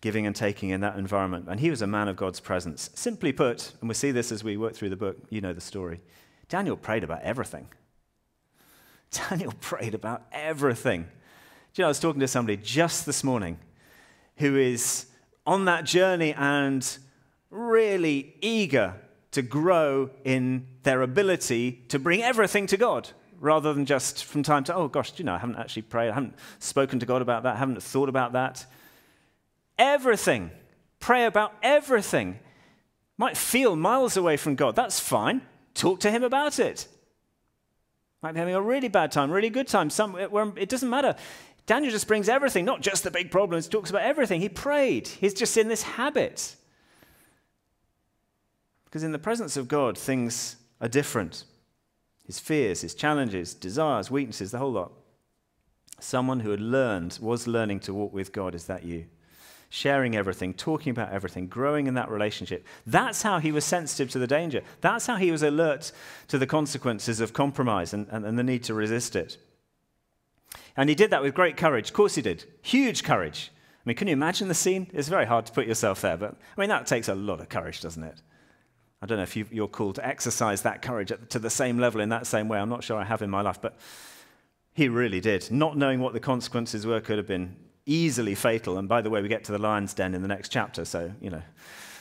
giving 0.00 0.26
and 0.26 0.36
taking 0.36 0.70
in 0.70 0.80
that 0.82 0.96
environment. 0.96 1.46
And 1.48 1.58
he 1.58 1.70
was 1.70 1.82
a 1.82 1.86
man 1.86 2.08
of 2.08 2.16
God's 2.16 2.38
presence. 2.38 2.90
Simply 2.94 3.32
put, 3.32 3.72
and 3.80 3.88
we 3.88 3.94
see 3.94 4.12
this 4.12 4.30
as 4.30 4.44
we 4.44 4.56
work 4.56 4.74
through 4.74 4.90
the 4.90 4.96
book, 4.96 5.16
you 5.30 5.40
know 5.40 5.52
the 5.52 5.60
story. 5.60 6.00
Daniel 6.48 6.76
prayed 6.76 7.02
about 7.02 7.22
everything. 7.22 7.66
Daniel 9.10 9.52
prayed 9.60 9.94
about 9.94 10.22
everything. 10.32 11.02
Do 11.02 11.82
you 11.82 11.82
know, 11.82 11.86
I 11.86 11.88
was 11.88 12.00
talking 12.00 12.20
to 12.20 12.28
somebody 12.28 12.56
just 12.56 13.04
this 13.04 13.24
morning 13.24 13.58
who 14.36 14.56
is 14.56 15.06
on 15.44 15.64
that 15.64 15.84
journey 15.84 16.34
and 16.34 16.86
really 17.50 18.34
eager 18.40 18.94
to 19.32 19.42
grow 19.42 20.10
in 20.24 20.66
their 20.84 21.02
ability 21.02 21.84
to 21.88 21.98
bring 21.98 22.22
everything 22.22 22.66
to 22.68 22.76
God 22.76 23.08
rather 23.40 23.72
than 23.72 23.86
just 23.86 24.24
from 24.24 24.42
time 24.42 24.64
to, 24.64 24.74
oh 24.74 24.88
gosh, 24.88 25.12
you 25.16 25.24
know, 25.24 25.34
I 25.34 25.38
haven't 25.38 25.56
actually 25.56 25.82
prayed, 25.82 26.10
I 26.10 26.14
haven't 26.14 26.34
spoken 26.58 26.98
to 27.00 27.06
God 27.06 27.22
about 27.22 27.42
that, 27.42 27.56
I 27.56 27.58
haven't 27.58 27.82
thought 27.82 28.08
about 28.08 28.32
that. 28.32 28.66
Everything. 29.78 30.50
Pray 31.00 31.26
about 31.26 31.54
everything. 31.62 32.38
Might 33.18 33.36
feel 33.36 33.76
miles 33.76 34.16
away 34.16 34.36
from 34.36 34.54
God. 34.54 34.76
That's 34.76 34.98
fine. 34.98 35.42
Talk 35.74 36.00
to 36.00 36.10
Him 36.10 36.22
about 36.22 36.58
it. 36.58 36.88
Might 38.22 38.32
be 38.32 38.38
having 38.38 38.54
a 38.54 38.62
really 38.62 38.88
bad 38.88 39.12
time, 39.12 39.30
really 39.30 39.50
good 39.50 39.68
time, 39.68 39.90
some, 39.90 40.16
it 40.16 40.68
doesn't 40.68 40.90
matter. 40.90 41.14
Daniel 41.66 41.90
just 41.90 42.06
brings 42.06 42.28
everything, 42.28 42.64
not 42.64 42.80
just 42.80 43.04
the 43.04 43.10
big 43.10 43.30
problems, 43.30 43.68
talks 43.68 43.90
about 43.90 44.02
everything. 44.02 44.40
He 44.40 44.48
prayed. 44.48 45.08
He's 45.08 45.34
just 45.34 45.56
in 45.56 45.68
this 45.68 45.82
habit. 45.82 46.54
Because 48.84 49.02
in 49.02 49.12
the 49.12 49.18
presence 49.18 49.56
of 49.56 49.68
God, 49.68 49.98
things 49.98 50.56
are 50.80 50.88
different 50.88 51.44
his 52.26 52.38
fears, 52.38 52.80
his 52.80 52.94
challenges, 52.94 53.54
desires, 53.54 54.10
weaknesses, 54.10 54.50
the 54.50 54.58
whole 54.58 54.72
lot. 54.72 54.92
Someone 56.00 56.40
who 56.40 56.50
had 56.50 56.60
learned, 56.60 57.18
was 57.22 57.46
learning 57.46 57.80
to 57.80 57.94
walk 57.94 58.12
with 58.12 58.32
God. 58.32 58.54
Is 58.54 58.66
that 58.66 58.84
you? 58.84 59.06
Sharing 59.70 60.14
everything, 60.14 60.54
talking 60.54 60.90
about 60.90 61.12
everything, 61.12 61.46
growing 61.46 61.86
in 61.86 61.94
that 61.94 62.10
relationship. 62.10 62.66
That's 62.86 63.22
how 63.22 63.38
he 63.38 63.52
was 63.52 63.64
sensitive 63.64 64.10
to 64.10 64.18
the 64.18 64.26
danger. 64.26 64.62
That's 64.80 65.06
how 65.06 65.16
he 65.16 65.30
was 65.30 65.42
alert 65.42 65.92
to 66.28 66.38
the 66.38 66.46
consequences 66.46 67.20
of 67.20 67.32
compromise 67.32 67.94
and, 67.94 68.06
and, 68.10 68.24
and 68.24 68.38
the 68.38 68.44
need 68.44 68.64
to 68.64 68.74
resist 68.74 69.16
it. 69.16 69.38
And 70.76 70.88
he 70.88 70.94
did 70.94 71.10
that 71.10 71.22
with 71.22 71.34
great 71.34 71.56
courage. 71.56 71.88
Of 71.88 71.94
course, 71.94 72.16
he 72.16 72.22
did. 72.22 72.44
Huge 72.62 73.02
courage. 73.02 73.50
I 73.54 73.88
mean, 73.88 73.96
can 73.96 74.08
you 74.08 74.12
imagine 74.12 74.48
the 74.48 74.54
scene? 74.54 74.88
It's 74.92 75.08
very 75.08 75.26
hard 75.26 75.46
to 75.46 75.52
put 75.52 75.66
yourself 75.66 76.00
there, 76.00 76.16
but 76.16 76.34
I 76.56 76.60
mean, 76.60 76.68
that 76.70 76.86
takes 76.86 77.08
a 77.08 77.14
lot 77.14 77.40
of 77.40 77.48
courage, 77.48 77.80
doesn't 77.80 78.02
it? 78.02 78.20
I 79.06 79.08
don't 79.08 79.18
know 79.18 79.22
if 79.22 79.36
you, 79.36 79.62
are 79.62 79.68
called 79.68 79.94
to 79.94 80.04
exercise 80.04 80.62
that 80.62 80.82
courage 80.82 81.12
to 81.28 81.38
the 81.38 81.48
same 81.48 81.78
level 81.78 82.00
in 82.00 82.08
that 82.08 82.26
same 82.26 82.48
way. 82.48 82.58
I'm 82.58 82.68
not 82.68 82.82
sure 82.82 82.98
I 82.98 83.04
have 83.04 83.22
in 83.22 83.30
my 83.30 83.40
life, 83.40 83.60
but 83.62 83.78
he 84.74 84.88
really 84.88 85.20
did. 85.20 85.48
Not 85.52 85.76
knowing 85.76 86.00
what 86.00 86.12
the 86.12 86.18
consequences 86.18 86.84
were 86.84 87.00
could 87.00 87.16
have 87.16 87.26
been 87.28 87.54
easily 87.86 88.34
fatal. 88.34 88.78
And 88.78 88.88
by 88.88 89.02
the 89.02 89.08
way, 89.08 89.22
we 89.22 89.28
get 89.28 89.44
to 89.44 89.52
the 89.52 89.58
lion's 89.58 89.94
den 89.94 90.12
in 90.12 90.22
the 90.22 90.28
next 90.28 90.48
chapter, 90.48 90.84
so, 90.84 91.12
you 91.20 91.30
know, 91.30 91.42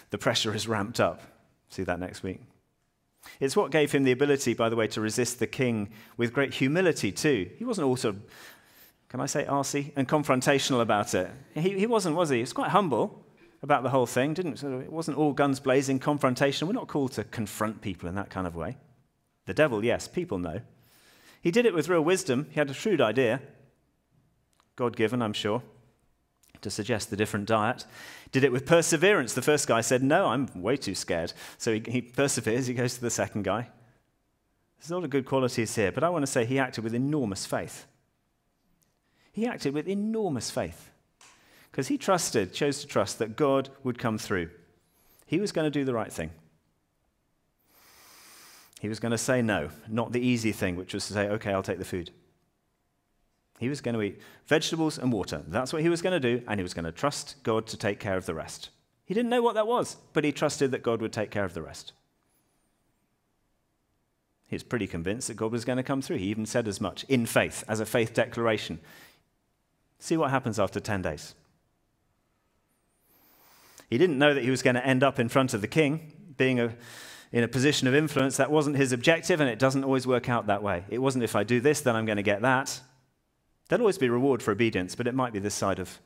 the 0.10 0.18
pressure 0.18 0.56
is 0.56 0.68
ramped 0.68 1.00
up. 1.00 1.22
See 1.70 1.84
that 1.84 2.00
next 2.00 2.24
week. 2.24 2.42
It's 3.40 3.56
what 3.56 3.70
gave 3.70 3.92
him 3.92 4.04
the 4.04 4.12
ability, 4.12 4.56
by 4.56 4.70
the 4.70 4.76
way, 4.76 4.88
to 4.88 5.00
resist 5.00 5.38
the 5.38 5.46
king 5.46 5.92
with 6.18 6.34
great 6.34 6.56
humility, 6.56 7.12
too. 7.12 7.52
He 7.56 7.66
wasn't 7.66 7.86
also, 7.86 8.16
can 9.10 9.20
I 9.20 9.28
say, 9.28 9.46
arsy 9.46 9.92
and 9.96 10.08
confrontational 10.08 10.82
about 10.82 11.14
it. 11.14 11.30
He, 11.54 11.78
he 11.78 11.86
wasn't, 11.86 12.16
was 12.16 12.30
he? 12.30 12.38
He 12.38 12.42
was 12.42 12.54
quite 12.54 12.72
humble 12.72 13.25
about 13.62 13.84
the 13.84 13.90
whole 13.90 14.06
thing, 14.06 14.34
didn't 14.34 14.62
it 14.64 14.92
wasn't 14.92 15.18
all 15.18 15.34
guns 15.34 15.60
blazing 15.60 16.00
confrontation. 16.00 16.68
We're 16.68 16.74
not 16.74 16.88
called 16.88 17.14
to 17.14 17.24
confront 17.24 17.82
people 17.82 18.08
in 18.08 18.16
that 18.16 18.30
kind 18.30 18.48
of 18.48 18.56
way. 18.56 18.78
The 19.46 19.54
devil, 19.54 19.84
yes, 19.84 20.08
people 20.08 20.38
know. 20.38 20.62
He 21.42 21.52
did 21.52 21.66
it 21.66 21.74
with 21.74 21.90
real 21.90 22.02
wisdom. 22.02 22.48
He 22.52 22.60
had 22.60 22.70
a 22.70 22.74
shrewd 22.74 23.02
idea, 23.02 23.42
God 24.76 24.96
given, 24.96 25.22
I'm 25.22 25.34
sure, 25.34 25.62
to 26.62 26.70
suggest 26.70 27.10
the 27.10 27.16
different 27.16 27.46
diet. 27.46 27.86
Did 28.32 28.44
it 28.44 28.52
with 28.52 28.66
perseverance. 28.66 29.34
The 29.34 29.42
first 29.42 29.68
guy 29.68 29.82
said, 29.82 30.02
No, 30.02 30.28
I'm 30.28 30.50
way 30.56 30.78
too 30.78 30.96
scared. 30.96 31.34
So 31.58 31.74
he, 31.74 31.84
he 31.88 32.02
perseveres, 32.02 32.68
he 32.68 32.74
goes 32.74 32.96
to 32.96 33.02
the 33.02 33.12
second 33.12 33.44
guy. 33.44 33.70
There's 34.80 34.92
a 34.92 34.96
lot 34.96 35.04
of 35.04 35.10
good 35.10 35.26
qualities 35.26 35.76
here, 35.76 35.92
but 35.92 36.04
I 36.04 36.10
want 36.10 36.24
to 36.24 36.32
say 36.32 36.46
he 36.46 36.60
acted 36.60 36.84
with 36.84 36.94
enormous 36.94 37.46
faith. 37.46 37.86
He 39.32 39.46
acted 39.46 39.74
with 39.74 39.88
enormous 39.88 40.50
faith 40.50 40.90
because 41.76 41.90
he 41.90 41.98
trusted, 41.98 42.54
chose 42.54 42.80
to 42.80 42.88
trust 42.88 43.20
that 43.20 43.36
God 43.36 43.68
would 43.84 44.00
come 44.00 44.18
through. 44.18 44.50
He 45.26 45.42
was 45.42 45.52
going 45.52 45.66
to 45.66 45.80
do 45.80 45.84
the 45.84 45.94
right 45.94 46.10
thing. 46.10 46.32
He 48.80 48.88
was 48.88 49.02
going 49.02 49.12
to 49.12 49.18
say 49.18 49.42
no, 49.42 49.68
not 49.90 50.14
the 50.14 50.26
easy 50.26 50.54
thing, 50.54 50.78
which 50.78 50.94
was 50.94 51.06
to 51.08 51.14
say, 51.14 51.28
okay, 51.28 51.52
I'll 51.52 51.62
take 51.62 51.78
the 51.78 51.84
food. 51.84 52.12
He 53.60 53.68
was 53.68 53.82
going 53.82 53.94
to 53.94 54.02
eat 54.02 54.22
vegetables 54.48 54.98
and 54.98 55.12
water. 55.12 55.44
That's 55.50 55.74
what 55.74 55.82
he 55.82 55.90
was 55.90 56.02
going 56.02 56.14
to 56.14 56.38
do, 56.38 56.46
and 56.48 56.62
he 56.62 56.64
was 56.64 56.74
going 56.74 56.86
to 56.86 56.94
trust 56.94 57.44
God 57.44 57.68
to 57.68 57.76
take 57.76 58.00
care 58.00 58.16
of 58.16 58.26
the 58.26 58.34
rest. 58.34 58.70
He 59.04 59.14
didn't 59.14 59.30
know 59.30 59.42
what 59.42 59.56
that 59.56 59.68
was, 59.68 59.98
but 60.14 60.24
he 60.24 60.32
trusted 60.32 60.72
that 60.72 60.82
God 60.82 61.02
would 61.02 61.12
take 61.12 61.30
care 61.30 61.44
of 61.44 61.54
the 61.54 61.62
rest. 61.62 61.92
He 64.48 64.56
was 64.56 64.64
pretty 64.64 64.88
convinced 64.88 65.28
that 65.28 65.36
God 65.36 65.52
was 65.52 65.66
going 65.66 65.76
to 65.76 65.84
come 65.84 66.02
through. 66.02 66.20
He 66.20 66.28
even 66.28 66.46
said 66.46 66.70
as 66.70 66.80
much 66.80 67.04
in 67.10 67.26
faith, 67.26 67.66
as 67.68 67.82
a 67.82 67.86
faith 67.86 68.14
declaration. 68.14 68.80
See 70.00 70.16
what 70.16 70.32
happens 70.32 70.58
after 70.58 70.80
10 70.80 71.02
days. 71.02 71.36
He 73.90 73.98
didn't 73.98 74.18
know 74.18 74.34
that 74.34 74.44
he 74.44 74.50
was 74.50 74.62
going 74.62 74.76
to 74.76 74.86
end 74.86 75.04
up 75.04 75.20
in 75.20 75.30
front 75.30 75.54
of 75.54 75.62
the 75.62 75.68
king, 75.68 76.12
being 76.38 76.60
a, 76.60 76.76
in 77.32 77.44
a 77.44 77.48
position 77.48 77.88
of 77.88 77.96
influence. 77.96 78.38
That 78.38 78.52
wasn't 78.52 78.78
his 78.78 78.92
objective, 78.92 79.40
and 79.40 79.50
it 79.50 79.60
doesn't 79.60 79.84
always 79.84 80.08
work 80.08 80.30
out 80.30 80.48
that 80.48 80.64
way. 80.64 80.84
It 80.90 81.00
wasn't 81.00 81.24
if 81.24 81.36
I 81.36 81.44
do 81.44 81.60
this, 81.60 81.82
then 81.82 81.96
I'm 81.96 82.06
going 82.06 82.18
to 82.18 82.24
get 82.24 82.42
that. 82.42 82.80
There'll 83.68 83.84
always 83.84 83.98
be 83.98 84.10
reward 84.10 84.44
for 84.44 84.52
obedience, 84.52 84.96
but 84.96 85.08
it 85.08 85.16
might 85.16 85.34
be 85.34 85.40
this 85.40 85.56
side 85.56 85.80
of, 85.80 86.00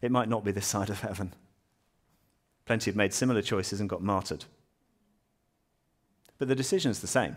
it 0.00 0.10
might 0.10 0.28
not 0.28 0.44
be 0.44 0.52
this 0.52 0.66
side 0.66 0.90
of 0.90 1.00
heaven. 1.00 1.34
Plenty 2.64 2.90
have 2.90 2.96
made 2.96 3.12
similar 3.12 3.42
choices 3.42 3.80
and 3.80 3.88
got 3.88 4.02
martyred. 4.02 4.44
But 6.38 6.48
the 6.48 6.54
decision's 6.54 7.00
the 7.00 7.06
same. 7.06 7.36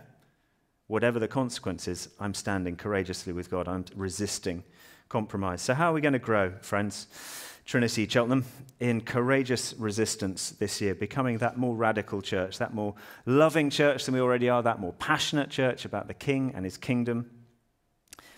Whatever 0.87 1.19
the 1.19 1.27
consequences, 1.27 2.09
I'm 2.19 2.33
standing 2.33 2.75
courageously 2.75 3.31
with 3.31 3.49
God. 3.49 3.67
I'm 3.67 3.85
resisting 3.95 4.63
compromise. 5.07 5.61
So, 5.61 5.75
how 5.75 5.91
are 5.91 5.93
we 5.93 6.01
going 6.01 6.13
to 6.13 6.19
grow, 6.19 6.53
friends? 6.61 7.07
Trinity 7.69 8.07
Cheltenham 8.07 8.45
in 8.79 8.99
courageous 8.99 9.75
resistance 9.77 10.49
this 10.49 10.81
year, 10.81 10.95
becoming 10.95 11.37
that 11.37 11.55
more 11.55 11.75
radical 11.75 12.19
church, 12.19 12.57
that 12.57 12.73
more 12.73 12.95
loving 13.27 13.69
church 13.69 14.05
than 14.05 14.15
we 14.15 14.19
already 14.19 14.49
are, 14.49 14.63
that 14.63 14.79
more 14.79 14.93
passionate 14.93 15.51
church 15.51 15.85
about 15.85 16.07
the 16.07 16.15
King 16.15 16.51
and 16.55 16.65
his 16.65 16.77
kingdom, 16.77 17.29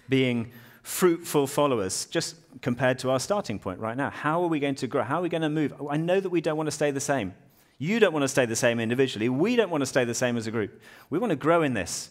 being 0.10 0.52
fruitful 0.84 1.48
followers, 1.48 2.08
just 2.08 2.36
compared 2.62 3.00
to 3.00 3.10
our 3.10 3.22
starting 3.22 3.58
point 3.58 3.80
right 3.80 3.96
now. 3.96 4.10
How 4.10 4.44
are 4.44 4.50
we 4.50 4.60
going 4.60 4.76
to 4.76 4.88
grow? 4.88 5.04
How 5.04 5.20
are 5.20 5.22
we 5.22 5.30
going 5.30 5.44
to 5.44 5.50
move? 5.50 5.74
I 5.90 5.96
know 5.96 6.20
that 6.20 6.30
we 6.30 6.42
don't 6.42 6.58
want 6.58 6.68
to 6.68 6.72
stay 6.72 6.92
the 6.92 7.00
same. 7.00 7.34
You 7.78 8.02
don't 8.02 8.12
want 8.12 8.24
to 8.24 8.28
stay 8.28 8.46
the 8.46 8.58
same 8.58 8.82
individually. 8.82 9.30
We 9.30 9.56
don't 9.56 9.70
want 9.70 9.82
to 9.82 9.86
stay 9.86 10.04
the 10.04 10.14
same 10.14 10.36
as 10.36 10.46
a 10.46 10.52
group. 10.52 10.82
We 11.10 11.20
want 11.20 11.30
to 11.30 11.38
grow 11.38 11.64
in 11.64 11.74
this. 11.74 12.10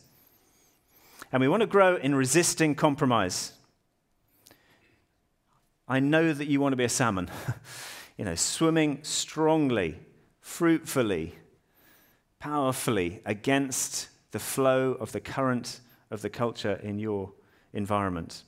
And 1.30 1.42
we 1.42 1.48
want 1.48 1.60
to 1.60 1.66
grow 1.66 1.96
in 1.96 2.14
resisting 2.14 2.74
compromise. 2.74 3.52
I 5.90 5.98
know 5.98 6.32
that 6.32 6.46
you 6.46 6.60
want 6.60 6.72
to 6.72 6.76
be 6.76 6.84
a 6.84 6.88
salmon 6.88 7.28
you 8.16 8.24
know, 8.24 8.36
swimming 8.36 9.00
strongly, 9.02 9.98
fruitfully, 10.40 11.34
powerfully 12.38 13.20
against 13.24 14.08
the 14.30 14.38
flow 14.38 14.92
of 14.92 15.12
the 15.12 15.20
current 15.20 15.80
of 16.10 16.22
the 16.22 16.30
culture 16.30 16.74
in 16.82 16.98
your 16.98 17.32
environment? 17.72 18.44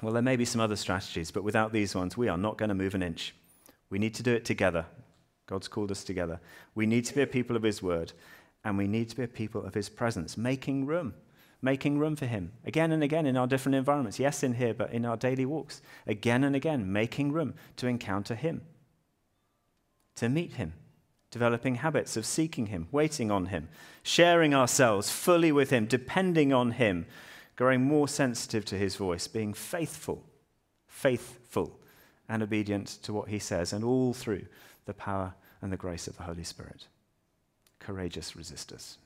Well, 0.00 0.12
there 0.12 0.22
may 0.22 0.36
be 0.36 0.44
some 0.44 0.60
other 0.60 0.76
strategies, 0.76 1.30
but 1.30 1.44
without 1.44 1.72
these 1.72 1.94
ones, 1.94 2.16
we 2.16 2.28
are 2.28 2.38
not 2.38 2.56
going 2.56 2.70
to 2.70 2.74
move 2.74 2.94
an 2.94 3.02
inch. 3.02 3.34
We 3.90 3.98
need 3.98 4.14
to 4.14 4.22
do 4.22 4.32
it 4.32 4.44
together. 4.46 4.86
God's 5.46 5.68
called 5.68 5.90
us 5.90 6.04
together. 6.04 6.40
We 6.74 6.86
need 6.86 7.04
to 7.06 7.14
be 7.14 7.22
a 7.22 7.26
people 7.26 7.56
of 7.56 7.62
His 7.62 7.82
word, 7.82 8.12
and 8.64 8.78
we 8.78 8.86
need 8.86 9.10
to 9.10 9.16
be 9.16 9.24
a 9.24 9.28
people 9.28 9.64
of 9.64 9.74
His 9.74 9.88
presence, 9.88 10.38
making 10.38 10.86
room, 10.86 11.14
making 11.62 11.98
room 11.98 12.16
for 12.16 12.26
Him 12.26 12.52
again 12.64 12.92
and 12.92 13.02
again 13.02 13.26
in 13.26 13.36
our 13.36 13.46
different 13.46 13.76
environments. 13.76 14.18
Yes, 14.18 14.42
in 14.42 14.54
here, 14.54 14.74
but 14.74 14.92
in 14.92 15.04
our 15.04 15.16
daily 15.16 15.46
walks. 15.46 15.82
Again 16.06 16.44
and 16.44 16.56
again, 16.56 16.92
making 16.92 17.32
room 17.32 17.54
to 17.76 17.86
encounter 17.86 18.34
Him, 18.34 18.62
to 20.16 20.28
meet 20.28 20.54
Him, 20.54 20.72
developing 21.30 21.76
habits 21.76 22.16
of 22.16 22.26
seeking 22.26 22.66
Him, 22.66 22.88
waiting 22.90 23.30
on 23.30 23.46
Him, 23.46 23.68
sharing 24.02 24.54
ourselves 24.54 25.10
fully 25.10 25.52
with 25.52 25.70
Him, 25.70 25.86
depending 25.86 26.52
on 26.52 26.72
Him, 26.72 27.06
growing 27.56 27.82
more 27.82 28.08
sensitive 28.08 28.64
to 28.66 28.78
His 28.78 28.96
voice, 28.96 29.28
being 29.28 29.52
faithful, 29.52 30.24
faithful, 30.86 31.78
and 32.28 32.42
obedient 32.42 32.86
to 33.02 33.12
what 33.12 33.28
He 33.28 33.38
says, 33.38 33.72
and 33.72 33.84
all 33.84 34.14
through 34.14 34.46
the 34.86 34.94
power 34.94 35.34
and 35.60 35.70
the 35.70 35.76
grace 35.76 36.08
of 36.08 36.16
the 36.16 36.22
Holy 36.22 36.44
Spirit. 36.44 36.86
Courageous 37.78 38.32
resistors. 38.32 38.96